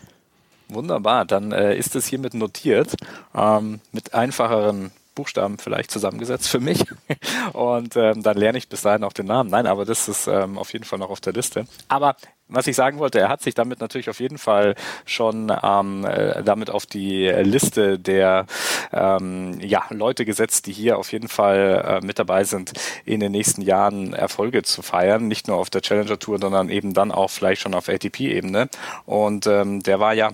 Wunderbar, 0.70 1.26
dann 1.26 1.52
äh, 1.52 1.76
ist 1.76 1.96
es 1.96 2.06
hiermit 2.06 2.34
notiert. 2.36 2.96
Ähm, 3.34 3.80
mit 3.91 4.13
einfacheren 4.13 4.91
Buchstaben 5.17 5.58
vielleicht 5.58 5.89
zusammengesetzt 5.89 6.47
für 6.47 6.60
mich. 6.60 6.86
Und 7.53 7.95
ähm, 7.95 8.21
dann 8.21 8.38
lerne 8.38 8.60
ich 8.60 8.69
bis 8.69 8.84
dahin 8.84 9.03
auch 9.03 9.13
den 9.13 9.25
Namen. 9.25 9.49
Nein, 9.49 9.65
aber 9.65 9.84
das 9.84 10.08
ist 10.08 10.27
ähm, 10.27 10.60
auf 10.60 10.71
jeden 10.73 10.86
Fall 10.86 10.99
noch 10.99 11.10
auf 11.10 11.19
der 11.19 11.34
Liste. 11.34 11.65
Aber 11.88 12.15
was 12.49 12.67
ich 12.67 12.75
sagen 12.75 12.99
wollte, 12.99 13.19
er 13.19 13.30
hat 13.30 13.41
sich 13.41 13.56
damit 13.56 13.82
natürlich 13.82 14.10
auf 14.10 14.19
jeden 14.19 14.38
Fall 14.38 14.75
schon 15.06 15.51
ähm, 15.63 16.06
äh, 16.06 16.43
damit 16.43 16.69
auf 16.69 16.86
die 16.86 17.27
Liste 17.27 17.99
der 17.99 18.45
ähm, 18.93 19.60
ja, 19.60 19.84
Leute 19.89 20.23
gesetzt, 20.23 20.67
die 20.67 20.71
hier 20.71 20.97
auf 20.97 21.12
jeden 21.12 21.27
Fall 21.27 21.99
äh, 22.01 22.06
mit 22.06 22.19
dabei 22.19 22.43
sind, 22.43 22.73
in 23.03 23.19
den 23.19 23.32
nächsten 23.32 23.62
Jahren 23.62 24.13
Erfolge 24.13 24.63
zu 24.63 24.82
feiern. 24.82 25.27
Nicht 25.27 25.47
nur 25.47 25.58
auf 25.58 25.69
der 25.69 25.82
Challenger 25.82 26.19
Tour, 26.19 26.39
sondern 26.39 26.69
eben 26.69 26.93
dann 26.93 27.12
auch 27.12 27.32
vielleicht 27.32 27.62
schon 27.62 27.73
auf 27.73 27.89
ATP-Ebene. 27.89 28.69
Und 29.06 29.47
ähm, 29.47 29.82
der 29.84 29.99
war 29.99 30.13
ja 30.13 30.32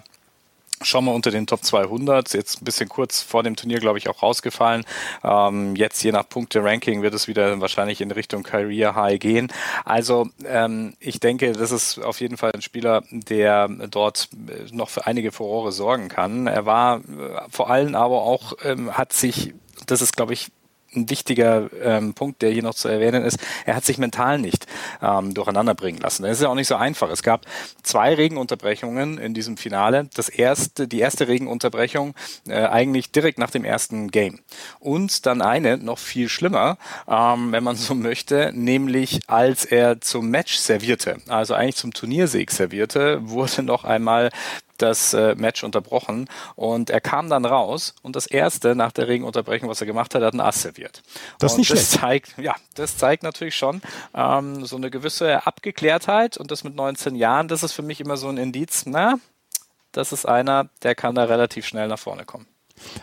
schon 0.84 1.06
mal 1.06 1.14
unter 1.14 1.32
den 1.32 1.48
Top 1.48 1.64
200. 1.64 2.34
Jetzt 2.34 2.62
ein 2.62 2.66
bisschen 2.66 2.90
kurz 2.90 3.22
vor 3.22 3.44
dem 3.44 3.56
Turnier, 3.56 3.80
glaube 3.80 3.98
ich, 3.98 4.10
auch 4.10 4.22
rausgefallen. 4.22 4.86
Ähm, 5.24 5.76
jetzt 5.76 6.04
je 6.04 6.12
nach 6.12 6.28
Punkte-Ranking 6.28 7.02
wird 7.02 7.14
es 7.14 7.28
wieder 7.28 7.60
wahrscheinlich 7.62 8.02
in 8.02 8.12
Richtung 8.12 8.44
Career 8.44 8.96
High 8.96 9.20
gehen. 9.20 9.52
Also 9.86 10.30
ähm, 10.46 10.96
ich 11.00 11.20
denke, 11.20 11.52
das 11.54 11.72
ist 11.72 12.00
auf 12.00 12.20
jeden 12.22 12.38
Fall 12.38 12.52
ein 12.54 12.62
Spieler, 12.62 13.04
der 13.12 13.68
dort 13.68 14.30
äh, 14.48 14.74
noch 14.74 14.90
für 14.90 15.06
einige 15.06 15.32
Furore 15.32 15.72
sorgen 15.72 16.10
kann. 16.10 16.48
Er 16.48 16.66
war 16.66 16.98
äh, 16.98 17.02
vor 17.50 17.70
allem 17.70 17.96
aber 17.96 18.24
auch, 18.24 18.54
ähm, 18.64 18.98
hat 18.98 19.14
sich, 19.14 19.54
das 19.88 20.02
ist, 20.02 20.16
glaube 20.16 20.34
ich, 20.34 20.52
ein 20.96 21.10
wichtiger 21.10 21.70
ähm, 21.82 22.14
Punkt, 22.14 22.42
der 22.42 22.52
hier 22.52 22.64
noch 22.64 22.76
zu 22.76 22.88
erwähnen 22.88 23.24
ist, 23.24 23.40
er 23.66 23.76
hat 23.76 23.86
sich 23.86 23.98
mental 23.98 24.40
nicht 24.40 24.68
ähm, 25.02 25.34
durcheinander 25.34 25.76
bringen 25.76 26.00
lassen. 26.00 26.24
Das 26.24 26.34
ist 26.34 26.42
ja 26.42 26.50
auch 26.50 26.56
nicht 26.56 26.68
so 26.68 26.76
einfach. 26.76 27.10
Es 27.10 27.24
gab 27.24 27.46
zwei 27.84 28.14
Regenunterbrechungen 28.14 29.18
in 29.18 29.34
diesem 29.34 29.58
Finale. 29.58 30.10
Das 30.16 30.30
erste, 30.30 30.88
die 30.88 31.00
erste 31.00 31.28
Regenunterbrechung 31.28 32.14
äh, 32.48 32.66
eigentlich 32.66 33.12
direkt 33.12 33.40
nach 33.40 33.52
dem 33.52 33.66
ersten 33.66 34.12
Game. 34.12 34.40
Und 34.80 35.26
dann 35.26 35.42
eine, 35.42 35.78
noch 35.78 36.00
viel 36.00 36.30
schlimmer, 36.30 36.78
ähm, 37.08 37.52
wenn 37.52 37.64
man 37.64 37.76
so 37.76 37.96
möchte, 37.96 38.52
nämlich 38.54 39.22
als 39.28 39.66
er 39.66 40.02
zum 40.02 40.30
Match 40.30 40.56
servierte, 40.56 41.18
also 41.28 41.54
eigentlich 41.54 41.76
zum 41.76 41.94
Turniersieg 41.94 42.52
servierte, 42.52 43.20
wurde 43.22 43.64
noch 43.64 43.84
einmal 43.84 44.30
das 44.84 45.14
äh, 45.14 45.36
Match 45.36 45.64
unterbrochen 45.64 46.30
und 46.56 46.90
er 46.90 47.02
kam 47.02 47.30
dann 47.30 47.46
raus 47.46 47.96
und 48.02 48.16
das 48.16 48.26
erste 48.26 48.76
nach 48.76 48.92
der 48.92 49.08
Regenunterbrechung, 49.08 49.70
was 49.70 49.82
er 49.82 49.88
gemacht 49.88 50.14
hat, 50.14 50.22
hat 50.22 50.34
ein 50.34 50.42
Ass 50.42 50.62
serviert. 50.62 51.02
Das 51.40 51.54
ist 51.54 51.58
nicht 51.58 51.72
das 51.72 51.80
schlecht. 51.80 52.02
zeigt, 52.02 52.38
ja, 52.38 52.56
das 52.76 52.98
zeigt 52.98 53.24
natürlich 53.24 53.56
schon 53.56 53.82
ähm, 54.14 54.66
so 54.66 54.76
eine 54.76 54.90
gewisse 54.90 55.48
Abgeklärtheit 55.48 56.38
und 56.38 56.52
das 56.52 56.64
mit 56.64 56.76
19 56.76 57.16
Jahren, 57.16 57.48
das 57.48 57.64
ist 57.64 57.74
für 57.74 57.82
mich 57.82 58.02
immer 58.02 58.18
so 58.18 58.28
ein 58.28 58.38
Indiz, 58.38 58.84
na, 58.86 59.20
das 59.94 60.12
ist 60.12 60.26
einer, 60.26 60.70
der 60.82 60.96
kann 60.96 61.16
da 61.16 61.24
relativ 61.24 61.66
schnell 61.66 61.88
nach 61.88 62.00
vorne 62.00 62.26
kommen. 62.26 62.48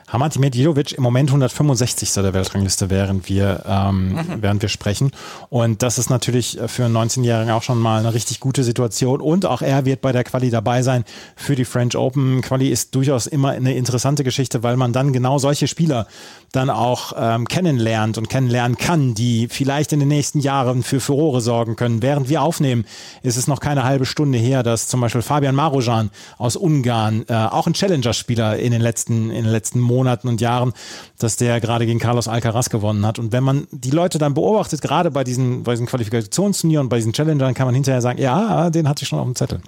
Hamad 0.08 0.38
Medjedovic 0.38 0.92
im 0.92 1.02
Moment 1.02 1.30
165. 1.30 2.12
der 2.14 2.34
Weltrangliste, 2.34 2.90
während 2.90 3.28
wir, 3.28 3.62
ähm, 3.66 4.14
mhm. 4.14 4.24
während 4.40 4.60
wir 4.60 4.68
sprechen. 4.68 5.12
Und 5.50 5.82
das 5.82 5.98
ist 5.98 6.10
natürlich 6.10 6.58
für 6.66 6.84
einen 6.84 6.96
19-Jährigen 6.96 7.52
auch 7.52 7.62
schon 7.62 7.78
mal 7.78 8.00
eine 8.00 8.12
richtig 8.12 8.40
gute 8.40 8.64
Situation. 8.64 9.20
Und 9.20 9.46
auch 9.46 9.62
er 9.62 9.84
wird 9.84 10.00
bei 10.00 10.12
der 10.12 10.24
Quali 10.24 10.50
dabei 10.50 10.82
sein 10.82 11.04
für 11.36 11.54
die 11.54 11.64
French 11.64 11.96
Open. 11.96 12.42
Quali 12.42 12.68
ist 12.68 12.94
durchaus 12.94 13.26
immer 13.26 13.50
eine 13.50 13.74
interessante 13.74 14.24
Geschichte, 14.24 14.62
weil 14.62 14.76
man 14.76 14.92
dann 14.92 15.12
genau 15.12 15.38
solche 15.38 15.68
Spieler 15.68 16.06
dann 16.52 16.70
auch 16.70 17.12
ähm, 17.16 17.46
kennenlernt 17.46 18.18
und 18.18 18.28
kennenlernen 18.28 18.76
kann, 18.76 19.14
die 19.14 19.46
vielleicht 19.48 19.92
in 19.92 20.00
den 20.00 20.08
nächsten 20.08 20.40
Jahren 20.40 20.82
für 20.82 20.98
Furore 20.98 21.40
sorgen 21.40 21.76
können. 21.76 22.02
Während 22.02 22.28
wir 22.28 22.42
aufnehmen, 22.42 22.84
ist 23.22 23.36
es 23.36 23.46
noch 23.46 23.60
keine 23.60 23.84
halbe 23.84 24.06
Stunde 24.06 24.38
her, 24.38 24.64
dass 24.64 24.88
zum 24.88 25.00
Beispiel 25.00 25.22
Fabian 25.22 25.54
Marujan 25.54 26.10
aus 26.38 26.56
Ungarn, 26.56 27.24
äh, 27.28 27.34
auch 27.34 27.68
ein 27.68 27.74
Challenger-Spieler 27.74 28.58
in 28.58 28.72
den 28.72 28.80
letzten, 28.80 29.30
in 29.30 29.44
den 29.44 29.52
letzten 29.52 29.59
Monaten 29.80 30.28
und 30.28 30.40
Jahren, 30.40 30.72
dass 31.18 31.36
der 31.36 31.60
gerade 31.60 31.86
gegen 31.86 31.98
Carlos 31.98 32.28
Alcaraz 32.28 32.70
gewonnen 32.70 33.06
hat. 33.06 33.18
Und 33.18 33.32
wenn 33.32 33.44
man 33.44 33.66
die 33.70 33.90
Leute 33.90 34.18
dann 34.18 34.34
beobachtet, 34.34 34.82
gerade 34.82 35.10
bei 35.10 35.24
diesen, 35.24 35.62
bei 35.64 35.72
diesen 35.72 35.86
Qualifikationsturnieren 35.86 36.88
bei 36.88 36.96
diesen 36.96 37.12
Challengern, 37.12 37.54
kann 37.54 37.66
man 37.66 37.74
hinterher 37.74 38.00
sagen, 38.00 38.20
ja, 38.20 38.70
den 38.70 38.88
hatte 38.88 39.02
ich 39.02 39.08
schon 39.08 39.18
auf 39.18 39.26
dem 39.26 39.36
Zettel. 39.36 39.60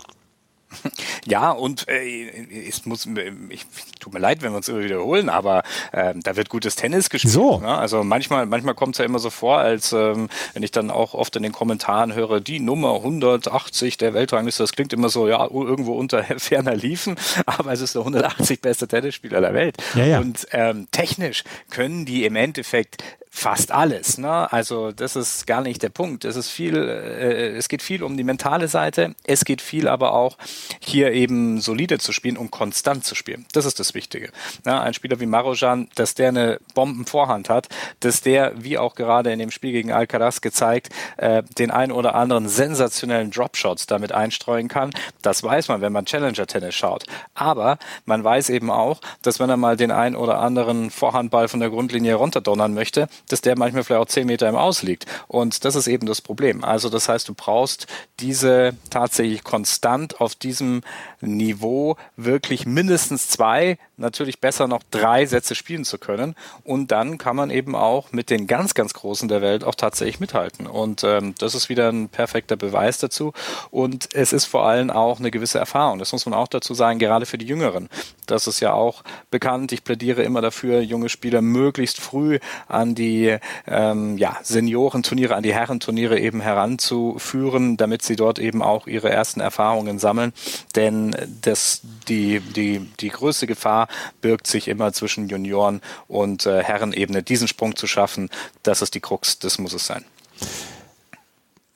Ja, 1.25 1.51
und 1.51 1.89
äh, 1.89 2.67
es 2.69 2.85
muss, 2.85 3.07
ich 3.49 3.67
tut 4.01 4.13
mir 4.13 4.19
leid, 4.19 4.43
wenn 4.43 4.53
wir 4.53 4.57
uns 4.57 4.69
immer 4.69 4.83
wiederholen, 4.83 5.29
aber 5.29 5.63
äh, 5.93 6.15
da 6.17 6.37
wird 6.37 6.49
gutes 6.49 6.75
Tennis 6.75 7.11
gespielt. 7.11 7.33
So. 7.33 7.61
Ne? 7.61 7.69
Also 7.69 8.03
manchmal, 8.03 8.47
manchmal 8.47 8.75
kommt 8.75 8.97
es 8.97 8.99
ja 8.99 9.05
immer 9.05 9.19
so 9.19 9.31
vor, 9.31 9.59
als 9.59 9.93
ähm, 9.93 10.29
wenn 10.55 10.63
ich 10.63 10.73
dann 10.73 10.91
auch 10.91 11.15
oft 11.15 11.37
in 11.37 11.43
den 11.43 11.53
Kommentaren 11.53 12.15
höre, 12.15 12.41
die 12.41 12.61
Nummer 12.61 12.97
180 12.97 13.97
der 13.99 14.15
Weltrangliste, 14.15 14.63
das 14.63 14.73
klingt 14.73 14.93
immer 14.93 15.09
so, 15.09 15.29
ja, 15.29 15.49
irgendwo 15.49 15.95
unter 15.95 16.23
ferner 16.39 16.75
liefen, 16.75 17.17
aber 17.47 17.73
es 17.73 17.81
ist 17.81 17.95
der 17.95 18.01
180 18.03 18.61
beste 18.61 18.89
Tennisspieler 18.89 19.41
der 19.41 19.55
Welt. 19.55 19.77
Ja, 19.95 20.05
ja. 20.05 20.19
Und 20.19 20.47
ähm, 20.53 20.89
technisch 20.91 21.45
können 21.71 22.05
die 22.05 22.25
im 22.25 22.37
Endeffekt 22.37 23.05
fast 23.35 23.73
alles. 23.73 24.19
Ne? 24.19 24.53
Also 24.53 24.93
das 24.93 25.17
ist 25.17 25.47
gar 25.47 25.63
nicht 25.63 25.83
der 25.83 25.89
Punkt. 25.89 26.27
Es 26.27 26.37
ist 26.37 26.51
viel, 26.51 26.77
äh, 26.77 27.57
es 27.57 27.69
geht 27.69 27.83
viel 27.83 28.03
um 28.03 28.19
die 28.19 28.25
mentale 28.25 28.69
Seite. 28.69 29.15
Es 29.25 29.47
geht 29.47 29.63
viel 29.63 29.89
aber 29.89 30.13
auch 30.13 30.37
hier 30.81 31.13
eben 31.13 31.61
solide 31.61 31.99
zu 31.99 32.13
spielen 32.13 32.37
und 32.37 32.51
konstant 32.51 33.05
zu 33.07 33.15
spielen. 33.15 33.47
Das 33.53 33.65
ist 33.65 33.81
das 33.81 33.95
Wichtige. 33.95 34.31
Ja, 34.67 34.83
ein 34.83 34.93
Spieler 34.93 35.19
wie 35.19 35.27
Marojan, 35.27 35.89
dass 35.95 36.15
der 36.15 36.29
eine 36.29 36.61
Bombenvorhand 36.75 37.49
hat, 37.49 37.69
dass 38.01 38.21
der, 38.21 38.53
wie 38.63 38.77
auch 38.77 38.95
gerade 38.95 39.33
in 39.33 39.39
dem 39.39 39.51
Spiel 39.51 39.73
gegen 39.73 39.93
Alcaraz 39.93 40.43
gezeigt, 40.43 40.91
äh, 41.17 41.43
den 41.59 41.71
einen 41.71 41.91
oder 41.91 42.15
anderen 42.15 42.51
sensationellen 42.51 43.31
Dropshots 43.31 43.87
damit 43.87 44.13
einstreuen 44.13 44.69
kann. 44.69 44.91
Das 45.23 45.43
weiß 45.43 45.69
man, 45.69 45.81
wenn 45.81 45.93
man 45.93 46.05
Challenger-Tennis 46.05 46.75
schaut. 46.75 47.07
Aber 47.35 47.79
man 48.05 48.23
weiß 48.23 48.51
eben 48.51 48.71
auch, 48.71 49.01
dass 49.23 49.41
wenn 49.41 49.49
er 49.49 49.57
mal 49.57 49.79
den 49.79 49.91
einen 49.91 50.17
oder 50.17 50.39
anderen 50.39 50.91
Vorhandball 50.91 51.49
von 51.49 51.61
der 51.61 51.71
Grundlinie 51.71 52.15
runterdonnern 52.15 52.75
möchte, 52.75 53.09
dass 53.29 53.41
der 53.41 53.59
manchmal 53.59 53.85
vielleicht 53.85 54.03
auch 54.03 54.07
zehn 54.07 54.27
Meter 54.27 54.49
im 54.49 54.57
Aus 54.57 54.83
liegt. 54.83 55.07
Und 55.29 55.65
das 55.65 55.75
ist 55.75 55.87
eben 55.87 56.07
das 56.07 56.21
Problem. 56.21 56.65
Also 56.65 56.89
das 56.89 57.09
heißt, 57.09 57.29
du 57.29 57.35
brauchst 57.35 57.87
diese 58.21 58.75
tatsächlich 58.91 59.45
konstant 59.45 60.21
auf 60.21 60.35
diesem 60.35 60.83
Niveau 61.21 61.97
wirklich 62.17 62.67
mindestens 62.67 63.29
zwei, 63.29 63.79
natürlich 64.03 64.41
besser 64.41 64.69
noch 64.69 64.83
drei 64.91 65.25
Sätze 65.25 65.55
spielen 65.55 65.85
zu 65.85 65.97
können. 65.97 66.35
Und 66.65 66.93
dann 66.93 67.17
kann 67.17 67.37
man 67.37 67.51
eben 67.51 67.75
auch 67.75 68.13
mit 68.13 68.29
den 68.29 68.47
ganz, 68.47 68.75
ganz 68.75 68.93
Großen 68.93 69.29
der 69.29 69.41
Welt 69.41 69.65
auch 69.65 69.75
tatsächlich 69.75 70.21
mithalten. 70.21 70.67
Und 70.67 71.05
ähm, 71.05 71.35
das 71.39 71.55
ist 71.55 71.71
wieder 71.71 71.89
ein 71.89 72.11
perfekter 72.11 72.57
Beweis 72.57 72.99
dazu. 72.99 73.33
Und 73.71 74.15
es 74.15 74.35
ist 74.35 74.45
vor 74.45 74.67
allem 74.67 74.91
auch 74.91 75.19
eine 75.19 75.31
gewisse 75.31 75.59
Erfahrung. 75.59 75.99
Das 75.99 76.13
muss 76.13 76.27
man 76.27 76.35
auch 76.35 76.49
dazu 76.49 76.75
sagen, 76.75 76.99
gerade 76.99 77.25
für 77.25 77.39
die 77.39 77.47
Jüngeren. 77.47 77.89
Das 78.27 78.47
ist 78.47 78.61
ja 78.61 78.73
auch 78.73 79.03
bekannt. 79.31 79.73
Ich 79.73 79.85
plädiere 79.85 80.23
immer 80.23 80.43
dafür, 80.43 80.81
junge 80.81 81.09
Spieler 81.09 81.41
möglichst 81.41 82.01
früh 82.01 82.39
an 82.69 82.95
die 82.95 83.37
ähm, 83.67 84.19
ja, 84.19 84.39
Seniorenturniere, 84.43 85.35
an 85.35 85.43
die 85.43 85.55
Herrenturniere 85.55 86.19
eben 86.19 86.41
heranzuführen, 86.41 87.77
damit 87.77 88.03
sie 88.03 88.17
dort 88.17 88.39
eben 88.39 88.63
auch 88.63 88.87
ihre 88.87 89.11
ersten 89.11 89.41
Erfahrungen 89.41 89.99
sammeln. 89.99 90.33
Denn 90.75 91.17
das, 91.43 91.81
die, 92.09 92.41
die, 92.41 92.81
die 93.01 93.09
größte 93.09 93.47
Gefahr 93.47 93.89
birgt 94.21 94.47
sich 94.47 94.69
immer 94.69 94.93
zwischen 94.93 95.29
Junioren 95.29 95.81
und 96.09 96.47
äh, 96.47 96.63
Herrenebene. 96.63 97.23
Diesen 97.23 97.49
Sprung 97.49 97.77
zu 97.77 97.87
schaffen, 97.87 98.31
das 98.63 98.83
ist 98.83 98.95
die 98.95 99.01
Krux, 99.01 99.39
das 99.39 99.59
muss 99.59 99.73
es 99.73 99.87
sein. 99.87 100.05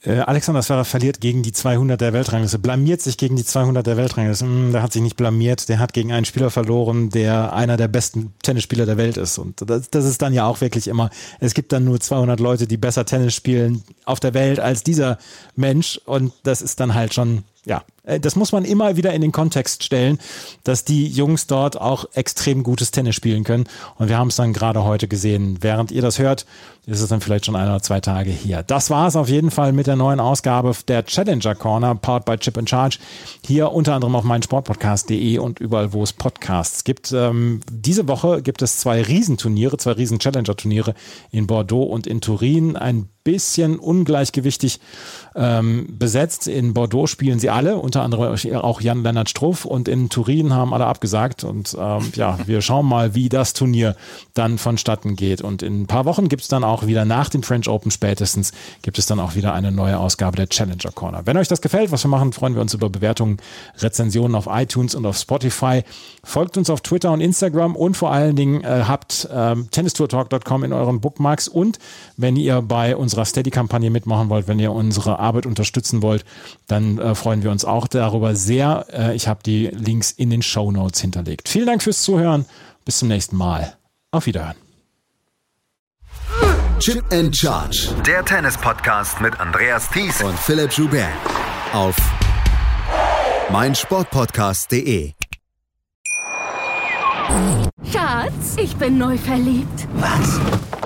Äh, 0.07 0.21
Alexander 0.21 0.63
Zverev 0.63 0.89
verliert 0.89 1.21
gegen 1.21 1.43
die 1.43 1.51
200 1.51 2.01
der 2.01 2.13
Weltrangliste, 2.13 2.61
blamiert 2.61 3.01
sich 3.03 3.19
gegen 3.19 3.35
die 3.35 3.45
200 3.45 3.85
der 3.85 3.97
Weltrangliste. 3.97 4.45
Hm, 4.45 4.71
der 4.71 4.83
hat 4.83 4.93
sich 4.93 5.03
nicht 5.03 5.17
blamiert, 5.17 5.69
der 5.69 5.81
hat 5.81 5.93
gegen 5.93 6.13
einen 6.13 6.25
Spieler 6.25 6.51
verloren, 6.51 7.11
der 7.11 7.53
einer 7.53 7.77
der 7.77 7.89
besten 7.89 8.33
Tennisspieler 8.43 8.87
der 8.87 8.99
Welt 8.99 9.17
ist. 9.17 9.39
Und 9.39 9.69
das, 9.69 9.91
das 9.91 10.05
ist 10.05 10.23
dann 10.23 10.33
ja 10.33 10.47
auch 10.47 10.61
wirklich 10.61 10.87
immer, 10.87 11.11
es 11.41 11.55
gibt 11.55 11.73
dann 11.73 11.85
nur 11.85 11.99
200 11.99 12.39
Leute, 12.39 12.69
die 12.69 12.77
besser 12.77 13.05
Tennis 13.05 13.35
spielen 13.35 13.83
auf 14.05 14.21
der 14.21 14.33
Welt 14.33 14.61
als 14.61 14.85
dieser 14.85 15.19
Mensch. 15.57 16.01
Und 16.05 16.33
das 16.45 16.63
ist 16.63 16.79
dann 16.79 16.95
halt 16.95 17.13
schon 17.13 17.43
ja, 17.67 17.83
äh, 18.05 18.19
das 18.19 18.37
muss 18.37 18.53
man 18.53 18.65
immer 18.65 18.97
wieder 18.97 19.13
in 19.13 19.21
den 19.21 19.33
Kontext 19.33 19.83
stellen, 19.83 20.19
dass 20.65 20.85
die 20.85 21.07
Jungs 21.07 21.47
dort 21.47 21.79
auch 21.79 22.07
extrem 22.15 22.63
gutes 22.63 22.93
Tennis 22.93 23.15
spielen 23.15 23.45
können. 23.45 23.65
Und 23.97 24.09
wir 24.09 24.17
haben 24.17 24.29
es 24.29 24.37
dann 24.37 24.53
gerade 24.53 24.85
heute 24.85 25.09
gesehen. 25.09 25.59
Während 25.61 25.91
ihr 25.91 26.01
das 26.01 26.19
hört, 26.19 26.47
ist 26.87 27.01
es 27.01 27.09
dann 27.09 27.21
vielleicht 27.21 27.45
schon 27.45 27.57
ein 27.57 27.67
oder 27.67 27.83
zwei 27.83 28.01
Tage 28.01 28.31
hier. 28.31 28.63
Das 28.63 28.89
war 28.91 29.09
es 29.09 29.17
auf 29.17 29.29
jeden 29.29 29.51
Fall 29.51 29.73
mit 29.73 29.89
der 29.89 29.97
neuen 29.97 30.21
Ausgabe 30.21 30.73
der 30.87 31.05
Challenger 31.05 31.57
Corner, 31.57 31.97
powered 31.97 32.25
by 32.25 32.37
Chip 32.39 32.57
and 32.57 32.71
Charge. 32.71 32.99
Hier 33.45 33.73
unter 33.73 33.95
anderem 33.95 34.15
auf 34.15 34.25
meinsportpodcast.de 34.25 35.39
und 35.39 35.59
überall, 35.59 35.93
wo 35.93 36.05
es 36.05 36.13
Podcasts 36.13 36.85
gibt. 36.85 37.13
Ähm, 37.13 37.61
diese 37.71 38.07
Woche 38.07 38.43
gibt 38.43 38.63
es 38.63 38.79
zwei 38.79 39.03
Riesenturniere, 39.03 39.77
zwei 39.77 39.93
Riesen-Challenger-Turniere 39.93 40.95
in 41.33 41.49
Bordeaux 41.49 41.83
und 41.83 42.07
in 42.07 42.21
Turin. 42.21 42.77
Ein 42.77 43.09
bisschen 43.27 43.77
ungleichgewichtig 43.81 44.79
ähm, 45.35 45.89
besetzt. 45.99 46.47
In 46.47 46.75
Bordeaux 46.75 47.09
spielen 47.09 47.41
sie 47.41 47.51
alle, 47.51 47.77
unter 47.77 48.03
anderem 48.03 48.37
auch 48.55 48.81
Jan-Lennart 48.81 49.29
Struff 49.29 49.65
und 49.65 49.89
in 49.89 50.09
Turin 50.11 50.55
haben 50.55 50.73
alle 50.73 50.87
abgesagt. 50.87 51.43
Und 51.43 51.77
ähm, 51.79 52.13
ja, 52.15 52.39
wir 52.47 52.63
schauen 52.63 52.87
mal, 52.87 53.17
wie 53.17 53.29
das 53.29 53.53
Turnier 53.53 53.97
dann 54.35 54.59
vonstatten 54.59 55.17
geht. 55.17 55.43
Und 55.43 55.65
in 55.65 55.83
ein 55.83 55.87
paar 55.89 56.05
Wochen 56.05 56.29
gibt 56.29 56.43
es 56.43 56.49
dann 56.49 56.63
auch 56.63 56.87
wieder 56.87 57.05
nach 57.05 57.29
dem 57.29 57.43
French 57.43 57.69
Open 57.69 57.91
spätestens, 57.91 58.53
gibt 58.83 58.97
es 58.99 59.07
dann 59.07 59.19
auch 59.19 59.35
wieder 59.35 59.53
eine 59.53 59.73
neue 59.73 59.99
Ausgabe 59.99 60.37
der 60.37 60.49
Challenger 60.49 60.93
Corner. 60.95 61.23
Wenn 61.25 61.37
euch 61.37 61.49
das 61.49 61.61
gefällt, 61.61 61.91
was 61.91 62.05
wir 62.05 62.09
machen, 62.09 62.33
freuen 62.33 62.55
wir 62.55 62.63
uns 62.63 62.75
über 62.75 62.89
Bewertungen, 62.89 63.39
Rezensionen 63.79 64.37
auf 64.37 64.47
iTunes 64.49 64.95
und 64.95 65.05
auf 65.05 65.19
Spotify. 65.19 65.83
Folgt 66.23 66.57
uns 66.57 66.71
auf 66.71 66.81
Twitter 66.81 67.11
und 67.11 67.21
Instagram 67.21 67.75
und 67.75 67.97
vor 67.97 68.13
allen 68.13 68.37
Dingen 68.37 68.63
äh, 68.63 68.85
habt 68.87 69.29
ähm, 69.33 69.69
tennistourtalk.com 69.73 70.63
in 70.63 70.73
euren 70.73 71.01
Bookmarks 71.01 71.49
und 71.49 71.81
wenn 72.17 72.37
ihr 72.37 72.63
bei 72.63 72.95
unserer 72.95 73.16
unserer 73.17 73.25
Steady-Kampagne 73.25 73.89
mitmachen 73.91 74.29
wollt, 74.29 74.47
wenn 74.47 74.59
ihr 74.59 74.73
unsere 74.73 75.19
Arbeit 75.19 75.47
unterstützen 75.47 76.03
wollt, 76.03 76.25
dann 76.67 76.99
äh, 76.99 77.15
freuen 77.15 77.43
wir 77.43 77.51
uns 77.51 77.65
auch 77.65 77.89
darüber 77.89 78.35
sehr. 78.37 78.87
Äh, 78.93 79.17
ich 79.17 79.27
habe 79.27 79.41
die 79.43 79.69
Links 79.69 80.11
in 80.11 80.29
den 80.29 80.43
Show 80.43 80.71
Notes 80.71 81.01
hinterlegt. 81.01 81.49
Vielen 81.49 81.67
Dank 81.67 81.83
fürs 81.83 82.03
Zuhören. 82.03 82.45
Bis 82.85 82.99
zum 82.99 83.09
nächsten 83.09 83.37
Mal. 83.37 83.75
Auf 84.11 84.27
Wiederhören. 84.27 84.57
Chip 86.79 87.03
and 87.11 87.35
Charge. 87.35 87.89
Der 88.07 88.23
Tennis-Podcast 88.23 89.21
mit 89.23 89.41
Andreas 89.41 89.89
Thies 89.89 90.23
und 90.23 90.39
Philipp 90.39 90.73
Joubert. 90.73 91.09
Auf 91.73 91.97
meinsportpodcast.de. 93.51 95.13
Schatz, 97.91 98.57
ich 98.59 98.77
bin 98.77 98.99
neu 98.99 99.17
verliebt. 99.17 99.89
Was? 99.95 100.86